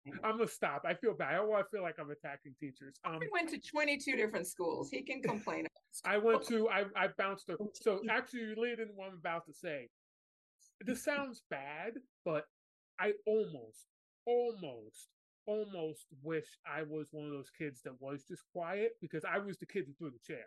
Mm. 0.07 0.17
i'm 0.23 0.37
gonna 0.37 0.49
stop 0.49 0.83
i 0.85 0.93
feel 0.93 1.13
bad 1.13 1.33
i 1.33 1.37
don't 1.37 1.49
want 1.49 1.65
to 1.65 1.69
feel 1.69 1.81
like 1.81 1.95
i'm 1.97 2.11
attacking 2.11 2.53
teachers. 2.59 2.95
Um 3.05 3.19
he 3.21 3.29
went 3.31 3.49
to 3.51 3.57
22 3.57 4.17
different 4.17 4.47
schools 4.47 4.89
he 4.89 5.01
can 5.01 5.21
complain 5.21 5.65
i 6.03 6.17
went 6.17 6.45
to 6.47 6.67
i 6.67 6.83
i 6.95 7.07
bounced 7.17 7.47
her 7.47 7.55
so 7.73 8.01
actually 8.09 8.41
you 8.41 8.55
lead 8.57 8.79
in 8.79 8.89
what 8.95 9.07
i'm 9.07 9.17
about 9.17 9.45
to 9.45 9.53
say. 9.53 9.87
This 10.81 11.05
sounds 11.05 11.43
bad 11.49 11.93
but 12.25 12.43
i 12.99 13.13
almost 13.25 13.87
almost 14.25 15.07
almost 15.45 16.05
wish 16.21 16.45
I 16.65 16.83
was 16.83 17.07
one 17.11 17.25
of 17.25 17.31
those 17.31 17.51
kids 17.57 17.81
that 17.83 17.99
was 17.99 18.23
just 18.27 18.43
quiet 18.51 18.93
because 19.01 19.23
I 19.25 19.39
was 19.39 19.57
the 19.57 19.65
kid 19.65 19.85
who 19.87 19.93
threw 19.93 20.11
the 20.11 20.33
chair 20.33 20.45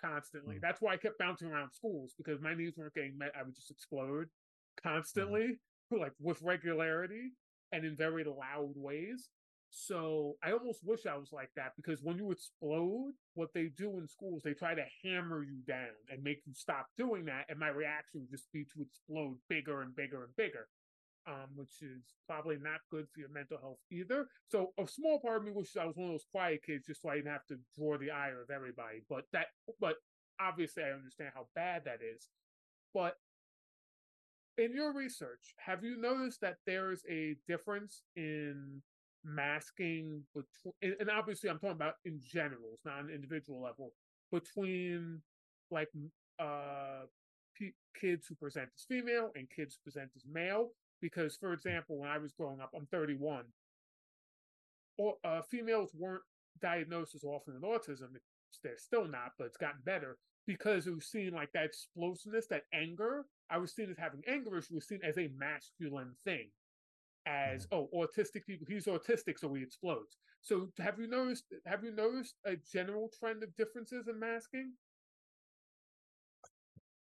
constantly. 0.00 0.56
Mm. 0.56 0.60
That's 0.60 0.80
why 0.80 0.94
I 0.94 0.96
kept 0.96 1.18
bouncing 1.18 1.48
around 1.48 1.72
schools 1.72 2.14
because 2.16 2.40
my 2.40 2.54
needs 2.54 2.76
weren't 2.76 2.94
getting 2.94 3.16
met. 3.16 3.32
I 3.38 3.42
would 3.42 3.54
just 3.54 3.70
explode 3.70 4.26
mm. 4.26 4.82
constantly, 4.82 5.58
mm. 5.92 5.98
like 6.00 6.12
with 6.20 6.42
regularity 6.42 7.32
and 7.72 7.84
in 7.84 7.96
very 7.96 8.24
loud 8.24 8.74
ways. 8.76 9.28
So 9.74 10.36
I 10.44 10.52
almost 10.52 10.80
wish 10.84 11.06
I 11.06 11.16
was 11.16 11.32
like 11.32 11.48
that 11.56 11.72
because 11.76 12.02
when 12.02 12.18
you 12.18 12.30
explode, 12.30 13.12
what 13.34 13.54
they 13.54 13.70
do 13.74 13.98
in 13.98 14.06
schools, 14.06 14.42
they 14.44 14.52
try 14.52 14.74
to 14.74 14.84
hammer 15.02 15.42
you 15.42 15.60
down 15.66 15.96
and 16.10 16.22
make 16.22 16.42
you 16.46 16.52
stop 16.52 16.88
doing 16.98 17.24
that. 17.24 17.46
And 17.48 17.58
my 17.58 17.68
reaction 17.68 18.20
would 18.20 18.30
just 18.30 18.52
be 18.52 18.64
to 18.64 18.82
explode 18.82 19.38
bigger 19.48 19.80
and 19.80 19.96
bigger 19.96 20.24
and 20.24 20.36
bigger 20.36 20.68
um, 21.26 21.48
which 21.54 21.82
is 21.82 22.02
probably 22.26 22.56
not 22.56 22.80
good 22.90 23.06
for 23.12 23.20
your 23.20 23.28
mental 23.30 23.58
health 23.60 23.78
either. 23.90 24.26
So 24.48 24.72
a 24.78 24.86
small 24.86 25.20
part 25.20 25.38
of 25.38 25.44
me 25.44 25.52
wishes 25.52 25.76
I 25.80 25.86
was 25.86 25.96
one 25.96 26.08
of 26.08 26.14
those 26.14 26.26
quiet 26.30 26.62
kids, 26.64 26.86
just 26.86 27.02
so 27.02 27.08
I 27.08 27.16
didn't 27.16 27.32
have 27.32 27.46
to 27.46 27.58
draw 27.76 27.96
the 27.98 28.10
ire 28.10 28.42
of 28.42 28.50
everybody. 28.50 29.02
But 29.08 29.24
that, 29.32 29.46
but 29.80 29.96
obviously, 30.40 30.82
I 30.82 30.90
understand 30.90 31.30
how 31.34 31.46
bad 31.54 31.82
that 31.84 32.00
is. 32.02 32.28
But 32.94 33.16
in 34.58 34.72
your 34.72 34.92
research, 34.92 35.54
have 35.58 35.82
you 35.84 35.96
noticed 35.96 36.40
that 36.42 36.56
there's 36.66 37.02
a 37.08 37.36
difference 37.48 38.02
in 38.16 38.82
masking 39.24 40.22
between, 40.34 40.96
and 41.00 41.10
obviously, 41.10 41.48
I'm 41.48 41.58
talking 41.58 41.76
about 41.76 41.94
in 42.04 42.20
general, 42.20 42.70
it's 42.74 42.84
not 42.84 43.00
an 43.00 43.10
individual 43.10 43.62
level, 43.62 43.92
between 44.30 45.20
like 45.70 45.88
uh 46.38 47.02
kids 47.98 48.26
who 48.26 48.34
present 48.34 48.68
as 48.74 48.84
female 48.88 49.30
and 49.36 49.48
kids 49.54 49.76
who 49.76 49.90
present 49.90 50.10
as 50.16 50.24
male 50.30 50.70
because, 51.02 51.36
for 51.36 51.52
example, 51.52 51.98
when 51.98 52.08
I 52.08 52.18
was 52.18 52.32
growing 52.32 52.60
up, 52.60 52.70
I'm 52.74 52.86
31. 52.86 53.44
Or, 54.96 55.16
uh, 55.24 55.42
females 55.42 55.90
weren't 55.94 56.22
diagnosed 56.60 57.14
as 57.14 57.24
often 57.24 57.54
with 57.54 57.62
autism. 57.62 58.08
They're 58.62 58.78
still 58.78 59.06
not, 59.06 59.32
but 59.36 59.46
it's 59.48 59.56
gotten 59.56 59.80
better 59.84 60.16
because 60.46 60.86
it 60.86 60.94
was 60.94 61.06
seen 61.06 61.32
like 61.32 61.52
that 61.52 61.64
explosiveness, 61.64 62.46
that 62.48 62.64
anger. 62.72 63.26
I 63.50 63.58
was 63.58 63.74
seen 63.74 63.90
as 63.90 63.98
having 63.98 64.22
anger 64.26 64.56
issues 64.56 64.70
was 64.70 64.88
seen 64.88 65.00
as 65.02 65.18
a 65.18 65.30
masculine 65.36 66.14
thing. 66.24 66.48
As 67.26 67.66
mm. 67.66 67.76
oh, 67.76 67.88
autistic 67.94 68.46
people, 68.46 68.66
he's 68.68 68.86
autistic, 68.86 69.38
so 69.38 69.52
he 69.54 69.62
explodes. 69.62 70.16
So 70.40 70.68
have 70.78 70.98
you 70.98 71.06
noticed? 71.06 71.44
Have 71.66 71.84
you 71.84 71.92
noticed 71.92 72.34
a 72.44 72.56
general 72.56 73.10
trend 73.16 73.42
of 73.44 73.54
differences 73.56 74.08
in 74.08 74.18
masking? 74.18 74.72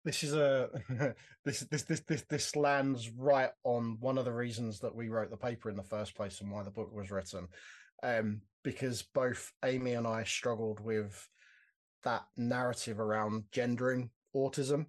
This 0.03 0.23
is 0.23 0.33
a 0.33 0.69
this 1.45 1.61
this 1.61 1.83
this 1.83 2.01
this 2.01 2.23
this 2.29 2.55
lands 2.55 3.09
right 3.11 3.51
on 3.63 3.97
one 3.99 4.17
of 4.17 4.25
the 4.25 4.33
reasons 4.33 4.79
that 4.79 4.95
we 4.95 5.09
wrote 5.09 5.29
the 5.29 5.37
paper 5.37 5.69
in 5.69 5.75
the 5.75 5.83
first 5.83 6.15
place 6.15 6.41
and 6.41 6.51
why 6.51 6.63
the 6.63 6.71
book 6.71 6.93
was 6.93 7.11
written 7.11 7.47
um, 8.03 8.41
because 8.63 9.01
both 9.13 9.51
amy 9.63 9.93
and 9.93 10.07
i 10.07 10.23
struggled 10.23 10.79
with 10.79 11.29
that 12.03 12.23
narrative 12.37 12.99
around 12.99 13.45
gendering 13.51 14.09
autism. 14.35 14.85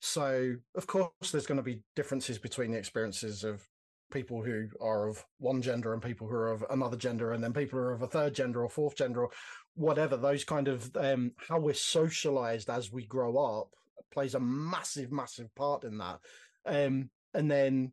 So 0.00 0.54
of 0.76 0.86
course 0.86 1.10
there's 1.32 1.46
going 1.46 1.58
to 1.58 1.62
be 1.62 1.82
differences 1.96 2.38
between 2.38 2.70
the 2.70 2.78
experiences 2.78 3.44
of 3.44 3.66
people 4.10 4.42
who 4.42 4.68
are 4.80 5.08
of 5.08 5.24
one 5.38 5.60
gender 5.60 5.92
and 5.92 6.02
people 6.02 6.26
who 6.26 6.34
are 6.34 6.52
of 6.52 6.64
another 6.70 6.96
gender 6.96 7.32
and 7.32 7.42
then 7.42 7.52
people 7.52 7.78
who 7.78 7.84
are 7.84 7.92
of 7.92 8.02
a 8.02 8.06
third 8.06 8.34
gender 8.34 8.62
or 8.62 8.70
fourth 8.70 8.96
gender 8.96 9.24
or 9.24 9.30
whatever 9.74 10.16
those 10.16 10.44
kind 10.44 10.66
of 10.66 10.90
um, 10.96 11.32
how 11.48 11.58
we're 11.58 11.74
socialized 11.74 12.70
as 12.70 12.90
we 12.90 13.04
grow 13.04 13.36
up 13.36 13.74
plays 14.10 14.34
a 14.34 14.40
massive, 14.40 15.12
massive 15.12 15.54
part 15.54 15.84
in 15.84 15.98
that. 15.98 16.20
Um, 16.66 17.10
and 17.34 17.50
then, 17.50 17.92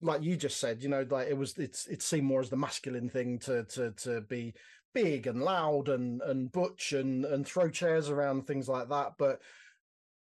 like 0.00 0.22
you 0.22 0.36
just 0.36 0.58
said, 0.58 0.82
you 0.82 0.88
know, 0.88 1.06
like 1.08 1.28
it 1.28 1.36
was, 1.36 1.56
it's 1.58 1.86
it 1.86 2.02
seemed 2.02 2.26
more 2.26 2.40
as 2.40 2.50
the 2.50 2.56
masculine 2.56 3.08
thing 3.08 3.38
to 3.40 3.64
to 3.64 3.92
to 3.92 4.20
be 4.22 4.54
big 4.94 5.26
and 5.26 5.42
loud 5.42 5.88
and 5.88 6.22
and 6.22 6.50
butch 6.52 6.92
and 6.92 7.24
and 7.24 7.46
throw 7.46 7.68
chairs 7.68 8.08
around 8.08 8.46
things 8.46 8.68
like 8.68 8.88
that. 8.88 9.12
But 9.18 9.40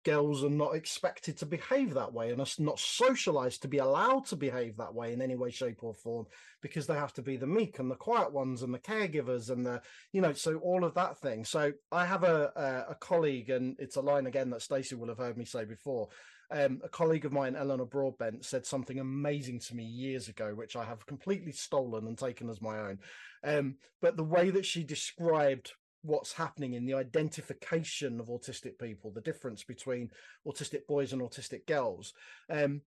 girls 0.05 0.43
are 0.43 0.49
not 0.49 0.75
expected 0.75 1.37
to 1.37 1.45
behave 1.45 1.93
that 1.93 2.13
way 2.13 2.31
and 2.31 2.39
are 2.39 2.47
not 2.59 2.79
socialized 2.79 3.61
to 3.61 3.67
be 3.67 3.79
allowed 3.79 4.25
to 4.25 4.35
behave 4.35 4.77
that 4.77 4.93
way 4.93 5.13
in 5.13 5.21
any 5.21 5.35
way 5.35 5.51
shape 5.51 5.83
or 5.83 5.93
form 5.93 6.25
because 6.61 6.87
they 6.87 6.95
have 6.95 7.13
to 7.13 7.21
be 7.21 7.35
the 7.35 7.47
meek 7.47 7.79
and 7.79 7.91
the 7.91 7.95
quiet 7.95 8.31
ones 8.31 8.63
and 8.63 8.73
the 8.73 8.79
caregivers 8.79 9.49
and 9.49 9.65
the 9.65 9.81
you 10.13 10.21
know 10.21 10.33
so 10.33 10.55
all 10.59 10.83
of 10.83 10.93
that 10.93 11.17
thing 11.17 11.43
so 11.43 11.71
i 11.91 12.05
have 12.05 12.23
a 12.23 12.51
a, 12.55 12.91
a 12.91 12.95
colleague 12.95 13.49
and 13.49 13.75
it's 13.79 13.97
a 13.97 14.01
line 14.01 14.25
again 14.25 14.49
that 14.49 14.61
stacy 14.61 14.95
will 14.95 15.09
have 15.09 15.17
heard 15.17 15.37
me 15.37 15.45
say 15.45 15.65
before 15.65 16.07
um, 16.51 16.81
a 16.83 16.89
colleague 16.89 17.25
of 17.25 17.31
mine, 17.31 17.55
Eleanor 17.55 17.85
Broadbent, 17.85 18.43
said 18.43 18.65
something 18.65 18.99
amazing 18.99 19.59
to 19.59 19.75
me 19.75 19.83
years 19.83 20.29
ago, 20.29 20.55
which 20.55 20.75
I 20.75 20.83
have 20.83 21.05
completely 21.05 21.51
stolen 21.51 22.07
and 22.07 22.17
taken 22.17 22.49
as 22.49 22.59
my 22.59 22.79
own. 22.79 22.99
Um, 23.43 23.75
but 24.01 24.17
the 24.17 24.23
way 24.23 24.49
that 24.49 24.65
she 24.65 24.83
described 24.83 25.73
what's 26.01 26.33
happening 26.33 26.73
in 26.73 26.85
the 26.85 26.93
identification 26.93 28.19
of 28.19 28.27
autistic 28.27 28.77
people, 28.79 29.11
the 29.11 29.21
difference 29.21 29.63
between 29.63 30.09
autistic 30.47 30.87
boys 30.87 31.13
and 31.13 31.21
autistic 31.21 31.65
girls, 31.67 32.13
um, 32.49 32.81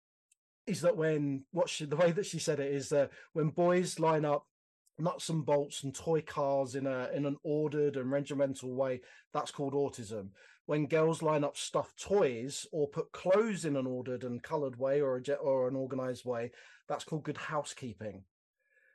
is 0.67 0.81
that 0.83 0.97
when 0.97 1.45
what 1.51 1.69
she, 1.69 1.85
the 1.85 1.97
way 1.97 2.13
that 2.13 2.27
she 2.27 2.39
said 2.39 2.61
it 2.61 2.73
is 2.73 2.89
that 2.91 3.11
when 3.33 3.49
boys 3.49 3.99
line 3.99 4.25
up 4.25 4.47
nuts 4.99 5.29
and 5.29 5.45
bolts 5.45 5.83
and 5.83 5.95
toy 5.95 6.21
cars 6.21 6.75
in 6.75 6.87
a 6.87 7.09
in 7.15 7.27
an 7.27 7.37
ordered 7.43 7.97
and 7.97 8.11
regimental 8.11 8.75
way, 8.75 9.01
that's 9.33 9.51
called 9.51 9.75
autism. 9.75 10.29
When 10.67 10.87
girls 10.87 11.23
line 11.23 11.43
up 11.43 11.57
stuffed 11.57 12.01
toys 12.01 12.67
or 12.71 12.89
put 12.89 13.11
clothes 13.13 13.65
in 13.65 13.77
an 13.77 13.87
ordered 13.87 14.23
and 14.23 14.43
coloured 14.43 14.79
way 14.79 15.01
or 15.01 15.17
a 15.17 15.35
or 15.35 15.69
an 15.69 15.77
organised 15.77 16.25
way, 16.25 16.53
that's 16.89 17.05
called 17.05 17.25
good 17.25 17.37
housekeeping. 17.37 18.23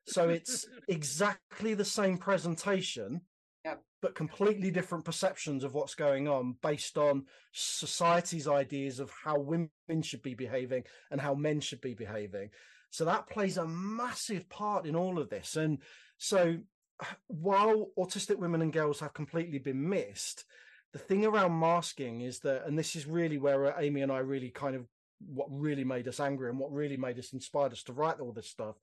So 0.05 0.29
it's 0.29 0.65
exactly 0.87 1.73
the 1.73 1.85
same 1.85 2.17
presentation, 2.17 3.21
yep. 3.67 3.83
but 4.01 4.15
completely 4.15 4.71
different 4.71 5.05
perceptions 5.05 5.63
of 5.63 5.73
what's 5.73 5.95
going 5.95 6.27
on 6.27 6.55
based 6.61 6.97
on 6.97 7.25
society's 7.51 8.47
ideas 8.47 8.99
of 8.99 9.11
how 9.23 9.39
women 9.39 9.69
should 10.01 10.21
be 10.21 10.33
behaving 10.33 10.83
and 11.11 11.21
how 11.21 11.33
men 11.33 11.59
should 11.59 11.81
be 11.81 11.93
behaving. 11.93 12.49
So 12.89 13.05
that 13.05 13.29
plays 13.29 13.57
a 13.57 13.67
massive 13.67 14.49
part 14.49 14.85
in 14.85 14.95
all 14.95 15.19
of 15.19 15.29
this. 15.29 15.55
And 15.55 15.79
so 16.17 16.57
while 17.27 17.87
autistic 17.97 18.37
women 18.37 18.61
and 18.61 18.73
girls 18.73 18.99
have 18.99 19.13
completely 19.13 19.59
been 19.59 19.87
missed, 19.89 20.45
the 20.93 20.99
thing 20.99 21.25
around 21.25 21.59
masking 21.59 22.21
is 22.21 22.39
that, 22.39 22.65
and 22.65 22.79
this 22.79 22.95
is 22.95 23.05
really 23.05 23.37
where 23.37 23.67
uh, 23.67 23.79
Amy 23.79 24.01
and 24.01 24.11
I 24.11 24.19
really 24.19 24.49
kind 24.49 24.75
of 24.75 24.85
what 25.19 25.47
really 25.49 25.83
made 25.83 26.07
us 26.07 26.19
angry 26.19 26.49
and 26.49 26.59
what 26.59 26.71
really 26.71 26.97
made 26.97 27.19
us 27.19 27.33
inspired 27.33 27.73
us 27.73 27.83
to 27.83 27.93
write 27.93 28.19
all 28.19 28.31
this 28.31 28.49
stuff 28.49 28.75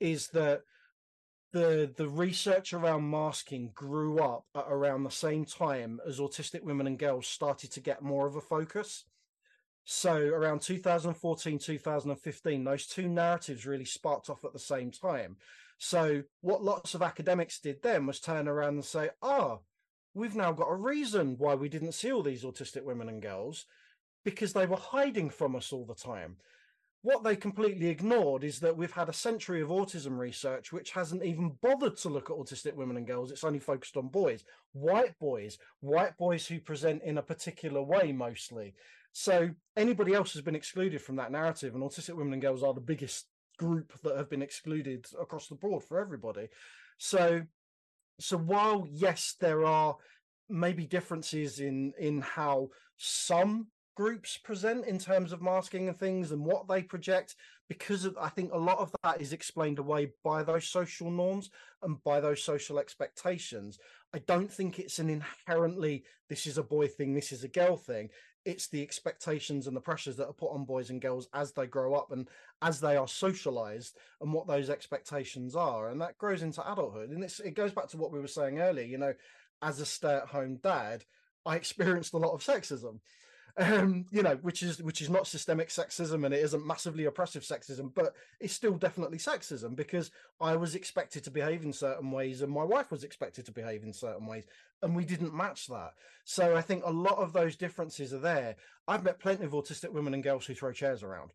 is 0.00 0.28
that 0.28 0.62
the 1.52 1.92
the 1.96 2.08
research 2.08 2.72
around 2.72 3.10
masking 3.10 3.70
grew 3.74 4.18
up 4.18 4.44
at 4.54 4.66
around 4.68 5.04
the 5.04 5.10
same 5.10 5.44
time 5.44 6.00
as 6.06 6.18
autistic 6.18 6.62
women 6.62 6.86
and 6.86 6.98
girls 6.98 7.26
started 7.26 7.72
to 7.72 7.80
get 7.80 8.02
more 8.02 8.26
of 8.26 8.36
a 8.36 8.40
focus 8.40 9.04
so 9.90 10.18
around 10.18 10.60
2014, 10.60 11.58
2015, 11.58 12.62
those 12.62 12.86
two 12.86 13.08
narratives 13.08 13.64
really 13.64 13.86
sparked 13.86 14.28
off 14.28 14.44
at 14.44 14.52
the 14.52 14.58
same 14.58 14.90
time. 14.90 15.38
So 15.78 16.24
what 16.42 16.62
lots 16.62 16.92
of 16.94 17.00
academics 17.00 17.58
did 17.58 17.80
then 17.80 18.04
was 18.04 18.20
turn 18.20 18.48
around 18.48 18.74
and 18.74 18.84
say, 18.84 19.08
ah, 19.22 19.52
oh, 19.52 19.60
we've 20.12 20.36
now 20.36 20.52
got 20.52 20.68
a 20.68 20.76
reason 20.76 21.36
why 21.38 21.54
we 21.54 21.70
didn't 21.70 21.92
see 21.92 22.12
all 22.12 22.22
these 22.22 22.44
autistic 22.44 22.84
women 22.84 23.08
and 23.08 23.22
girls 23.22 23.64
because 24.26 24.52
they 24.52 24.66
were 24.66 24.76
hiding 24.76 25.30
from 25.30 25.56
us 25.56 25.72
all 25.72 25.86
the 25.86 25.94
time. 25.94 26.36
What 27.08 27.24
they 27.24 27.36
completely 27.36 27.86
ignored 27.86 28.44
is 28.44 28.60
that 28.60 28.76
we've 28.76 28.92
had 28.92 29.08
a 29.08 29.14
century 29.14 29.62
of 29.62 29.70
autism 29.70 30.18
research 30.18 30.74
which 30.74 30.90
hasn't 30.90 31.24
even 31.24 31.56
bothered 31.62 31.96
to 32.00 32.10
look 32.10 32.28
at 32.28 32.36
autistic 32.36 32.74
women 32.74 32.98
and 32.98 33.06
girls. 33.06 33.30
It's 33.30 33.44
only 33.44 33.60
focused 33.60 33.96
on 33.96 34.08
boys, 34.08 34.44
white 34.72 35.18
boys, 35.18 35.56
white 35.80 36.18
boys 36.18 36.46
who 36.46 36.60
present 36.60 37.02
in 37.02 37.16
a 37.16 37.22
particular 37.22 37.82
way 37.82 38.12
mostly. 38.12 38.74
So 39.12 39.48
anybody 39.74 40.12
else 40.12 40.34
has 40.34 40.42
been 40.42 40.54
excluded 40.54 41.00
from 41.00 41.16
that 41.16 41.32
narrative, 41.32 41.74
and 41.74 41.82
autistic 41.82 42.14
women 42.14 42.34
and 42.34 42.42
girls 42.42 42.62
are 42.62 42.74
the 42.74 42.80
biggest 42.82 43.24
group 43.56 43.90
that 44.02 44.18
have 44.18 44.28
been 44.28 44.42
excluded 44.42 45.06
across 45.18 45.48
the 45.48 45.54
board 45.54 45.84
for 45.84 45.98
everybody. 45.98 46.48
So, 46.98 47.40
so 48.20 48.36
while 48.36 48.86
yes, 48.86 49.34
there 49.40 49.64
are 49.64 49.96
maybe 50.50 50.84
differences 50.84 51.58
in 51.58 51.94
in 51.98 52.20
how 52.20 52.68
some 52.98 53.68
groups 53.98 54.36
present 54.36 54.86
in 54.86 54.96
terms 54.96 55.32
of 55.32 55.42
masking 55.42 55.88
and 55.88 55.98
things 55.98 56.30
and 56.30 56.44
what 56.44 56.68
they 56.68 56.80
project 56.80 57.34
because 57.68 58.04
of, 58.04 58.16
i 58.16 58.28
think 58.28 58.52
a 58.52 58.56
lot 58.56 58.78
of 58.78 58.94
that 59.02 59.20
is 59.20 59.32
explained 59.32 59.80
away 59.80 60.12
by 60.22 60.40
those 60.44 60.68
social 60.68 61.10
norms 61.10 61.50
and 61.82 62.00
by 62.04 62.20
those 62.20 62.40
social 62.40 62.78
expectations. 62.78 63.76
I 64.14 64.20
don't 64.20 64.52
think 64.52 64.78
it's 64.78 65.00
an 65.00 65.10
inherently 65.10 66.04
this 66.28 66.46
is 66.46 66.58
a 66.58 66.62
boy 66.62 66.86
thing 66.86 67.12
this 67.12 67.32
is 67.32 67.42
a 67.42 67.48
girl 67.48 67.76
thing. 67.76 68.10
It's 68.44 68.68
the 68.68 68.82
expectations 68.82 69.66
and 69.66 69.76
the 69.76 69.80
pressures 69.80 70.14
that 70.18 70.28
are 70.28 70.32
put 70.32 70.52
on 70.52 70.64
boys 70.64 70.90
and 70.90 71.02
girls 71.02 71.26
as 71.34 71.50
they 71.50 71.66
grow 71.66 71.94
up 71.94 72.12
and 72.12 72.28
as 72.62 72.78
they 72.78 72.96
are 72.96 73.08
socialized 73.08 73.96
and 74.20 74.32
what 74.32 74.46
those 74.46 74.70
expectations 74.70 75.56
are. 75.56 75.88
And 75.88 76.00
that 76.00 76.18
grows 76.18 76.42
into 76.42 76.62
adulthood. 76.72 77.10
And 77.10 77.24
it 77.24 77.54
goes 77.54 77.72
back 77.72 77.88
to 77.88 77.96
what 77.96 78.12
we 78.12 78.20
were 78.20 78.28
saying 78.28 78.60
earlier 78.60 78.86
you 78.86 78.98
know 78.98 79.14
as 79.60 79.80
a 79.80 79.86
stay-at-home 79.86 80.60
dad 80.62 81.04
i 81.44 81.56
experienced 81.62 82.14
a 82.14 82.18
lot 82.18 82.32
of 82.32 82.42
sexism 82.42 83.00
um, 83.58 84.06
you 84.10 84.22
know, 84.22 84.36
which 84.42 84.62
is 84.62 84.80
which 84.80 85.00
is 85.00 85.10
not 85.10 85.26
systemic 85.26 85.68
sexism 85.68 86.24
and 86.24 86.32
it 86.32 86.42
isn't 86.44 86.66
massively 86.66 87.06
oppressive 87.06 87.42
sexism, 87.42 87.92
but 87.92 88.14
it's 88.40 88.52
still 88.52 88.74
definitely 88.74 89.18
sexism 89.18 89.74
because 89.74 90.10
I 90.40 90.56
was 90.56 90.74
expected 90.74 91.24
to 91.24 91.30
behave 91.30 91.64
in 91.64 91.72
certain 91.72 92.10
ways 92.10 92.40
and 92.40 92.52
my 92.52 92.64
wife 92.64 92.90
was 92.90 93.04
expected 93.04 93.44
to 93.46 93.52
behave 93.52 93.82
in 93.82 93.92
certain 93.92 94.26
ways, 94.26 94.44
and 94.82 94.94
we 94.94 95.04
didn't 95.04 95.34
match 95.34 95.66
that. 95.66 95.94
So 96.24 96.56
I 96.56 96.62
think 96.62 96.84
a 96.84 96.90
lot 96.90 97.18
of 97.18 97.32
those 97.32 97.56
differences 97.56 98.14
are 98.14 98.18
there. 98.18 98.56
I've 98.86 99.04
met 99.04 99.20
plenty 99.20 99.44
of 99.44 99.52
autistic 99.52 99.92
women 99.92 100.14
and 100.14 100.22
girls 100.22 100.46
who 100.46 100.54
throw 100.54 100.72
chairs 100.72 101.02
around. 101.02 101.32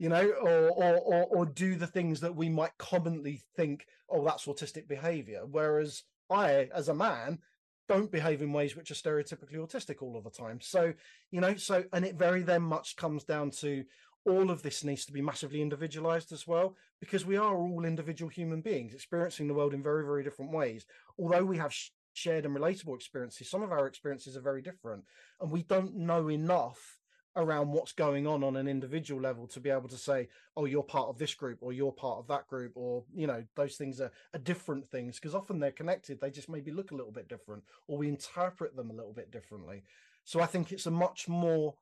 You 0.00 0.08
know, 0.08 0.28
or, 0.40 0.70
or 0.70 0.96
or 0.96 1.24
or 1.24 1.46
do 1.46 1.74
the 1.74 1.86
things 1.86 2.20
that 2.20 2.36
we 2.36 2.48
might 2.48 2.76
commonly 2.78 3.42
think, 3.56 3.86
oh, 4.08 4.24
that's 4.24 4.46
autistic 4.46 4.86
behavior. 4.86 5.42
Whereas 5.48 6.04
I, 6.30 6.68
as 6.74 6.88
a 6.88 6.94
man, 6.94 7.40
don't 7.88 8.12
behave 8.12 8.42
in 8.42 8.52
ways 8.52 8.76
which 8.76 8.90
are 8.90 8.94
stereotypically 8.94 9.56
autistic 9.56 10.02
all 10.02 10.16
of 10.16 10.24
the 10.24 10.30
time. 10.30 10.60
So, 10.60 10.92
you 11.30 11.40
know, 11.40 11.56
so, 11.56 11.84
and 11.92 12.04
it 12.04 12.16
very 12.16 12.42
then 12.42 12.62
much 12.62 12.96
comes 12.96 13.24
down 13.24 13.50
to 13.62 13.84
all 14.26 14.50
of 14.50 14.62
this 14.62 14.84
needs 14.84 15.06
to 15.06 15.12
be 15.12 15.22
massively 15.22 15.62
individualized 15.62 16.32
as 16.32 16.46
well, 16.46 16.76
because 17.00 17.24
we 17.24 17.36
are 17.36 17.56
all 17.56 17.84
individual 17.84 18.28
human 18.28 18.60
beings 18.60 18.92
experiencing 18.92 19.48
the 19.48 19.54
world 19.54 19.72
in 19.72 19.82
very, 19.82 20.04
very 20.04 20.22
different 20.22 20.52
ways. 20.52 20.84
Although 21.18 21.44
we 21.44 21.56
have 21.56 21.74
shared 22.12 22.44
and 22.44 22.54
relatable 22.54 22.94
experiences, 22.94 23.48
some 23.48 23.62
of 23.62 23.72
our 23.72 23.86
experiences 23.86 24.36
are 24.36 24.42
very 24.42 24.60
different, 24.60 25.04
and 25.40 25.50
we 25.50 25.62
don't 25.62 25.96
know 25.96 26.28
enough 26.28 26.97
around 27.36 27.70
what's 27.72 27.92
going 27.92 28.26
on 28.26 28.42
on 28.42 28.56
an 28.56 28.66
individual 28.66 29.20
level 29.20 29.46
to 29.46 29.60
be 29.60 29.70
able 29.70 29.88
to 29.88 29.96
say 29.96 30.28
oh 30.56 30.64
you're 30.64 30.82
part 30.82 31.08
of 31.08 31.18
this 31.18 31.34
group 31.34 31.58
or 31.60 31.72
you're 31.72 31.92
part 31.92 32.18
of 32.18 32.26
that 32.26 32.46
group 32.48 32.72
or 32.74 33.04
you 33.14 33.26
know 33.26 33.44
those 33.54 33.76
things 33.76 34.00
are, 34.00 34.10
are 34.34 34.40
different 34.40 34.88
things 34.90 35.16
because 35.16 35.34
often 35.34 35.58
they're 35.58 35.70
connected 35.70 36.20
they 36.20 36.30
just 36.30 36.48
maybe 36.48 36.70
look 36.70 36.90
a 36.90 36.94
little 36.94 37.12
bit 37.12 37.28
different 37.28 37.62
or 37.86 37.98
we 37.98 38.08
interpret 38.08 38.74
them 38.74 38.90
a 38.90 38.94
little 38.94 39.12
bit 39.12 39.30
differently 39.30 39.82
so 40.24 40.40
i 40.40 40.46
think 40.46 40.72
it's 40.72 40.86
a 40.86 40.90
much 40.90 41.28
more 41.28 41.74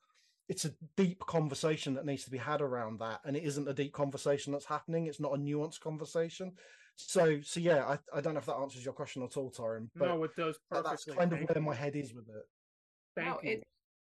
it's 0.49 0.64
a 0.64 0.74
deep 0.97 1.20
conversation 1.26 1.94
that 1.94 2.07
needs 2.07 2.24
to 2.24 2.30
be 2.30 2.38
had 2.38 2.61
around 2.61 2.99
that 2.99 3.20
and 3.24 3.36
it 3.36 3.42
isn't 3.42 3.68
a 3.68 3.74
deep 3.74 3.92
conversation 3.92 4.53
that's 4.53 4.66
happening 4.66 5.07
it's 5.07 5.20
not 5.20 5.34
a 5.34 5.38
nuanced 5.38 5.80
conversation 5.80 6.53
so 6.97 7.40
so 7.42 7.61
yeah 7.61 7.84
i, 7.86 7.99
I 8.18 8.20
don't 8.20 8.34
know 8.34 8.40
if 8.40 8.47
that 8.47 8.57
answers 8.57 8.84
your 8.84 8.94
question 8.94 9.22
at 9.22 9.36
all 9.36 9.51
Torrin, 9.51 9.88
but 9.94 10.09
no 10.09 10.24
it 10.24 10.36
does 10.36 10.59
perfectly. 10.70 10.90
that's 10.90 11.05
kind 11.18 11.32
of 11.32 11.49
where 11.49 11.62
my 11.62 11.74
head 11.74 11.97
is 11.97 12.14
with 12.14 12.28
it 12.28 12.47
Thank 13.16 13.28
no, 13.28 13.40
you. 13.42 13.51
It, 13.57 13.66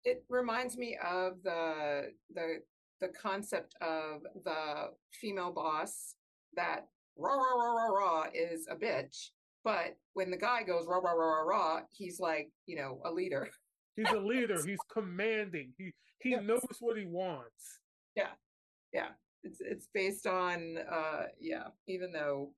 it 0.04 0.24
reminds 0.30 0.78
me 0.78 0.98
of 1.04 1.34
the 1.44 2.12
the 2.34 2.62
the 3.02 3.10
concept 3.10 3.76
of 3.82 4.22
the 4.44 4.90
female 5.12 5.52
boss 5.52 6.16
that 6.56 6.88
rah 7.18 7.34
rah 7.34 7.54
rah 7.54 7.74
rah 7.74 7.88
rah 7.88 8.26
is 8.34 8.68
a 8.70 8.76
bitch, 8.76 9.30
but 9.64 9.96
when 10.14 10.32
the 10.32 10.38
guy 10.38 10.64
goes 10.64 10.86
rah 10.88 10.98
rah 10.98 11.12
rah 11.12 11.42
rah 11.42 11.42
rah, 11.42 11.82
he's 11.92 12.20
like 12.20 12.50
you 12.66 12.76
know 12.76 13.02
a 13.06 13.12
leader. 13.12 13.50
He's 13.96 14.10
a 14.10 14.20
leader. 14.20 14.62
he's 14.66 14.80
commanding. 14.92 15.74
He 15.78 15.92
he 16.22 16.32
yes. 16.32 16.44
knows 16.44 16.78
what 16.80 16.98
he 16.98 17.06
wants. 17.06 17.80
Yeah, 18.16 18.32
yeah. 18.94 19.10
It's 19.44 19.62
it's 19.62 19.88
based 19.94 20.28
on 20.28 20.78
uh 20.92 21.24
yeah. 21.40 21.68
Even 21.88 22.12
though 22.12 22.52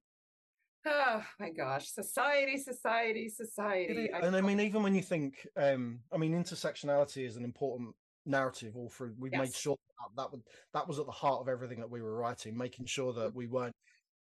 Oh 0.85 1.23
my 1.39 1.49
gosh, 1.51 1.89
society, 1.89 2.57
society, 2.57 3.29
society. 3.29 4.09
And 4.13 4.35
I, 4.35 4.39
I 4.39 4.41
mean, 4.41 4.59
even 4.59 4.81
when 4.81 4.95
you 4.95 5.03
think, 5.03 5.47
um, 5.55 5.99
I 6.11 6.17
mean, 6.17 6.33
intersectionality 6.33 7.25
is 7.25 7.35
an 7.35 7.43
important 7.43 7.95
narrative 8.25 8.75
all 8.75 8.89
through. 8.89 9.13
We 9.19 9.29
yes. 9.31 9.39
made 9.39 9.55
sure 9.55 9.77
that, 9.99 10.21
that 10.21 10.31
would 10.31 10.41
that 10.73 10.87
was 10.87 10.99
at 10.99 11.05
the 11.05 11.11
heart 11.11 11.41
of 11.41 11.49
everything 11.49 11.79
that 11.79 11.89
we 11.89 12.01
were 12.01 12.15
writing, 12.15 12.57
making 12.57 12.87
sure 12.87 13.13
that 13.13 13.33
we 13.35 13.47
weren't 13.47 13.75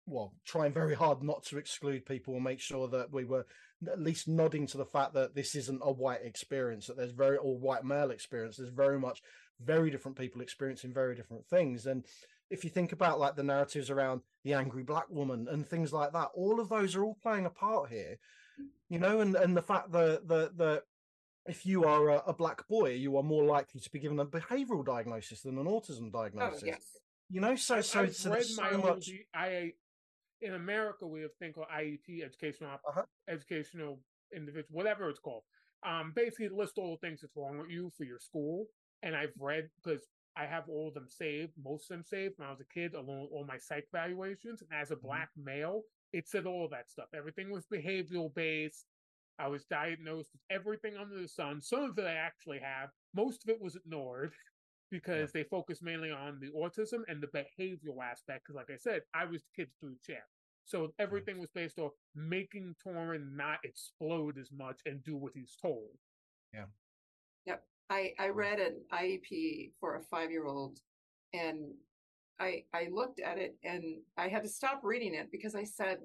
well, 0.07 0.32
trying 0.44 0.72
very 0.72 0.94
hard 0.94 1.22
not 1.22 1.42
to 1.44 1.59
exclude 1.59 2.07
people 2.07 2.34
and 2.34 2.44
make 2.44 2.61
sure 2.61 2.86
that 2.88 3.12
we 3.12 3.24
were 3.24 3.44
at 3.90 4.01
least 4.01 4.28
nodding 4.28 4.66
to 4.68 4.78
the 4.78 4.84
fact 4.84 5.12
that 5.14 5.34
this 5.34 5.55
isn't 5.57 5.80
a 5.82 5.92
white 5.92 6.22
experience, 6.22 6.86
that 6.86 6.97
there's 6.97 7.11
very 7.11 7.36
or 7.36 7.59
white 7.59 7.84
male 7.84 8.12
experience. 8.12 8.57
There's 8.57 8.70
very 8.70 9.01
much 9.01 9.20
very 9.61 9.90
different 9.90 10.16
people 10.16 10.40
experiencing 10.40 10.94
very 10.94 11.16
different 11.16 11.44
things. 11.47 11.86
And 11.86 12.05
if 12.51 12.64
you 12.64 12.70
think 12.70 12.92
about 12.92 13.18
like 13.18 13.36
the 13.36 13.42
narratives 13.42 13.90
around 13.90 14.20
the 14.44 14.55
angry 14.55 14.82
black 14.82 15.09
woman 15.11 15.49
and 15.51 15.66
things 15.66 15.92
like 15.92 16.12
that, 16.12 16.28
all 16.34 16.61
of 16.61 16.68
those 16.68 16.94
are 16.94 17.05
all 17.05 17.18
playing 17.22 17.47
a 17.47 17.51
part 17.51 17.90
here, 17.90 18.18
you 18.88 18.99
know, 18.99 19.20
and, 19.20 19.34
and 19.34 19.57
the 19.57 19.62
fact 19.62 19.92
that, 19.92 20.28
that, 20.28 20.57
that 20.57 20.82
if 21.47 21.66
you 21.66 21.84
are 21.84 22.09
a, 22.09 22.22
a 22.28 22.32
black 22.32 22.66
boy, 22.68 22.90
you 22.90 23.16
are 23.16 23.22
more 23.22 23.44
likely 23.44 23.80
to 23.80 23.90
be 23.90 23.99
given 23.99 24.18
a 24.20 24.26
behavioral 24.26 24.84
diagnosis 24.84 25.42
than 25.42 25.59
an 25.59 25.66
autism 25.66 26.11
oh, 26.14 26.22
diagnosis. 26.22 26.62
Oh, 26.62 26.66
yes. 26.66 26.82
You 27.28 27.40
know, 27.40 27.57
so, 27.57 27.80
so, 27.80 28.03
I've 28.03 28.14
so, 28.14 28.30
read 28.30 28.47
my 28.57 28.70
so 28.70 28.78
much... 28.78 29.11
I, 29.34 29.72
in 30.40 30.55
America, 30.55 31.07
we 31.07 31.22
have 31.22 31.30
a 31.30 31.44
thing 31.44 31.53
called 31.53 31.66
IEP, 31.74 32.24
educational, 32.24 32.70
uh-huh. 32.70 33.03
educational 33.28 34.01
individual, 34.34 34.68
whatever 34.70 35.09
it's 35.09 35.18
called. 35.18 35.42
Um, 35.86 36.12
basically, 36.14 36.49
list 36.49 36.78
all 36.78 36.99
the 37.01 37.07
things 37.07 37.20
that's 37.22 37.36
wrong 37.36 37.59
with 37.59 37.70
you 37.70 37.90
for 37.97 38.05
your 38.05 38.18
school. 38.18 38.66
And 39.03 39.14
I've 39.14 39.32
read 39.38 39.68
because 39.82 40.03
I 40.37 40.47
have 40.47 40.68
all 40.68 40.89
of 40.89 40.95
them 40.95 41.09
saved, 41.09 41.53
most 41.62 41.91
of 41.91 41.97
them 41.97 42.05
saved 42.05 42.34
when 42.37 42.47
I 42.47 42.51
was 42.51 42.61
a 42.61 42.74
kid, 42.74 42.95
along 42.95 43.22
with 43.22 43.30
all 43.32 43.47
my 43.47 43.59
psych 43.59 43.87
evaluations. 43.93 44.62
And 44.62 44.70
as 44.78 44.91
a 44.91 44.95
mm-hmm. 44.95 45.07
black 45.07 45.30
male, 45.37 45.82
it 46.12 46.28
said 46.28 46.47
all 46.47 46.68
that 46.70 46.91
stuff. 46.91 47.07
Everything 47.14 47.51
was 47.51 47.66
behavioral 47.66 48.34
based. 48.34 48.87
I 49.39 49.49
was 49.49 49.64
diagnosed 49.64 50.30
with 50.32 50.43
everything 50.51 50.97
under 50.97 51.20
the 51.20 51.28
sun. 51.28 51.61
Some 51.61 51.82
of 51.82 51.99
it 51.99 52.07
I 52.07 52.14
actually 52.14 52.59
have. 52.61 52.91
Most 53.14 53.45
of 53.45 53.51
it 53.51 53.61
was 53.61 53.76
ignored 53.76 54.32
because 54.91 55.30
yeah. 55.34 55.43
they 55.43 55.49
focused 55.49 55.82
mainly 55.82 56.11
on 56.11 56.39
the 56.41 56.51
autism 56.59 57.01
and 57.09 57.22
the 57.22 57.28
behavioral 57.28 58.03
aspect. 58.03 58.45
Because, 58.45 58.57
like 58.57 58.70
I 58.70 58.78
said, 58.78 59.03
I 59.14 59.24
was 59.24 59.43
the 59.43 59.62
kid 59.62 59.70
through 59.80 59.91
the 59.91 60.12
chair. 60.12 60.24
So 60.64 60.93
everything 60.99 61.39
was 61.39 61.51
based 61.55 61.78
off 61.78 61.93
making 62.14 62.74
Torrin 62.84 63.37
not 63.37 63.59
explode 63.62 64.37
as 64.37 64.51
much 64.51 64.80
and 64.84 65.03
do 65.05 65.16
what 65.16 65.32
he's 65.34 65.57
told. 65.61 65.97
Yeah. 66.53 66.64
Yep. 67.47 67.62
I, 67.91 68.12
I 68.18 68.28
read 68.28 68.59
an 68.59 68.80
IEP 68.93 69.72
for 69.80 69.97
a 69.97 70.03
five 70.03 70.30
year 70.30 70.47
old 70.47 70.80
and 71.32 71.72
I 72.41 72.64
I 72.74 72.89
looked 72.93 73.20
at 73.20 73.39
it 73.39 73.57
and 73.64 73.99
I 74.16 74.28
had 74.28 74.43
to 74.43 74.49
stop 74.49 74.80
reading 74.82 75.14
it 75.14 75.30
because 75.30 75.55
I 75.55 75.64
said 75.64 75.99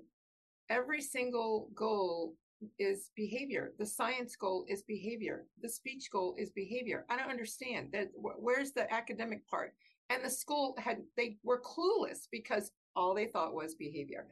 every 0.70 1.02
single 1.02 1.70
goal 1.76 2.36
is 2.80 3.10
behavior. 3.16 3.74
The 3.80 3.86
science 3.86 4.36
goal 4.36 4.66
is 4.70 4.84
behavior. 4.84 5.46
The 5.62 5.70
speech 5.70 6.10
goal 6.12 6.36
is 6.38 6.52
behavior. 6.52 7.06
I 7.10 7.18
don't 7.18 7.30
understand 7.30 7.90
that. 7.94 8.10
Where's 8.16 8.72
the 8.72 8.92
academic 8.94 9.48
part? 9.48 9.74
And 10.10 10.24
the 10.24 10.30
school 10.30 10.76
had 10.78 10.98
they 11.18 11.38
were 11.44 11.62
clueless 11.62 12.28
because 12.32 12.72
all 12.96 13.16
they 13.16 13.28
thought 13.28 13.54
was 13.54 13.76
behavior. 13.76 14.28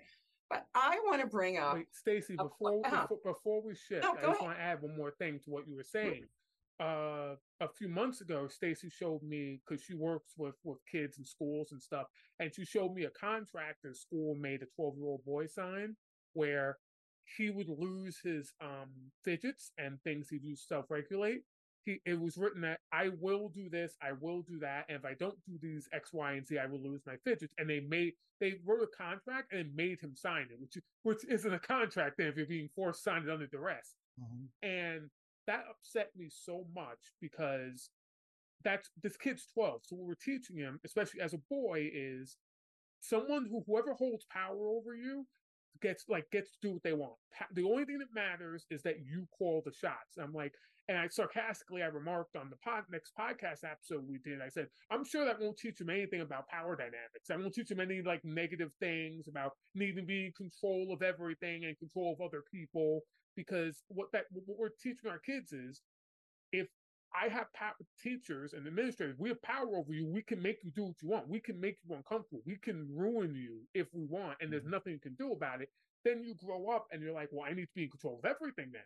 But 0.49 0.65
I 0.73 0.99
want 1.05 1.21
to 1.21 1.27
bring 1.27 1.57
up 1.57 1.77
Stacy 1.91 2.35
before, 2.35 2.81
uh, 2.85 3.01
before, 3.01 3.19
before 3.23 3.61
we 3.61 3.75
shift. 3.75 4.03
No, 4.03 4.11
I 4.11 4.15
just 4.15 4.25
ahead. 4.25 4.41
want 4.41 4.57
to 4.57 4.63
add 4.63 4.81
one 4.81 4.97
more 4.97 5.11
thing 5.11 5.39
to 5.45 5.49
what 5.51 5.67
you 5.67 5.75
were 5.75 5.83
saying. 5.83 6.25
Uh, 6.79 7.35
a 7.59 7.67
few 7.77 7.89
months 7.89 8.21
ago, 8.21 8.47
Stacy 8.47 8.89
showed 8.89 9.21
me 9.21 9.59
because 9.67 9.83
she 9.83 9.93
works 9.93 10.31
with 10.37 10.55
with 10.63 10.77
kids 10.89 11.17
in 11.17 11.25
schools 11.25 11.71
and 11.71 11.81
stuff, 11.81 12.07
and 12.39 12.53
she 12.55 12.63
showed 12.63 12.93
me 12.93 13.03
a 13.03 13.09
contract 13.09 13.79
that 13.83 13.97
school 13.97 14.35
made 14.35 14.61
a 14.61 14.65
twelve 14.75 14.95
year 14.95 15.07
old 15.07 15.25
boy 15.25 15.45
sign 15.45 15.95
where 16.33 16.77
he 17.37 17.49
would 17.49 17.67
lose 17.67 18.19
his 18.23 18.53
um 18.61 18.89
fidgets 19.23 19.71
and 19.77 20.01
things 20.03 20.29
he'd 20.29 20.43
do 20.43 20.55
self 20.55 20.85
regulate. 20.89 21.41
He 21.83 21.99
it 22.05 22.19
was 22.19 22.37
written 22.37 22.61
that 22.61 22.79
I 22.93 23.09
will 23.19 23.49
do 23.49 23.69
this, 23.69 23.95
I 24.01 24.13
will 24.19 24.41
do 24.41 24.59
that, 24.59 24.85
and 24.87 24.97
if 24.97 25.05
I 25.05 25.15
don't 25.19 25.37
do 25.45 25.57
these 25.61 25.87
X, 25.93 26.11
Y, 26.13 26.33
and 26.33 26.47
Z, 26.47 26.59
I 26.59 26.65
will 26.65 26.81
lose 26.81 27.01
my 27.05 27.15
fidgets. 27.25 27.53
And 27.57 27.69
they 27.69 27.81
made 27.81 28.13
they 28.39 28.55
wrote 28.65 28.83
a 28.83 28.97
contract 28.97 29.51
and 29.51 29.75
made 29.75 29.99
him 29.99 30.15
sign 30.15 30.47
it, 30.49 30.59
which 30.59 30.77
which 31.03 31.25
isn't 31.25 31.53
a 31.53 31.59
contract 31.59 32.15
then 32.17 32.27
if 32.27 32.37
you're 32.37 32.45
being 32.45 32.69
forced 32.75 33.03
to 33.03 33.09
sign 33.09 33.23
it 33.23 33.29
under 33.29 33.47
duress. 33.47 33.95
Mm-hmm. 34.19 34.67
And 34.67 35.09
that 35.49 35.65
upset 35.67 36.11
me 36.15 36.29
so 36.29 36.65
much 36.75 36.99
because 37.19 37.89
that's 38.63 38.89
this 39.01 39.17
kid's 39.17 39.47
12. 39.53 39.81
So 39.85 39.95
what 39.95 40.07
we're 40.07 40.13
teaching 40.13 40.57
him, 40.57 40.79
especially 40.85 41.21
as 41.21 41.33
a 41.33 41.39
boy, 41.49 41.89
is 41.91 42.37
someone 43.01 43.47
who 43.49 43.63
whoever 43.65 43.93
holds 43.93 44.25
power 44.31 44.69
over 44.69 44.95
you 44.95 45.25
gets 45.81 46.05
like 46.07 46.29
gets 46.31 46.51
to 46.51 46.57
do 46.61 46.73
what 46.73 46.83
they 46.83 46.93
want. 46.93 47.13
The 47.53 47.63
only 47.63 47.85
thing 47.85 47.97
that 47.97 48.13
matters 48.13 48.65
is 48.69 48.83
that 48.83 48.97
you 49.05 49.27
call 49.37 49.63
the 49.65 49.73
shots. 49.73 50.17
I'm 50.21 50.33
like, 50.33 50.53
and 50.87 50.97
I 50.97 51.07
sarcastically 51.07 51.81
I 51.81 51.87
remarked 51.87 52.35
on 52.35 52.49
the 52.49 52.57
pod, 52.57 52.83
next 52.91 53.13
podcast 53.17 53.63
episode 53.63 54.03
we 54.07 54.19
did. 54.23 54.41
I 54.41 54.49
said, 54.49 54.67
I'm 54.91 55.05
sure 55.05 55.25
that 55.25 55.39
won't 55.39 55.57
teach 55.57 55.81
him 55.81 55.89
anything 55.89 56.21
about 56.21 56.47
power 56.47 56.75
dynamics. 56.75 57.31
I 57.31 57.37
won't 57.37 57.53
teach 57.53 57.71
him 57.71 57.79
any 57.79 58.01
like 58.01 58.21
negative 58.23 58.71
things 58.79 59.27
about 59.27 59.53
needing 59.73 59.97
to 59.97 60.01
be 60.03 60.25
in 60.25 60.31
control 60.33 60.91
of 60.91 61.01
everything 61.01 61.65
and 61.65 61.77
control 61.77 62.13
of 62.13 62.25
other 62.25 62.43
people. 62.51 63.01
Because 63.35 63.83
what 63.87 64.11
that 64.13 64.25
what 64.31 64.57
we're 64.59 64.69
teaching 64.69 65.09
our 65.09 65.19
kids 65.19 65.53
is, 65.53 65.81
if 66.51 66.67
I 67.13 67.27
have 67.29 67.51
power, 67.53 67.73
teachers 68.01 68.53
and 68.53 68.67
administrators. 68.67 69.17
We 69.17 69.29
have 69.29 69.41
power 69.41 69.77
over 69.77 69.93
you. 69.93 70.05
We 70.05 70.21
can 70.21 70.41
make 70.41 70.63
you 70.63 70.71
do 70.71 70.85
what 70.85 71.01
you 71.01 71.09
want. 71.09 71.27
We 71.27 71.39
can 71.39 71.59
make 71.59 71.77
you 71.83 71.95
uncomfortable. 71.95 72.41
We 72.45 72.57
can 72.57 72.87
ruin 72.95 73.35
you 73.35 73.61
if 73.73 73.87
we 73.93 74.05
want, 74.05 74.37
and 74.41 74.51
there's 74.51 74.63
mm-hmm. 74.63 74.71
nothing 74.71 74.93
you 74.93 74.99
can 74.99 75.15
do 75.15 75.31
about 75.31 75.61
it. 75.61 75.69
Then 76.05 76.23
you 76.23 76.35
grow 76.35 76.69
up 76.69 76.87
and 76.91 77.01
you're 77.01 77.13
like, 77.13 77.29
well, 77.31 77.47
I 77.49 77.53
need 77.53 77.65
to 77.65 77.75
be 77.75 77.83
in 77.83 77.89
control 77.89 78.19
of 78.23 78.29
everything 78.29 78.71
then. 78.71 78.83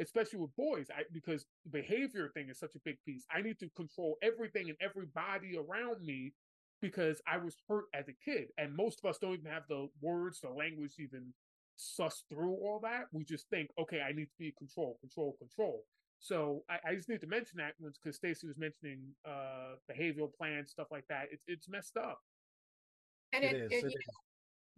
Especially 0.00 0.38
with 0.38 0.54
boys, 0.56 0.86
I, 0.96 1.02
because 1.12 1.44
the 1.64 1.70
behavior 1.70 2.30
thing 2.32 2.48
is 2.48 2.58
such 2.58 2.74
a 2.74 2.80
big 2.84 2.96
piece. 3.04 3.24
I 3.32 3.42
need 3.42 3.58
to 3.58 3.68
control 3.76 4.16
everything 4.22 4.68
and 4.68 4.78
everybody 4.80 5.56
around 5.56 6.04
me 6.04 6.32
because 6.80 7.20
I 7.26 7.38
was 7.38 7.56
hurt 7.68 7.86
as 7.94 8.06
a 8.08 8.12
kid. 8.24 8.48
And 8.56 8.76
most 8.76 9.00
of 9.02 9.10
us 9.10 9.18
don't 9.18 9.34
even 9.34 9.50
have 9.50 9.64
the 9.68 9.88
words, 10.00 10.40
the 10.40 10.50
language 10.50 10.94
even 10.98 11.34
suss 11.78 12.24
through 12.28 12.52
all 12.52 12.80
that. 12.82 13.04
We 13.12 13.24
just 13.24 13.48
think, 13.48 13.70
okay, 13.78 14.00
I 14.00 14.12
need 14.12 14.26
to 14.26 14.38
be 14.38 14.52
control, 14.58 14.98
control, 15.00 15.36
control. 15.38 15.84
So 16.20 16.64
I, 16.68 16.90
I 16.90 16.94
just 16.94 17.08
need 17.08 17.20
to 17.20 17.26
mention 17.26 17.58
that 17.58 17.74
because 17.80 18.16
Stacy 18.16 18.46
was 18.46 18.58
mentioning 18.58 19.00
uh, 19.26 19.76
behavioral 19.90 20.32
plans, 20.36 20.70
stuff 20.70 20.88
like 20.90 21.04
that. 21.08 21.26
It's 21.30 21.44
it's 21.46 21.68
messed 21.68 21.96
up. 21.96 22.18
And 23.32 23.44
it, 23.44 23.54
it, 23.54 23.62
it, 23.62 23.72
it 23.72 23.76
is. 23.76 23.84
Know, 23.84 23.92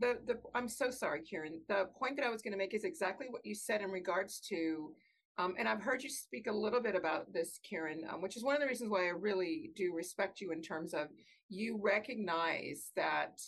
the 0.01 0.19
the 0.27 0.41
I'm 0.55 0.69
so 0.69 0.91
sorry, 0.91 1.23
Kieran. 1.23 1.61
The 1.69 1.89
point 1.99 2.17
that 2.17 2.27
I 2.27 2.31
was 2.31 2.43
going 2.43 2.53
to 2.53 2.59
make 2.59 2.75
is 2.75 2.85
exactly 2.85 3.27
what 3.31 3.45
you 3.45 3.55
said 3.55 3.81
in 3.81 3.91
regards 3.91 4.41
to, 4.49 4.93
um, 5.39 5.55
and 5.59 5.69
I've 5.69 5.83
heard 5.83 6.03
you 6.03 6.11
speak 6.11 6.47
a 6.47 6.53
little 6.53 6.83
bit 6.83 6.95
about 6.95 7.33
this, 7.33 7.59
Kieran, 7.63 8.03
um, 8.13 8.21
which 8.21 8.37
is 8.37 8.45
one 8.45 8.55
of 8.55 8.61
the 8.61 8.67
reasons 8.67 8.91
why 8.91 9.07
I 9.07 9.11
really 9.11 9.71
do 9.77 9.95
respect 9.95 10.41
you 10.41 10.53
in 10.53 10.63
terms 10.63 10.93
of 10.95 11.09
you 11.49 11.79
recognize 11.83 12.91
that, 12.97 13.41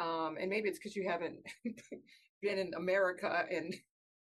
um, 0.00 0.36
and 0.40 0.48
maybe 0.48 0.68
it's 0.68 0.78
because 0.78 0.96
you 0.96 1.08
haven't 1.08 1.38
been 2.44 2.58
in 2.58 2.74
America 2.74 3.44
and 3.50 3.74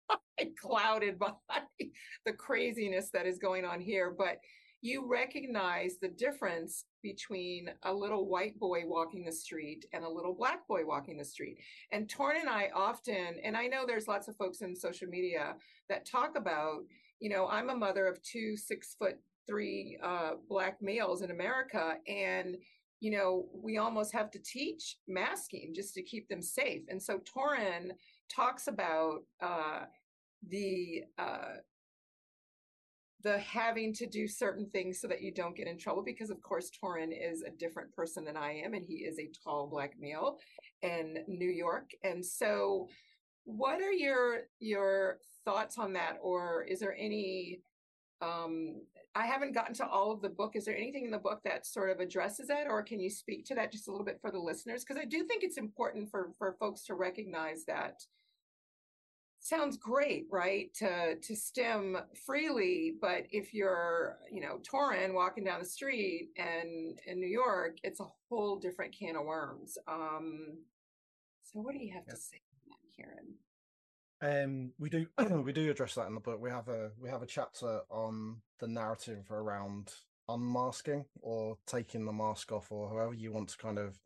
clouded 0.60 1.18
by 1.18 1.32
the 2.26 2.32
craziness 2.32 3.10
that 3.12 3.26
is 3.26 3.38
going 3.38 3.64
on 3.64 3.80
here, 3.80 4.14
but 4.16 4.36
you 4.82 5.06
recognize 5.10 5.96
the 6.00 6.08
difference 6.08 6.84
between 7.02 7.68
a 7.82 7.92
little 7.92 8.28
white 8.28 8.58
boy 8.58 8.82
walking 8.86 9.24
the 9.24 9.32
street 9.32 9.84
and 9.92 10.04
a 10.04 10.08
little 10.08 10.34
black 10.34 10.66
boy 10.66 10.86
walking 10.86 11.18
the 11.18 11.24
street. 11.24 11.58
And 11.92 12.08
Torrin 12.08 12.40
and 12.40 12.48
I 12.48 12.70
often, 12.74 13.36
and 13.44 13.56
I 13.56 13.66
know 13.66 13.84
there's 13.86 14.08
lots 14.08 14.28
of 14.28 14.36
folks 14.36 14.62
in 14.62 14.74
social 14.74 15.08
media 15.08 15.54
that 15.90 16.06
talk 16.06 16.36
about, 16.36 16.78
you 17.20 17.28
know, 17.28 17.46
I'm 17.48 17.68
a 17.68 17.76
mother 17.76 18.06
of 18.06 18.22
two 18.22 18.56
six 18.56 18.96
foot 18.98 19.18
three 19.46 19.98
uh, 20.02 20.32
black 20.48 20.78
males 20.80 21.20
in 21.22 21.30
America, 21.30 21.96
and 22.06 22.56
you 23.00 23.10
know, 23.10 23.46
we 23.54 23.78
almost 23.78 24.12
have 24.12 24.30
to 24.30 24.38
teach 24.38 24.96
masking 25.08 25.72
just 25.74 25.94
to 25.94 26.02
keep 26.02 26.28
them 26.28 26.42
safe. 26.42 26.82
And 26.88 27.02
so 27.02 27.18
Torrin 27.18 27.92
talks 28.34 28.66
about 28.66 29.20
uh, 29.42 29.80
the 30.48 31.02
uh, 31.18 31.56
the 33.22 33.38
having 33.38 33.92
to 33.94 34.06
do 34.06 34.26
certain 34.26 34.68
things 34.70 35.00
so 35.00 35.06
that 35.08 35.20
you 35.20 35.32
don't 35.32 35.56
get 35.56 35.66
in 35.66 35.78
trouble 35.78 36.02
because 36.02 36.30
of 36.30 36.40
course 36.42 36.70
Torrin 36.70 37.10
is 37.12 37.42
a 37.42 37.50
different 37.50 37.94
person 37.94 38.24
than 38.24 38.36
I 38.36 38.62
am 38.64 38.74
and 38.74 38.84
he 38.84 38.94
is 38.94 39.18
a 39.18 39.30
tall 39.44 39.66
black 39.66 39.92
male 39.98 40.38
in 40.82 41.18
New 41.28 41.50
York 41.50 41.90
and 42.02 42.24
so 42.24 42.88
what 43.44 43.80
are 43.80 43.92
your 43.92 44.42
your 44.58 45.18
thoughts 45.44 45.76
on 45.78 45.92
that 45.94 46.16
or 46.22 46.64
is 46.64 46.80
there 46.80 46.96
any 46.98 47.60
um 48.20 48.82
I 49.14 49.26
haven't 49.26 49.54
gotten 49.54 49.74
to 49.74 49.86
all 49.86 50.12
of 50.12 50.22
the 50.22 50.28
book 50.28 50.54
is 50.54 50.64
there 50.64 50.76
anything 50.76 51.04
in 51.04 51.10
the 51.10 51.18
book 51.18 51.40
that 51.44 51.66
sort 51.66 51.90
of 51.90 52.00
addresses 52.00 52.48
that 52.48 52.68
or 52.68 52.82
can 52.82 53.00
you 53.00 53.10
speak 53.10 53.44
to 53.46 53.54
that 53.56 53.72
just 53.72 53.88
a 53.88 53.90
little 53.90 54.06
bit 54.06 54.20
for 54.20 54.30
the 54.30 54.38
listeners 54.38 54.84
because 54.84 55.00
I 55.00 55.04
do 55.04 55.24
think 55.24 55.42
it's 55.42 55.58
important 55.58 56.10
for 56.10 56.30
for 56.38 56.56
folks 56.60 56.82
to 56.86 56.94
recognize 56.94 57.64
that 57.66 58.02
sounds 59.40 59.76
great, 59.76 60.26
right? 60.30 60.72
To 60.74 61.16
to 61.16 61.36
stem 61.36 61.96
freely, 62.26 62.94
but 63.00 63.24
if 63.30 63.52
you're, 63.52 64.18
you 64.30 64.40
know, 64.40 64.58
Torrin 64.58 65.14
walking 65.14 65.44
down 65.44 65.60
the 65.60 65.66
street 65.66 66.28
and 66.36 66.98
in 67.06 67.18
New 67.18 67.26
York, 67.26 67.78
it's 67.82 68.00
a 68.00 68.06
whole 68.28 68.58
different 68.58 68.94
can 68.96 69.16
of 69.16 69.24
worms. 69.24 69.76
Um, 69.88 70.58
so 71.42 71.60
what 71.60 71.72
do 71.72 71.80
you 71.80 71.92
have 71.92 72.04
yeah. 72.06 72.14
to 72.14 72.20
say 72.20 72.36
on 72.36 72.70
that, 72.70 72.96
Kieran? 72.96 73.34
Um, 74.22 74.72
we 74.78 74.90
do 74.90 75.06
we 75.44 75.52
do 75.52 75.70
address 75.70 75.94
that 75.94 76.06
in 76.06 76.14
the 76.14 76.20
book. 76.20 76.40
We 76.40 76.50
have 76.50 76.68
a 76.68 76.90
we 77.00 77.08
have 77.08 77.22
a 77.22 77.26
chapter 77.26 77.80
on 77.90 78.36
the 78.58 78.68
narrative 78.68 79.30
around 79.30 79.92
unmasking 80.28 81.04
or 81.22 81.56
taking 81.66 82.04
the 82.04 82.12
mask 82.12 82.52
off, 82.52 82.70
or 82.70 82.88
however 82.88 83.14
you 83.14 83.32
want 83.32 83.48
to 83.50 83.58
kind 83.58 83.78
of 83.78 83.98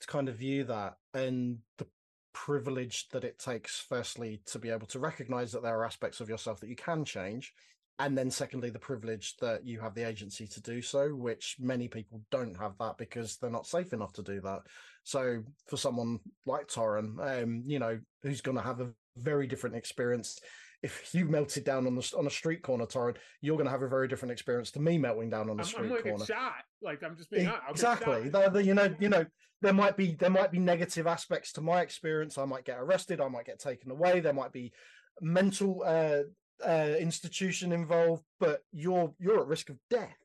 to 0.00 0.06
kind 0.06 0.28
of 0.28 0.36
view 0.36 0.64
that. 0.64 0.94
And 1.14 1.58
the 1.78 1.86
privilege 2.32 3.08
that 3.12 3.24
it 3.24 3.38
takes, 3.38 3.80
firstly, 3.88 4.42
to 4.46 4.58
be 4.58 4.70
able 4.70 4.86
to 4.86 4.98
recognize 4.98 5.52
that 5.52 5.62
there 5.62 5.78
are 5.78 5.86
aspects 5.86 6.20
of 6.20 6.28
yourself 6.28 6.60
that 6.60 6.68
you 6.68 6.76
can 6.76 7.04
change. 7.04 7.52
And 7.98 8.16
then, 8.16 8.30
secondly, 8.30 8.68
the 8.68 8.78
privilege 8.78 9.36
that 9.40 9.64
you 9.64 9.80
have 9.80 9.94
the 9.94 10.06
agency 10.06 10.46
to 10.48 10.60
do 10.60 10.82
so, 10.82 11.08
which 11.08 11.56
many 11.58 11.88
people 11.88 12.20
don't 12.30 12.54
have 12.58 12.76
that 12.78 12.98
because 12.98 13.38
they're 13.38 13.48
not 13.48 13.66
safe 13.66 13.94
enough 13.94 14.12
to 14.14 14.22
do 14.22 14.38
that. 14.42 14.60
So, 15.02 15.42
for 15.66 15.78
someone 15.78 16.20
like 16.44 16.68
Torrin, 16.68 17.42
um, 17.42 17.64
you 17.66 17.78
know, 17.78 17.98
who's 18.22 18.42
going 18.42 18.58
to 18.58 18.62
have 18.62 18.80
a 18.80 18.92
very 19.16 19.46
different 19.46 19.76
experience 19.76 20.40
if 20.82 21.14
you 21.14 21.24
melted 21.24 21.64
down 21.64 21.86
on 21.86 21.94
the 21.94 22.14
on 22.16 22.26
a 22.26 22.30
street 22.30 22.62
corner, 22.62 22.86
Torrin, 22.86 23.16
you're 23.40 23.56
going 23.56 23.66
to 23.66 23.70
have 23.70 23.82
a 23.82 23.88
very 23.88 24.08
different 24.08 24.32
experience 24.32 24.70
to 24.72 24.80
me 24.80 24.98
melting 24.98 25.30
down 25.30 25.50
on 25.50 25.56
the 25.56 25.62
I'm, 25.62 25.68
street 25.68 25.92
I'm 25.92 26.02
corner. 26.02 26.24
shot. 26.24 26.64
Like 26.82 27.02
I'm 27.02 27.16
just 27.16 27.30
being 27.30 27.50
exactly. 27.68 28.30
You 28.64 28.74
know, 28.74 28.94
you 29.00 29.08
know, 29.08 29.24
there 29.62 29.72
might 29.72 29.96
be 29.96 30.14
there 30.14 30.30
might 30.30 30.52
be 30.52 30.58
negative 30.58 31.06
aspects 31.06 31.52
to 31.52 31.60
my 31.60 31.80
experience. 31.80 32.38
I 32.38 32.44
might 32.44 32.64
get 32.64 32.78
arrested. 32.78 33.20
I 33.20 33.28
might 33.28 33.46
get 33.46 33.58
taken 33.58 33.90
away. 33.90 34.20
There 34.20 34.32
might 34.32 34.52
be 34.52 34.72
mental 35.20 35.82
uh, 35.84 36.22
uh, 36.66 36.94
institution 36.98 37.72
involved, 37.72 38.24
but 38.38 38.60
you're 38.72 39.12
you're 39.18 39.40
at 39.40 39.46
risk 39.46 39.70
of 39.70 39.78
death. 39.90 40.16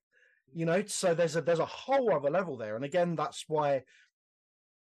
You 0.54 0.66
know, 0.66 0.84
so 0.86 1.16
there's 1.16 1.38
a 1.38 1.42
there's 1.42 1.60
a 1.60 1.66
whole 1.66 2.14
other 2.14 2.30
level 2.30 2.58
there, 2.58 2.76
and 2.76 2.84
again, 2.84 3.16
that's 3.16 3.46
why 3.48 3.84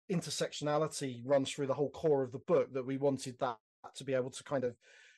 intersectionality 0.10 1.22
runs 1.26 1.52
through 1.52 1.68
the 1.68 1.74
whole 1.74 1.92
core 1.92 2.24
of 2.24 2.32
the 2.32 2.40
book. 2.40 2.74
That 2.74 2.86
we 2.86 2.98
wanted 2.98 3.36
that 3.40 3.58
to 3.96 4.04
be 4.04 4.14
able 4.14 4.30
to 4.30 4.44
kind 4.44 4.64
of, 4.64 4.76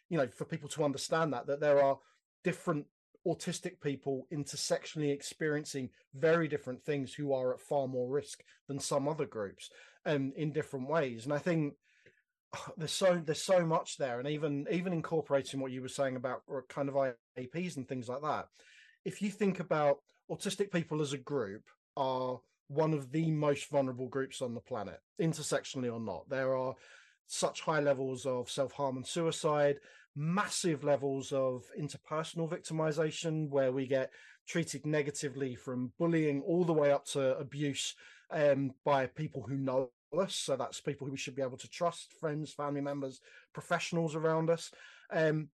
you 0.09 0.17
know, 0.17 0.27
for 0.27 0.45
people 0.45 0.69
to 0.69 0.83
understand 0.83 1.33
that 1.33 1.47
that 1.47 1.59
there 1.59 1.81
are 1.81 1.97
different 2.43 2.85
autistic 3.27 3.79
people 3.81 4.27
intersectionally 4.33 5.13
experiencing 5.13 5.89
very 6.15 6.47
different 6.47 6.83
things 6.83 7.13
who 7.13 7.33
are 7.33 7.53
at 7.53 7.61
far 7.61 7.87
more 7.87 8.09
risk 8.09 8.43
than 8.67 8.79
some 8.79 9.07
other 9.07 9.27
groups 9.27 9.69
and 10.05 10.31
um, 10.31 10.33
in 10.35 10.51
different 10.51 10.89
ways 10.89 11.25
and 11.25 11.33
i 11.33 11.37
think 11.37 11.75
there's 12.77 12.91
so 12.91 13.21
there's 13.23 13.41
so 13.41 13.65
much 13.65 13.97
there, 13.97 14.19
and 14.19 14.27
even 14.27 14.67
even 14.71 14.93
incorporating 14.93 15.59
what 15.59 15.71
you 15.71 15.81
were 15.81 15.87
saying 15.87 16.15
about 16.15 16.41
kind 16.69 16.89
of 16.89 16.95
IEPs 17.37 17.77
and 17.77 17.87
things 17.87 18.07
like 18.07 18.21
that. 18.21 18.47
If 19.05 19.21
you 19.21 19.29
think 19.29 19.59
about 19.59 19.97
autistic 20.29 20.71
people 20.71 21.01
as 21.01 21.13
a 21.13 21.17
group, 21.17 21.63
are 21.97 22.39
one 22.67 22.93
of 22.93 23.11
the 23.11 23.29
most 23.31 23.69
vulnerable 23.69 24.07
groups 24.07 24.41
on 24.41 24.53
the 24.53 24.61
planet, 24.61 24.99
intersectionally 25.21 25.91
or 25.91 25.99
not. 25.99 26.29
There 26.29 26.55
are 26.55 26.75
such 27.27 27.61
high 27.61 27.79
levels 27.79 28.25
of 28.25 28.49
self 28.49 28.71
harm 28.73 28.97
and 28.97 29.05
suicide, 29.05 29.77
massive 30.15 30.83
levels 30.83 31.31
of 31.31 31.63
interpersonal 31.79 32.49
victimization, 32.49 33.49
where 33.49 33.71
we 33.71 33.87
get 33.87 34.11
treated 34.47 34.85
negatively 34.85 35.55
from 35.55 35.91
bullying 35.97 36.41
all 36.41 36.65
the 36.65 36.73
way 36.73 36.91
up 36.91 37.05
to 37.05 37.37
abuse 37.37 37.95
um, 38.31 38.73
by 38.83 39.05
people 39.05 39.43
who 39.43 39.55
know 39.55 39.89
us. 40.17 40.35
So 40.35 40.55
that's 40.55 40.81
people 40.81 41.05
who 41.05 41.11
we 41.11 41.17
should 41.17 41.35
be 41.35 41.41
able 41.41 41.57
to 41.57 41.69
trust, 41.69 42.13
friends, 42.19 42.51
family 42.51 42.81
members, 42.81 43.21
professionals 43.53 44.15
around 44.15 44.49
us. 44.49 44.71
Um, 45.11 45.49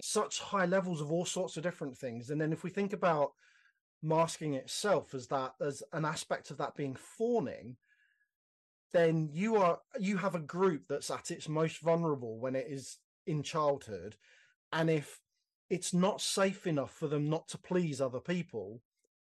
such 0.00 0.38
high 0.38 0.66
levels 0.66 1.00
of 1.00 1.10
all 1.10 1.24
sorts 1.24 1.56
of 1.56 1.62
different 1.62 1.96
things. 1.96 2.30
And 2.30 2.40
then 2.40 2.52
if 2.52 2.62
we 2.62 2.70
think 2.70 2.92
about 2.92 3.32
masking 4.02 4.54
itself 4.54 5.12
as 5.14 5.26
that 5.26 5.54
as 5.60 5.82
an 5.92 6.04
aspect 6.04 6.50
of 6.50 6.58
that 6.58 6.76
being 6.76 6.94
fawning, 6.94 7.76
then 8.92 9.28
you 9.32 9.56
are 9.56 9.78
you 9.98 10.16
have 10.16 10.34
a 10.34 10.40
group 10.40 10.82
that's 10.88 11.10
at 11.10 11.30
its 11.30 11.48
most 11.48 11.80
vulnerable 11.80 12.38
when 12.38 12.54
it 12.56 12.66
is 12.68 12.98
in 13.26 13.42
childhood. 13.42 14.16
And 14.72 14.88
if 14.90 15.20
it's 15.70 15.92
not 15.92 16.20
safe 16.20 16.66
enough 16.66 16.92
for 16.92 17.08
them 17.08 17.28
not 17.28 17.48
to 17.48 17.58
please 17.58 18.00
other 18.00 18.20
people, 18.20 18.80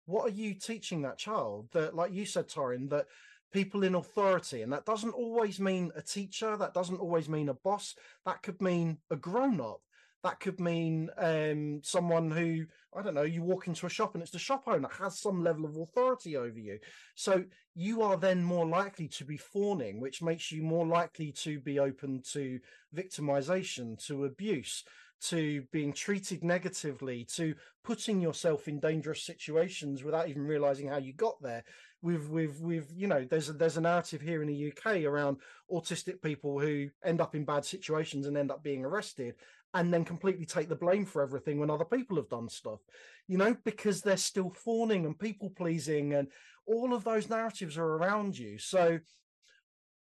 what 0.05 0.25
are 0.27 0.33
you 0.33 0.53
teaching 0.55 1.01
that 1.03 1.17
child? 1.17 1.69
That, 1.73 1.95
like 1.95 2.11
you 2.11 2.25
said, 2.25 2.47
Torrin, 2.47 2.89
that 2.89 3.07
people 3.53 3.83
in 3.83 3.95
authority, 3.95 4.61
and 4.61 4.73
that 4.73 4.85
doesn't 4.85 5.13
always 5.13 5.59
mean 5.59 5.91
a 5.95 6.01
teacher, 6.01 6.57
that 6.57 6.73
doesn't 6.73 6.99
always 6.99 7.29
mean 7.29 7.49
a 7.49 7.53
boss, 7.53 7.95
that 8.25 8.41
could 8.41 8.61
mean 8.61 8.97
a 9.09 9.15
grown 9.15 9.61
up. 9.61 9.81
That 10.23 10.39
could 10.39 10.59
mean 10.59 11.09
um, 11.17 11.81
someone 11.83 12.29
who, 12.29 12.65
I 12.95 13.01
don't 13.01 13.15
know, 13.15 13.23
you 13.23 13.41
walk 13.41 13.67
into 13.67 13.87
a 13.87 13.89
shop 13.89 14.13
and 14.13 14.21
it's 14.21 14.31
the 14.31 14.39
shop 14.39 14.63
owner 14.67 14.89
has 14.99 15.19
some 15.19 15.43
level 15.43 15.65
of 15.65 15.75
authority 15.77 16.37
over 16.37 16.59
you. 16.59 16.77
So 17.15 17.43
you 17.73 18.01
are 18.01 18.17
then 18.17 18.43
more 18.43 18.67
likely 18.67 19.07
to 19.07 19.25
be 19.25 19.37
fawning, 19.37 19.99
which 19.99 20.21
makes 20.21 20.51
you 20.51 20.61
more 20.61 20.85
likely 20.85 21.31
to 21.31 21.59
be 21.59 21.79
open 21.79 22.21
to 22.33 22.59
victimization, 22.95 23.97
to 24.05 24.25
abuse, 24.25 24.83
to 25.21 25.63
being 25.71 25.93
treated 25.93 26.43
negatively, 26.43 27.23
to 27.25 27.53
putting 27.83 28.19
yourself 28.19 28.67
in 28.67 28.79
dangerous 28.79 29.23
situations 29.23 30.03
without 30.03 30.27
even 30.27 30.41
realizing 30.41 30.87
how 30.87 30.97
you 30.97 31.13
got 31.13 31.41
there. 31.41 31.63
With 32.01 32.29
with 32.29 32.59
with 32.59 32.91
you 32.95 33.07
know, 33.07 33.27
there's 33.29 33.49
a, 33.49 33.53
there's 33.53 33.77
a 33.77 33.81
narrative 33.81 34.21
here 34.21 34.41
in 34.41 34.47
the 34.47 34.71
UK 34.71 35.03
around 35.03 35.37
autistic 35.71 36.19
people 36.21 36.59
who 36.59 36.89
end 37.05 37.21
up 37.21 37.35
in 37.35 37.45
bad 37.45 37.63
situations 37.63 38.25
and 38.25 38.35
end 38.35 38.49
up 38.49 38.63
being 38.63 38.83
arrested, 38.83 39.35
and 39.73 39.93
then 39.93 40.03
completely 40.03 40.45
take 40.45 40.67
the 40.67 40.75
blame 40.75 41.05
for 41.05 41.21
everything 41.21 41.59
when 41.59 41.69
other 41.69 41.85
people 41.85 42.17
have 42.17 42.29
done 42.29 42.49
stuff. 42.49 42.79
You 43.27 43.37
know, 43.37 43.55
because 43.63 44.01
they're 44.01 44.17
still 44.17 44.49
fawning 44.49 45.05
and 45.05 45.17
people 45.17 45.49
pleasing, 45.49 46.13
and 46.13 46.27
all 46.65 46.93
of 46.93 47.03
those 47.03 47.29
narratives 47.29 47.77
are 47.77 47.95
around 47.95 48.37
you. 48.37 48.57
So 48.57 48.99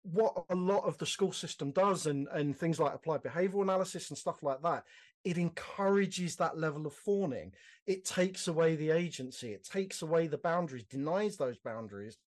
what 0.03 0.45
a 0.51 0.55
lot 0.55 0.85
of 0.85 0.99
the 0.99 1.07
school 1.07 1.33
system 1.33 1.71
does 1.71 2.07
and, 2.07 2.29
and 2.33 2.57
things 2.57 2.79
like 2.79 2.95
applied 2.95 3.23
behavioral 3.23 3.63
analysis 3.63 4.11
and 4.11 4.19
stuff 4.19 4.43
like 4.43 4.61
that, 4.63 4.85
it 5.25 5.39
encourages 5.39 6.37
that 6.37 6.59
level 6.59 6.87
of 6.87 6.93
fawning. 6.93 7.53
It 7.87 8.05
takes 8.05 8.47
away 8.47 8.77
the 8.77 8.91
agency, 8.91 9.53
it 9.53 9.65
takes 9.65 10.03
away 10.03 10.27
the 10.27 10.39
boundaries, 10.39 10.85
denies 10.85 11.37
those 11.37 11.59
boundaries, 11.59 12.19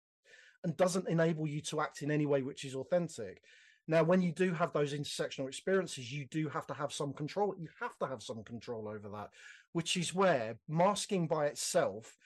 and 0.63 0.75
doesn't 0.75 1.07
enable 1.07 1.47
you 1.47 1.61
to 1.61 1.79
act 1.79 2.01
in 2.01 2.09
any 2.09 2.25
way 2.25 2.41
which 2.41 2.65
is 2.65 2.75
authentic. 2.75 3.43
Now, 3.87 4.03
when 4.03 4.21
you 4.21 4.31
do 4.31 4.53
have 4.53 4.73
those 4.73 4.93
intersectional 4.93 5.47
experiences, 5.47 6.11
you 6.11 6.25
do 6.25 6.49
have 6.49 6.67
to 6.67 6.73
have 6.73 6.91
some 6.91 7.13
control. 7.13 7.55
You 7.57 7.69
have 7.79 7.97
to 7.99 8.07
have 8.07 8.21
some 8.21 8.43
control 8.43 8.87
over 8.87 9.07
that, 9.09 9.29
which 9.71 9.95
is 9.95 10.13
where 10.13 10.57
masking 10.67 11.27
by 11.27 11.45
itself 11.45 12.17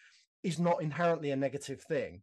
is 0.44 0.58
not 0.58 0.82
inherently 0.82 1.32
a 1.32 1.36
negative 1.36 1.82
thing 1.82 2.22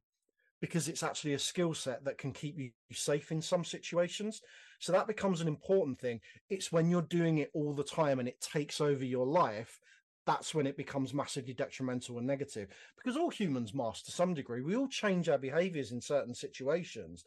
because 0.60 0.88
it's 0.88 1.04
actually 1.04 1.34
a 1.34 1.38
skill 1.38 1.72
set 1.72 2.04
that 2.04 2.18
can 2.18 2.32
keep 2.32 2.58
you 2.58 2.70
safe 2.92 3.30
in 3.30 3.40
some 3.40 3.64
situations. 3.64 4.42
So 4.80 4.90
that 4.92 5.06
becomes 5.06 5.40
an 5.40 5.46
important 5.48 6.00
thing. 6.00 6.20
It's 6.50 6.72
when 6.72 6.90
you're 6.90 7.02
doing 7.02 7.38
it 7.38 7.50
all 7.54 7.72
the 7.74 7.84
time 7.84 8.18
and 8.18 8.28
it 8.28 8.40
takes 8.40 8.80
over 8.80 9.04
your 9.04 9.26
life, 9.26 9.78
that's 10.26 10.54
when 10.54 10.66
it 10.66 10.76
becomes 10.76 11.14
massively 11.14 11.54
detrimental 11.54 12.18
and 12.18 12.26
negative. 12.26 12.68
Because 12.96 13.16
all 13.16 13.30
humans 13.30 13.72
mask 13.72 14.04
to 14.06 14.12
some 14.12 14.34
degree. 14.34 14.62
We 14.62 14.76
all 14.76 14.88
change 14.88 15.28
our 15.28 15.38
behaviors 15.38 15.92
in 15.92 16.00
certain 16.00 16.34
situations. 16.34 17.24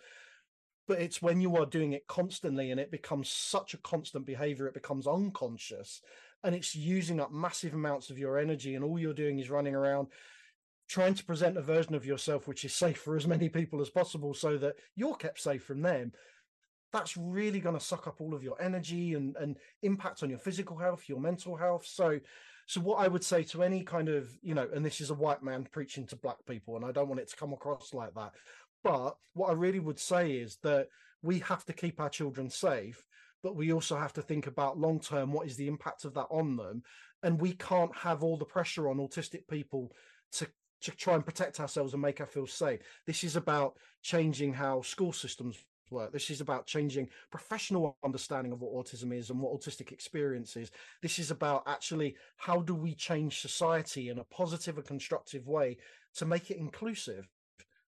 But 0.91 0.99
it's 0.99 1.21
when 1.21 1.39
you 1.39 1.55
are 1.55 1.65
doing 1.65 1.93
it 1.93 2.05
constantly 2.07 2.69
and 2.69 2.77
it 2.77 2.91
becomes 2.91 3.29
such 3.29 3.73
a 3.73 3.77
constant 3.77 4.25
behavior, 4.25 4.67
it 4.67 4.73
becomes 4.73 5.07
unconscious 5.07 6.01
and 6.43 6.53
it's 6.53 6.75
using 6.75 7.21
up 7.21 7.31
massive 7.31 7.73
amounts 7.73 8.09
of 8.09 8.19
your 8.19 8.37
energy, 8.37 8.75
and 8.75 8.83
all 8.83 8.99
you're 8.99 9.13
doing 9.13 9.39
is 9.39 9.49
running 9.49 9.73
around 9.73 10.09
trying 10.89 11.13
to 11.13 11.23
present 11.23 11.55
a 11.55 11.61
version 11.61 11.95
of 11.95 12.05
yourself 12.05 12.45
which 12.45 12.65
is 12.65 12.73
safe 12.73 12.97
for 12.97 13.15
as 13.15 13.25
many 13.25 13.47
people 13.47 13.79
as 13.79 13.89
possible 13.89 14.33
so 14.33 14.57
that 14.57 14.75
you're 14.97 15.15
kept 15.15 15.39
safe 15.39 15.63
from 15.63 15.81
them. 15.81 16.11
That's 16.91 17.15
really 17.15 17.61
going 17.61 17.79
to 17.79 17.85
suck 17.85 18.05
up 18.05 18.19
all 18.19 18.33
of 18.33 18.43
your 18.43 18.61
energy 18.61 19.13
and, 19.13 19.37
and 19.37 19.55
impact 19.83 20.23
on 20.23 20.29
your 20.29 20.39
physical 20.39 20.75
health 20.75 21.07
your 21.07 21.21
mental 21.21 21.55
health. 21.55 21.85
So 21.85 22.19
so 22.71 22.79
what 22.79 22.99
i 22.99 23.07
would 23.07 23.23
say 23.23 23.43
to 23.43 23.63
any 23.63 23.83
kind 23.83 24.07
of 24.07 24.29
you 24.41 24.53
know 24.53 24.67
and 24.73 24.85
this 24.85 25.01
is 25.01 25.09
a 25.09 25.13
white 25.13 25.43
man 25.43 25.67
preaching 25.71 26.05
to 26.07 26.15
black 26.15 26.37
people 26.47 26.75
and 26.75 26.85
i 26.85 26.91
don't 26.91 27.09
want 27.09 27.19
it 27.19 27.29
to 27.29 27.35
come 27.35 27.51
across 27.51 27.93
like 27.93 28.13
that 28.13 28.31
but 28.83 29.15
what 29.33 29.49
i 29.49 29.53
really 29.53 29.79
would 29.79 29.99
say 29.99 30.31
is 30.31 30.57
that 30.63 30.87
we 31.21 31.39
have 31.39 31.65
to 31.65 31.73
keep 31.73 31.99
our 31.99 32.09
children 32.09 32.49
safe 32.49 33.03
but 33.43 33.55
we 33.55 33.73
also 33.73 33.97
have 33.97 34.13
to 34.13 34.21
think 34.21 34.47
about 34.47 34.79
long 34.79 34.99
term 34.99 35.31
what 35.31 35.47
is 35.47 35.57
the 35.57 35.67
impact 35.67 36.05
of 36.05 36.13
that 36.13 36.27
on 36.29 36.55
them 36.55 36.83
and 37.23 37.39
we 37.39 37.53
can't 37.53 37.95
have 37.95 38.23
all 38.23 38.37
the 38.37 38.45
pressure 38.45 38.89
on 38.89 38.97
autistic 38.97 39.47
people 39.47 39.91
to 40.31 40.47
to 40.81 40.91
try 40.91 41.15
and 41.15 41.25
protect 41.25 41.59
ourselves 41.59 41.93
and 41.93 42.01
make 42.01 42.19
us 42.21 42.29
feel 42.29 42.47
safe. 42.47 42.79
This 43.05 43.23
is 43.23 43.35
about 43.35 43.77
changing 44.01 44.53
how 44.53 44.81
school 44.81 45.13
systems 45.13 45.57
work. 45.91 46.11
This 46.11 46.29
is 46.29 46.41
about 46.41 46.65
changing 46.65 47.09
professional 47.29 47.97
understanding 48.03 48.51
of 48.51 48.61
what 48.61 48.73
autism 48.73 49.13
is 49.13 49.29
and 49.29 49.39
what 49.39 49.53
autistic 49.53 49.91
experience 49.91 50.55
is. 50.55 50.71
This 51.01 51.19
is 51.19 51.31
about 51.31 51.63
actually 51.67 52.15
how 52.37 52.61
do 52.61 52.73
we 52.73 52.95
change 52.95 53.41
society 53.41 54.09
in 54.09 54.19
a 54.19 54.23
positive 54.23 54.77
and 54.77 54.87
constructive 54.87 55.47
way 55.47 55.77
to 56.15 56.25
make 56.25 56.49
it 56.49 56.57
inclusive 56.57 57.27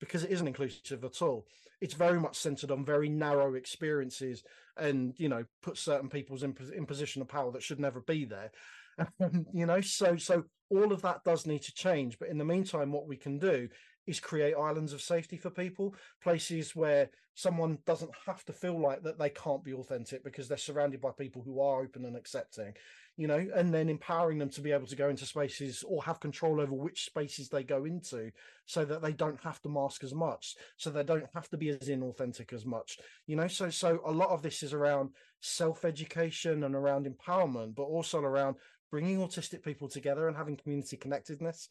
because 0.05 0.23
it 0.23 0.31
isn't 0.31 0.47
inclusive 0.47 1.03
at 1.03 1.21
all. 1.21 1.47
It's 1.81 1.93
very 1.93 2.19
much 2.19 2.37
centered 2.37 2.71
on 2.71 2.85
very 2.85 3.09
narrow 3.09 3.55
experiences 3.55 4.43
and, 4.77 5.13
you 5.17 5.29
know, 5.29 5.43
put 5.61 5.77
certain 5.77 6.09
people's 6.09 6.43
in, 6.43 6.55
in 6.75 6.85
position 6.85 7.21
of 7.21 7.27
power 7.27 7.51
that 7.51 7.63
should 7.63 7.79
never 7.79 8.01
be 8.01 8.25
there. 8.25 8.51
you 9.53 9.65
know, 9.65 9.81
so 9.81 10.15
so 10.15 10.45
all 10.69 10.93
of 10.93 11.01
that 11.01 11.23
does 11.23 11.45
need 11.45 11.61
to 11.63 11.73
change. 11.73 12.17
But 12.17 12.29
in 12.29 12.37
the 12.37 12.45
meantime, 12.45 12.91
what 12.91 13.07
we 13.07 13.17
can 13.17 13.37
do 13.37 13.67
is 14.07 14.19
create 14.19 14.53
islands 14.53 14.93
of 14.93 15.01
safety 15.01 15.37
for 15.37 15.49
people, 15.49 15.95
places 16.21 16.75
where 16.75 17.09
someone 17.33 17.77
doesn't 17.85 18.11
have 18.25 18.45
to 18.45 18.53
feel 18.53 18.79
like 18.79 19.03
that 19.03 19.19
they 19.19 19.29
can't 19.29 19.63
be 19.63 19.73
authentic 19.73 20.23
because 20.23 20.47
they're 20.47 20.57
surrounded 20.57 21.01
by 21.01 21.11
people 21.11 21.41
who 21.41 21.59
are 21.59 21.81
open 21.81 22.05
and 22.05 22.15
accepting, 22.15 22.73
you 23.17 23.27
know, 23.27 23.47
and 23.55 23.73
then 23.73 23.87
empowering 23.87 24.37
them 24.37 24.49
to 24.49 24.61
be 24.61 24.71
able 24.71 24.87
to 24.87 24.95
go 24.95 25.09
into 25.09 25.25
spaces 25.25 25.83
or 25.87 26.03
have 26.03 26.19
control 26.19 26.59
over 26.59 26.73
which 26.73 27.05
spaces 27.05 27.47
they 27.47 27.63
go 27.63 27.85
into 27.85 28.29
so 28.65 28.83
that 28.83 29.01
they 29.01 29.13
don't 29.13 29.41
have 29.41 29.61
to 29.61 29.69
mask 29.69 30.03
as 30.03 30.13
much, 30.13 30.55
so 30.77 30.89
they 30.89 31.03
don't 31.03 31.25
have 31.33 31.49
to 31.49 31.57
be 31.57 31.69
as 31.69 31.87
inauthentic 31.87 32.51
as 32.51 32.65
much, 32.65 32.99
you 33.25 33.35
know. 33.35 33.47
So 33.47 33.69
so 33.69 34.01
a 34.05 34.11
lot 34.11 34.29
of 34.29 34.41
this 34.41 34.63
is 34.63 34.73
around 34.73 35.11
self-education 35.41 36.63
and 36.63 36.75
around 36.75 37.07
empowerment, 37.07 37.75
but 37.75 37.83
also 37.83 38.19
around 38.19 38.57
bringing 38.91 39.19
autistic 39.19 39.63
people 39.63 39.87
together 39.87 40.27
and 40.27 40.35
having 40.35 40.57
community 40.57 40.97
connectedness 40.97 41.69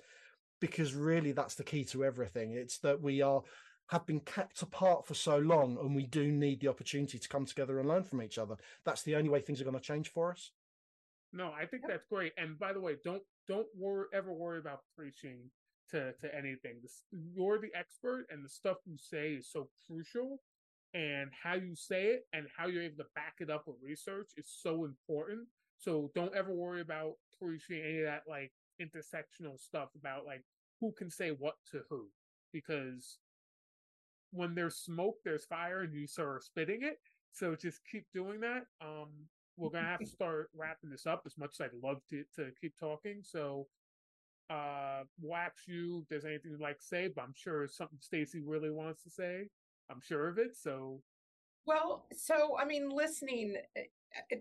because 0.60 0.94
really 0.94 1.32
that's 1.32 1.56
the 1.56 1.64
key 1.64 1.84
to 1.84 2.04
everything. 2.04 2.52
It's 2.52 2.78
that 2.78 3.00
we 3.02 3.20
are 3.20 3.42
have 3.88 4.06
been 4.06 4.20
kept 4.20 4.62
apart 4.62 5.06
for 5.06 5.12
so 5.12 5.36
long 5.36 5.76
and 5.78 5.94
we 5.94 6.06
do 6.06 6.32
need 6.32 6.60
the 6.60 6.68
opportunity 6.68 7.18
to 7.18 7.28
come 7.28 7.44
together 7.44 7.78
and 7.78 7.88
learn 7.88 8.02
from 8.02 8.22
each 8.22 8.38
other. 8.38 8.56
That's 8.86 9.02
the 9.02 9.14
only 9.16 9.28
way 9.28 9.40
things 9.40 9.60
are 9.60 9.64
going 9.64 9.76
to 9.76 9.82
change 9.82 10.08
for 10.08 10.32
us 10.32 10.52
no 11.34 11.52
i 11.52 11.66
think 11.66 11.82
that's 11.86 12.06
great 12.10 12.32
and 12.38 12.58
by 12.58 12.72
the 12.72 12.80
way 12.80 12.96
don't 13.04 13.22
don't 13.48 13.66
worry 13.76 14.06
ever 14.14 14.32
worry 14.32 14.58
about 14.58 14.80
preaching 14.96 15.38
to 15.90 16.12
to 16.20 16.34
anything 16.34 16.76
this, 16.82 17.02
you're 17.34 17.58
the 17.58 17.70
expert 17.78 18.26
and 18.30 18.44
the 18.44 18.48
stuff 18.48 18.78
you 18.86 18.96
say 18.98 19.32
is 19.32 19.48
so 19.50 19.68
crucial 19.86 20.38
and 20.94 21.30
how 21.42 21.54
you 21.54 21.74
say 21.74 22.06
it 22.06 22.26
and 22.32 22.46
how 22.56 22.66
you're 22.68 22.82
able 22.82 22.96
to 22.96 23.10
back 23.14 23.34
it 23.40 23.50
up 23.50 23.64
with 23.66 23.76
research 23.82 24.30
is 24.38 24.48
so 24.48 24.84
important 24.84 25.46
so 25.78 26.10
don't 26.14 26.34
ever 26.34 26.54
worry 26.54 26.80
about 26.80 27.14
preaching 27.38 27.82
any 27.84 27.98
of 27.98 28.06
that 28.06 28.22
like 28.26 28.52
intersectional 28.80 29.60
stuff 29.60 29.90
about 29.94 30.24
like 30.24 30.42
who 30.80 30.92
can 30.92 31.10
say 31.10 31.30
what 31.30 31.54
to 31.72 31.82
who. 31.88 32.06
Because 32.52 33.18
when 34.32 34.54
there's 34.54 34.76
smoke, 34.76 35.16
there's 35.24 35.44
fire, 35.44 35.82
and 35.82 35.94
you 35.94 36.06
start 36.06 36.44
spitting 36.44 36.80
it. 36.82 36.98
So 37.32 37.56
just 37.56 37.80
keep 37.90 38.06
doing 38.12 38.40
that. 38.40 38.66
Um, 38.80 39.08
we're 39.56 39.70
gonna 39.70 39.86
have 39.86 40.00
to 40.00 40.06
start 40.06 40.50
wrapping 40.54 40.90
this 40.90 41.06
up 41.06 41.22
as 41.26 41.36
much 41.38 41.52
as 41.54 41.60
I'd 41.60 41.82
love 41.82 42.00
to 42.10 42.24
to 42.36 42.50
keep 42.60 42.78
talking. 42.78 43.22
So 43.22 43.66
uh 44.50 45.04
wax 45.22 45.62
you 45.66 46.00
if 46.02 46.08
there's 46.08 46.24
anything 46.24 46.50
you'd 46.52 46.60
like 46.60 46.78
to 46.78 46.84
say, 46.84 47.08
but 47.14 47.22
I'm 47.22 47.34
sure 47.34 47.66
something 47.68 47.98
Stacy 48.00 48.40
really 48.44 48.70
wants 48.70 49.02
to 49.04 49.10
say. 49.10 49.48
I'm 49.90 50.00
sure 50.00 50.28
of 50.28 50.38
it. 50.38 50.56
So 50.56 51.00
Well, 51.66 52.06
so 52.12 52.56
I 52.58 52.64
mean, 52.64 52.90
listening, 52.90 53.56
it, 53.74 53.90
eh, 54.16 54.20
eh, 54.32 54.38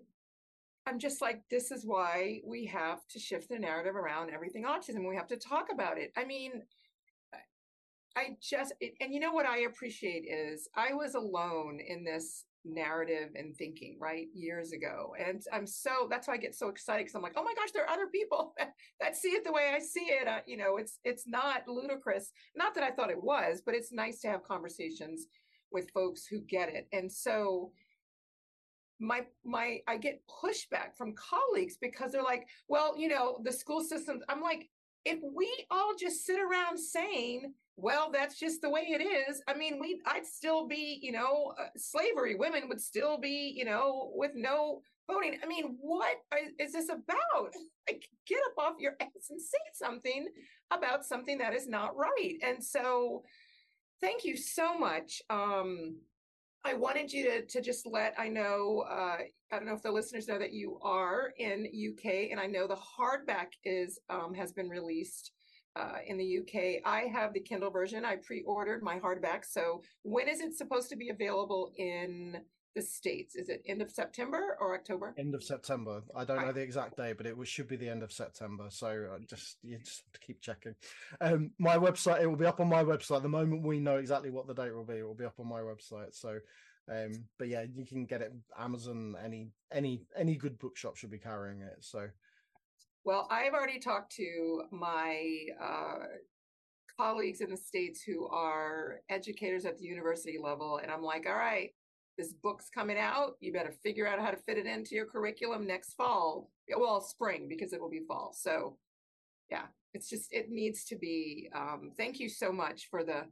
I'm 0.86 1.00
just 1.00 1.22
like, 1.22 1.44
this 1.50 1.72
is 1.72 1.86
why 1.86 2.42
we 2.46 2.66
have 2.66 3.08
to 3.08 3.20
shift 3.20 3.50
the 3.50 3.58
narrative 3.58 3.96
around 3.96 4.32
everything 4.32 4.66
autism. 4.66 5.08
We 5.08 5.16
have 5.16 5.28
to 5.28 5.38
talk 5.38 5.68
about 5.72 5.98
it. 5.98 6.12
I 6.18 6.26
mean, 6.26 6.64
I 8.16 8.38
just, 8.42 8.74
and 9.02 9.14
you 9.14 9.20
know 9.20 9.32
what 9.32 9.46
I 9.46 9.60
appreciate 9.60 10.26
is 10.30 10.68
I 10.76 10.94
was 10.94 11.16
alone 11.16 11.80
in 11.80 12.04
this 12.04 12.46
narrative 12.66 13.30
and 13.36 13.56
thinking 13.56 13.98
right 14.00 14.28
years 14.34 14.72
ago 14.72 15.14
and 15.20 15.44
i'm 15.52 15.68
so 15.68 16.08
that's 16.10 16.28
why 16.28 16.36
i 16.36 16.38
get 16.38 16.56
so 16.56 16.70
excited 16.70 17.02
because 17.02 17.16
i'm 17.16 17.22
like 17.22 17.34
oh 17.36 17.44
my 17.44 17.54
gosh 17.56 17.72
there 17.74 17.84
are 17.84 17.90
other 17.90 18.08
people 18.08 18.54
that, 18.58 18.74
that 19.02 19.16
see 19.16 19.30
it 19.30 19.44
the 19.44 19.52
way 19.52 19.72
i 19.76 19.80
see 19.80 20.06
it 20.06 20.28
uh, 20.28 20.40
you 20.46 20.56
know 20.56 20.78
it's 20.78 21.00
it's 21.04 21.28
not 21.28 21.68
ludicrous 21.68 22.32
not 22.56 22.74
that 22.74 22.84
i 22.84 22.92
thought 22.92 23.10
it 23.10 23.22
was 23.22 23.62
but 23.66 23.76
it's 23.76 23.92
nice 23.92 24.22
to 24.22 24.30
have 24.30 24.44
conversations 24.44 25.28
with 25.72 25.90
folks 25.92 26.26
who 26.26 26.40
get 26.42 26.70
it 26.70 26.88
and 26.94 27.12
so 27.12 27.72
my 29.00 29.22
my 29.44 29.80
i 29.88 29.98
get 29.98 30.22
pushback 30.28 30.96
from 30.96 31.14
colleagues 31.16 31.78
because 31.82 32.12
they're 32.12 32.24
like 32.24 32.48
well 32.70 32.98
you 32.98 33.10
know 33.10 33.40
the 33.44 33.52
school 33.52 33.82
systems 33.82 34.24
i'm 34.30 34.42
like 34.42 34.70
if 35.06 35.20
we 35.36 35.50
all 35.70 35.94
just 36.00 36.26
sit 36.26 36.40
around 36.40 36.78
saying 36.78 37.54
well 37.76 38.12
that's 38.12 38.40
just 38.40 38.62
the 38.62 38.70
way 38.70 38.82
it 38.82 39.02
is 39.02 39.42
i 39.48 39.54
mean 39.54 39.80
we 39.80 40.00
i'd 40.08 40.26
still 40.26 40.68
be 40.68 41.00
you 41.02 41.12
know 41.12 41.54
uh, 41.60 41.66
slavery 41.76 42.36
women 42.36 42.70
would 42.70 42.80
still 42.80 43.18
be 43.18 43.52
you 43.56 43.66
know 43.66 44.12
with 44.14 44.32
no 44.36 44.82
voting. 45.08 45.38
I 45.44 45.48
mean 45.48 45.78
what 45.80 46.18
is 46.60 46.74
this 46.74 46.90
about? 46.90 47.54
Like 47.90 48.08
get 48.26 48.40
up 48.48 48.66
off 48.66 48.80
your 48.80 48.94
ass 49.02 49.30
and 49.30 49.42
say 49.42 49.58
something 49.74 50.30
about 50.72 51.04
something 51.04 51.38
that 51.40 51.54
is 51.54 51.68
not 51.68 51.98
right. 51.98 52.36
And 52.42 52.64
so 52.64 53.24
thank 54.00 54.24
you 54.24 54.38
so 54.38 54.78
much. 54.78 55.22
Um 55.30 55.98
I 56.64 56.76
wanted 56.76 57.12
you 57.12 57.26
to, 57.26 57.46
to 57.46 57.62
just 57.62 57.86
let 57.86 58.14
I 58.18 58.30
know 58.30 58.86
uh, 58.90 59.18
I 59.54 59.58
don't 59.58 59.68
know 59.68 59.76
if 59.76 59.84
the 59.84 59.92
listeners 59.92 60.28
know 60.28 60.40
that 60.40 60.52
you 60.52 60.80
are 60.82 61.32
in 61.38 61.68
UK 61.68 62.32
and 62.32 62.40
I 62.40 62.48
know 62.48 62.66
the 62.66 62.76
hardback 62.76 63.50
is 63.64 64.00
um, 64.10 64.34
has 64.34 64.52
been 64.52 64.68
released 64.68 65.32
uh, 65.76 65.98
in 66.08 66.18
the 66.18 66.40
UK. 66.40 66.82
I 66.84 67.02
have 67.14 67.34
the 67.34 67.40
Kindle 67.40 67.70
version. 67.70 68.04
I 68.04 68.16
pre-ordered 68.16 68.82
my 68.82 68.98
hardback. 68.98 69.46
So 69.48 69.84
when 70.02 70.28
is 70.28 70.40
it 70.40 70.56
supposed 70.56 70.90
to 70.90 70.96
be 70.96 71.10
available 71.10 71.72
in 71.78 72.38
the 72.76 72.82
states? 72.82 73.36
Is 73.36 73.48
it 73.48 73.62
end 73.68 73.84
of 73.84 73.92
September 73.92 74.58
or 74.60 74.74
October? 74.74 75.14
End 75.20 75.36
of 75.36 75.44
September. 75.44 76.02
I 76.16 76.26
don't 76.26 76.42
know 76.42 76.52
the 76.52 76.62
exact 76.62 76.98
day, 76.98 77.14
but 77.14 77.28
it 77.28 77.36
should 77.44 77.68
be 77.68 77.76
the 77.76 77.90
end 77.90 78.02
of 78.02 78.12
September. 78.12 78.66
So 78.70 78.88
uh, 78.88 79.20
just 79.30 79.58
you 79.62 79.78
just 79.78 80.02
have 80.02 80.14
to 80.14 80.20
keep 80.20 80.42
checking. 80.42 80.74
Um, 81.22 81.52
my 81.60 81.78
website. 81.78 82.24
It 82.24 82.28
will 82.28 82.38
be 82.38 82.48
up 82.48 82.60
on 82.60 82.70
my 82.70 82.84
website 82.84 83.22
the 83.22 83.30
moment 83.30 83.62
we 83.62 83.80
know 83.80 83.98
exactly 83.98 84.32
what 84.32 84.48
the 84.48 84.56
date 84.56 84.74
will 84.74 84.84
be. 84.84 84.96
It 84.96 85.08
will 85.08 85.14
be 85.14 85.26
up 85.26 85.40
on 85.40 85.48
my 85.48 85.60
website. 85.60 86.16
So. 86.16 86.40
Um, 86.92 87.26
but 87.40 87.48
yeah, 87.48 87.64
you 87.74 87.86
can 87.86 88.06
get 88.06 88.22
it 88.22 88.34
Amazon. 88.58 89.16
Any 89.24 89.52
any 89.72 90.06
any 90.18 90.36
good 90.36 90.60
bookshop 90.60 90.98
should 90.98 91.12
be 91.12 91.18
carrying 91.18 91.62
it. 91.62 91.78
So 91.80 92.10
well, 93.06 93.28
I've 93.30 93.54
already 93.54 93.80
talked 93.80 94.16
to 94.16 94.64
my 94.72 95.22
uh, 95.62 96.06
colleagues 96.98 97.42
in 97.42 97.50
the 97.50 97.58
States 97.58 98.02
who 98.02 98.28
are 98.28 99.02
educators 99.10 99.66
at 99.66 99.78
the 99.78 99.86
university 99.86 100.38
level, 100.42 100.80
and 100.82 100.90
I'm 100.90 101.04
like, 101.04 101.26
all 101.28 101.36
right, 101.36 101.72
this 102.18 102.34
book's 102.34 102.70
coming 102.70 102.98
out. 102.98 103.34
You 103.42 103.52
better 103.52 103.74
figure 103.84 104.08
out 104.08 104.20
how 104.20 104.32
to 104.32 104.38
fit 104.38 104.58
it 104.58 104.66
into 104.66 104.96
your 104.96 105.06
curriculum 105.06 105.68
next 105.68 105.96
fall. 105.96 106.50
Well, 106.78 107.02
spring, 107.02 107.48
because 107.50 107.74
it 107.74 107.82
will 107.82 107.90
be 107.90 108.04
fall. 108.08 108.34
So, 108.34 108.78
yeah, 109.50 109.66
it's 109.94 110.10
just, 110.10 110.32
it 110.32 110.50
needs 110.50 110.86
to 110.86 110.96
be. 110.96 111.50
Um, 111.54 111.92
thank 111.98 112.20
you 112.20 112.30
so 112.30 112.54
much 112.54 112.88
for 112.90 113.04
the 113.04 113.24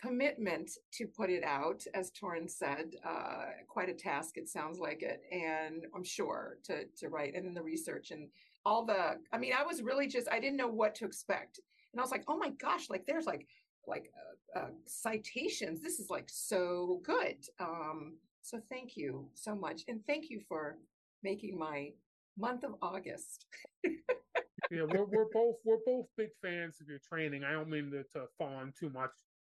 commitment 0.00 0.70
to 0.92 1.06
put 1.06 1.30
it 1.30 1.44
out, 1.44 1.84
as 1.94 2.10
Torrin 2.10 2.50
said, 2.50 2.96
uh, 3.06 3.46
quite 3.68 3.88
a 3.88 3.94
task. 3.94 4.36
It 4.36 4.48
sounds 4.48 4.78
like 4.78 5.02
it, 5.02 5.22
and 5.32 5.86
I'm 5.94 6.04
sure 6.04 6.58
to 6.64 6.84
to 6.98 7.08
write 7.08 7.34
and 7.34 7.46
then 7.46 7.54
the 7.54 7.62
research 7.62 8.10
and 8.10 8.28
all 8.66 8.84
the 8.84 9.16
i 9.32 9.38
mean 9.38 9.52
i 9.58 9.62
was 9.62 9.82
really 9.82 10.06
just 10.06 10.28
i 10.30 10.40
didn't 10.40 10.56
know 10.56 10.68
what 10.68 10.94
to 10.94 11.04
expect 11.04 11.60
and 11.92 12.00
i 12.00 12.02
was 12.02 12.10
like 12.10 12.24
oh 12.28 12.36
my 12.36 12.50
gosh 12.50 12.88
like 12.90 13.04
there's 13.06 13.26
like 13.26 13.46
like 13.86 14.10
uh, 14.56 14.60
uh, 14.60 14.68
citations 14.86 15.82
this 15.82 15.98
is 15.98 16.08
like 16.10 16.28
so 16.28 17.00
good 17.04 17.36
um 17.60 18.14
so 18.42 18.60
thank 18.70 18.96
you 18.96 19.28
so 19.34 19.54
much 19.54 19.82
and 19.88 20.00
thank 20.06 20.30
you 20.30 20.40
for 20.48 20.78
making 21.22 21.58
my 21.58 21.90
month 22.38 22.64
of 22.64 22.74
august 22.80 23.46
yeah 23.84 24.82
we're, 24.88 25.04
we're 25.04 25.28
both 25.32 25.56
we're 25.64 25.78
both 25.84 26.06
big 26.16 26.30
fans 26.42 26.80
of 26.80 26.88
your 26.88 26.98
training 26.98 27.44
i 27.44 27.52
don't 27.52 27.68
mean 27.68 27.90
to, 27.90 28.02
to 28.04 28.26
fawn 28.38 28.72
too 28.78 28.90
much 28.90 29.10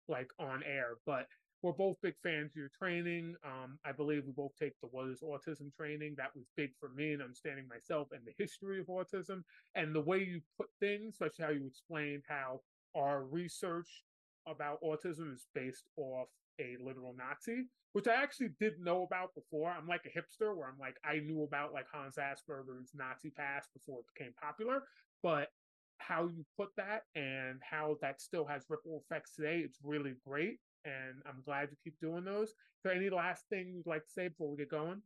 like 0.09 0.29
on 0.39 0.63
air 0.63 0.95
but 1.05 1.27
we're 1.61 1.73
both 1.73 1.97
big 2.01 2.15
fans 2.23 2.51
of 2.51 2.55
your 2.55 2.71
training. 2.77 3.35
Um, 3.43 3.79
I 3.85 3.91
believe 3.91 4.23
we 4.25 4.31
both 4.31 4.55
take 4.57 4.79
the 4.81 4.87
What 4.87 5.09
is 5.09 5.21
Autism 5.21 5.73
training. 5.75 6.15
That 6.17 6.33
was 6.35 6.45
big 6.55 6.71
for 6.79 6.89
me 6.89 7.13
in 7.13 7.21
understanding 7.21 7.67
myself 7.67 8.07
and 8.11 8.21
the 8.25 8.33
history 8.37 8.79
of 8.79 8.87
autism 8.87 9.43
and 9.75 9.93
the 9.93 10.01
way 10.01 10.19
you 10.19 10.41
put 10.57 10.67
things, 10.79 11.15
especially 11.15 11.45
how 11.45 11.51
you 11.51 11.67
explained 11.67 12.23
how 12.27 12.61
our 12.95 13.23
research 13.25 14.03
about 14.47 14.81
autism 14.81 15.33
is 15.33 15.47
based 15.53 15.89
off 15.97 16.29
a 16.59 16.77
literal 16.83 17.13
Nazi, 17.17 17.67
which 17.93 18.07
I 18.07 18.15
actually 18.15 18.49
didn't 18.59 18.83
know 18.83 19.03
about 19.03 19.35
before. 19.35 19.69
I'm 19.69 19.87
like 19.87 20.05
a 20.05 20.17
hipster 20.17 20.55
where 20.55 20.67
I'm 20.67 20.79
like, 20.79 20.95
I 21.03 21.19
knew 21.19 21.43
about 21.43 21.73
like 21.73 21.85
Hans 21.91 22.15
Asperger's 22.15 22.91
Nazi 22.95 23.31
past 23.31 23.69
before 23.73 23.99
it 23.99 24.05
became 24.15 24.33
popular, 24.41 24.83
but 25.21 25.49
how 25.99 26.23
you 26.23 26.45
put 26.57 26.69
that 26.77 27.03
and 27.15 27.59
how 27.61 27.97
that 28.01 28.21
still 28.21 28.45
has 28.45 28.63
ripple 28.69 29.03
effects 29.05 29.35
today, 29.35 29.61
it's 29.63 29.77
really 29.83 30.13
great 30.25 30.59
and 30.85 31.21
I'm 31.25 31.41
glad 31.45 31.69
you 31.71 31.77
keep 31.83 31.99
doing 31.99 32.23
those. 32.23 32.49
Is 32.49 32.55
there 32.83 32.93
any 32.93 33.09
last 33.09 33.43
thing 33.49 33.73
you'd 33.75 33.87
like 33.87 34.05
to 34.05 34.11
say 34.11 34.27
before 34.29 34.51
we 34.51 34.57
get 34.57 34.71
going? 34.71 35.01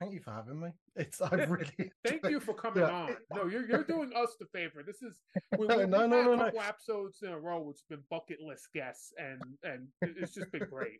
Thank 0.00 0.14
you 0.14 0.20
for 0.20 0.32
having 0.32 0.60
me. 0.60 0.68
It's 0.96 1.20
I 1.32 1.34
really 1.34 1.90
thank 2.06 2.24
you 2.28 2.38
for 2.38 2.54
coming 2.64 2.84
yeah. 2.84 2.90
on. 2.90 3.16
No, 3.34 3.46
you're 3.46 3.66
you're 3.66 3.82
doing 3.82 4.12
us 4.14 4.36
the 4.38 4.46
favor. 4.46 4.84
This 4.86 5.02
is 5.02 5.18
we, 5.58 5.66
no, 5.66 5.84
no, 5.86 6.06
no, 6.06 6.22
no, 6.22 6.36
no, 6.36 6.44
couple 6.44 6.60
episodes 6.60 7.18
in 7.22 7.30
a 7.30 7.38
row 7.38 7.62
which 7.62 7.78
have 7.78 7.98
been 7.98 8.04
bucket 8.08 8.40
list 8.40 8.68
guests, 8.72 9.12
and 9.18 9.42
and 9.64 9.88
it's 10.02 10.34
just 10.34 10.52
been 10.52 10.68
great. 10.70 10.98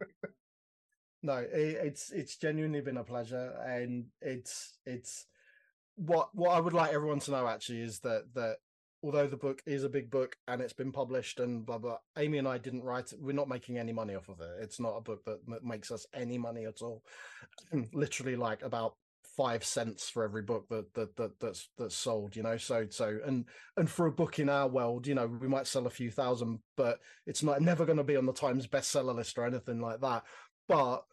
no, 1.23 1.37
it, 1.37 1.49
it's 1.53 2.11
it's 2.11 2.37
genuinely 2.37 2.81
been 2.81 2.97
a 2.97 3.05
pleasure, 3.05 3.55
and 3.65 4.07
it's 4.21 4.79
it's 4.85 5.27
what 5.97 6.31
what 6.35 6.51
I 6.51 6.61
would 6.61 6.73
like 6.73 6.93
everyone 6.93 7.21
to 7.21 7.31
know 7.31 7.47
actually 7.47 7.83
is 7.83 8.01
that 8.01 8.35
that 8.35 8.57
although 9.05 9.27
the 9.27 9.37
book 9.37 9.63
is 9.67 9.85
a 9.85 9.89
big 9.89 10.11
book 10.11 10.37
and 10.49 10.63
it's 10.63 10.73
been 10.73 10.91
published 10.91 11.39
and 11.39 11.67
blah 11.67 11.79
blah 11.79 11.99
amy 12.17 12.39
and 12.39 12.49
i 12.49 12.57
didn't 12.57 12.83
write 12.83 13.13
it 13.13 13.21
we're 13.21 13.35
not 13.35 13.51
making 13.51 13.77
any 13.77 13.93
money 13.93 14.15
off 14.15 14.29
of 14.29 14.41
it. 14.41 14.51
It's 14.63 14.81
not 14.81 14.97
a 14.97 15.03
book 15.03 15.25
that 15.27 15.63
makes 15.63 15.91
us 15.91 16.07
any 16.15 16.39
money 16.39 16.65
at 16.65 16.81
all. 16.81 17.03
Literally 17.93 18.35
like 18.35 18.63
about 18.63 18.95
five 19.37 19.65
cents 19.65 20.09
for 20.09 20.23
every 20.23 20.43
book 20.43 20.67
that, 20.69 20.95
that 20.95 21.17
that 21.17 21.41
that's 21.41 21.69
that's 21.77 21.97
sold 21.97 22.35
you 22.37 22.43
know? 22.43 22.57
So 22.57 22.87
so 22.91 23.19
and 23.25 23.45
and 23.77 23.91
for 23.91 24.07
a 24.07 24.13
book 24.13 24.39
in 24.39 24.49
our 24.49 24.69
world 24.69 25.07
you 25.07 25.15
know 25.15 25.27
we 25.27 25.49
might 25.49 25.67
sell 25.67 25.87
a 25.87 25.91
few 25.91 26.11
thousand 26.11 26.61
but 26.77 26.99
it's 27.27 27.43
not 27.43 27.61
never 27.61 27.85
going 27.85 27.99
to 27.99 28.05
be 28.05 28.17
on 28.17 28.27
the 28.27 28.33
times 28.33 28.67
bestseller 28.67 29.15
list 29.15 29.37
or 29.39 29.45
anything 29.45 29.81
like 29.81 30.01
that. 30.01 30.25
But 30.67 31.05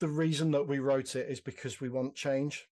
the 0.00 0.08
reason 0.08 0.50
that 0.52 0.66
we 0.66 0.78
wrote 0.78 1.14
it 1.14 1.30
is 1.30 1.40
because 1.40 1.80
we 1.80 1.90
want 1.90 2.16
change 2.16 2.66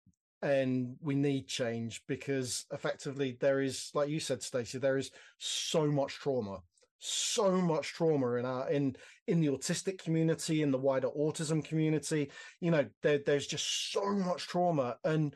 and 0.42 0.96
we 1.00 1.14
need 1.14 1.46
change 1.46 2.02
because 2.06 2.66
effectively 2.72 3.36
there 3.40 3.60
is 3.60 3.90
like 3.94 4.08
you 4.08 4.20
said 4.20 4.42
Stacy 4.42 4.78
there 4.78 4.98
is 4.98 5.10
so 5.38 5.86
much 5.86 6.14
trauma 6.14 6.58
so 6.98 7.52
much 7.52 7.92
trauma 7.92 8.34
in 8.34 8.44
our 8.44 8.70
in 8.70 8.96
in 9.26 9.40
the 9.40 9.48
autistic 9.48 10.02
community 10.02 10.62
in 10.62 10.70
the 10.70 10.78
wider 10.78 11.08
autism 11.08 11.64
community. 11.64 12.30
You 12.60 12.70
know 12.70 12.86
there, 13.02 13.20
there's 13.24 13.46
just 13.46 13.92
so 13.92 14.12
much 14.12 14.46
trauma 14.46 14.96
and 15.04 15.34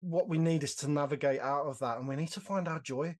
what 0.00 0.28
we 0.28 0.38
need 0.38 0.62
is 0.62 0.74
to 0.76 0.90
navigate 0.90 1.40
out 1.40 1.66
of 1.66 1.78
that 1.78 1.98
and 1.98 2.08
we 2.08 2.16
need 2.16 2.32
to 2.32 2.40
find 2.40 2.68
our 2.68 2.80
joy 2.80 3.14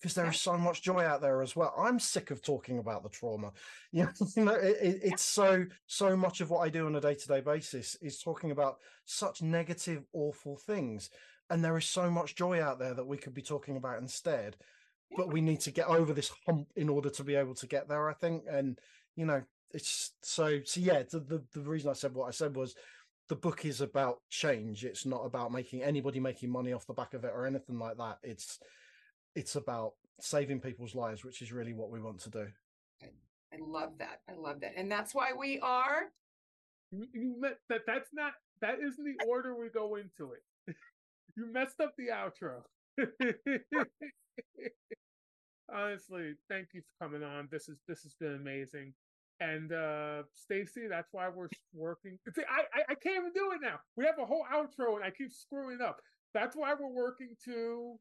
because 0.00 0.14
there 0.14 0.28
is 0.28 0.40
so 0.40 0.56
much 0.56 0.82
joy 0.82 1.04
out 1.04 1.20
there 1.20 1.42
as 1.42 1.56
well. 1.56 1.74
I'm 1.76 1.98
sick 1.98 2.30
of 2.30 2.42
talking 2.42 2.78
about 2.78 3.02
the 3.02 3.08
trauma. 3.08 3.52
You 3.90 4.04
know, 4.20 4.26
you 4.36 4.44
know 4.44 4.54
it, 4.54 4.76
it, 4.80 5.00
it's 5.02 5.22
so 5.22 5.66
so 5.86 6.16
much 6.16 6.40
of 6.40 6.50
what 6.50 6.60
I 6.60 6.68
do 6.68 6.86
on 6.86 6.96
a 6.96 7.00
day 7.00 7.14
to 7.14 7.28
day 7.28 7.40
basis 7.40 7.96
is 8.00 8.20
talking 8.20 8.50
about 8.50 8.78
such 9.04 9.42
negative, 9.42 10.04
awful 10.12 10.56
things, 10.56 11.10
and 11.50 11.64
there 11.64 11.76
is 11.76 11.86
so 11.86 12.10
much 12.10 12.36
joy 12.36 12.62
out 12.62 12.78
there 12.78 12.94
that 12.94 13.06
we 13.06 13.16
could 13.16 13.34
be 13.34 13.42
talking 13.42 13.76
about 13.76 14.00
instead. 14.00 14.56
But 15.16 15.32
we 15.32 15.40
need 15.40 15.60
to 15.60 15.70
get 15.70 15.88
over 15.88 16.12
this 16.12 16.30
hump 16.46 16.68
in 16.76 16.90
order 16.90 17.08
to 17.10 17.24
be 17.24 17.34
able 17.34 17.54
to 17.54 17.66
get 17.66 17.88
there. 17.88 18.08
I 18.08 18.14
think, 18.14 18.44
and 18.48 18.78
you 19.16 19.24
know, 19.24 19.42
it's 19.72 20.12
so 20.22 20.60
so. 20.64 20.80
Yeah, 20.80 21.02
the 21.10 21.20
the, 21.20 21.42
the 21.54 21.60
reason 21.60 21.90
I 21.90 21.94
said 21.94 22.14
what 22.14 22.28
I 22.28 22.32
said 22.32 22.56
was 22.56 22.74
the 23.28 23.36
book 23.36 23.64
is 23.64 23.80
about 23.80 24.20
change. 24.30 24.84
It's 24.84 25.06
not 25.06 25.24
about 25.24 25.52
making 25.52 25.82
anybody 25.82 26.20
making 26.20 26.50
money 26.50 26.72
off 26.72 26.86
the 26.86 26.94
back 26.94 27.14
of 27.14 27.24
it 27.24 27.32
or 27.34 27.46
anything 27.46 27.78
like 27.78 27.96
that. 27.98 28.18
It's 28.22 28.58
it's 29.34 29.56
about 29.56 29.94
saving 30.20 30.60
people's 30.60 30.94
lives, 30.94 31.24
which 31.24 31.42
is 31.42 31.52
really 31.52 31.72
what 31.72 31.90
we 31.90 32.00
want 32.00 32.20
to 32.20 32.30
do. 32.30 32.46
I 33.52 33.56
love 33.60 33.92
that. 33.98 34.20
I 34.28 34.34
love 34.34 34.60
that. 34.60 34.72
And 34.76 34.90
that's 34.90 35.14
why 35.14 35.32
we 35.38 35.58
are. 35.60 36.10
You 36.90 37.36
met 37.38 37.58
that 37.68 37.82
that's 37.86 38.10
not 38.12 38.32
that 38.60 38.76
isn't 38.80 39.04
the 39.04 39.26
order 39.26 39.54
we 39.54 39.68
go 39.68 39.96
into 39.96 40.32
it. 40.32 40.74
you 41.36 41.52
messed 41.52 41.80
up 41.80 41.94
the 41.96 42.08
outro. 42.08 42.62
Honestly, 45.74 46.34
thank 46.48 46.68
you 46.72 46.80
for 46.82 47.06
coming 47.06 47.22
on. 47.22 47.48
This 47.50 47.68
is 47.68 47.78
this 47.86 48.02
has 48.02 48.14
been 48.14 48.34
amazing. 48.34 48.94
And 49.40 49.72
uh 49.72 50.22
Stacy, 50.34 50.88
that's 50.88 51.12
why 51.12 51.28
we're 51.28 51.48
working. 51.74 52.18
See, 52.34 52.42
I, 52.50 52.62
I 52.78 52.92
I 52.92 52.94
can't 52.94 53.18
even 53.18 53.32
do 53.34 53.52
it 53.52 53.60
now. 53.62 53.80
We 53.96 54.04
have 54.06 54.18
a 54.18 54.26
whole 54.26 54.44
outro 54.52 54.96
and 54.96 55.04
I 55.04 55.10
keep 55.10 55.32
screwing 55.32 55.80
up. 55.82 56.00
That's 56.34 56.56
why 56.56 56.74
we're 56.78 56.88
working 56.88 57.36
to 57.44 57.98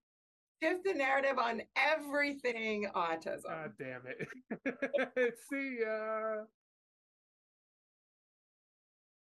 shift 0.62 0.84
the 0.86 0.94
narrative 0.94 1.38
on 1.38 1.62
everything 1.76 2.88
autism. 2.96 3.44
God 3.44 3.74
damn 3.80 4.04
it. 4.08 5.38
See 5.50 5.80
ya. 5.82 6.44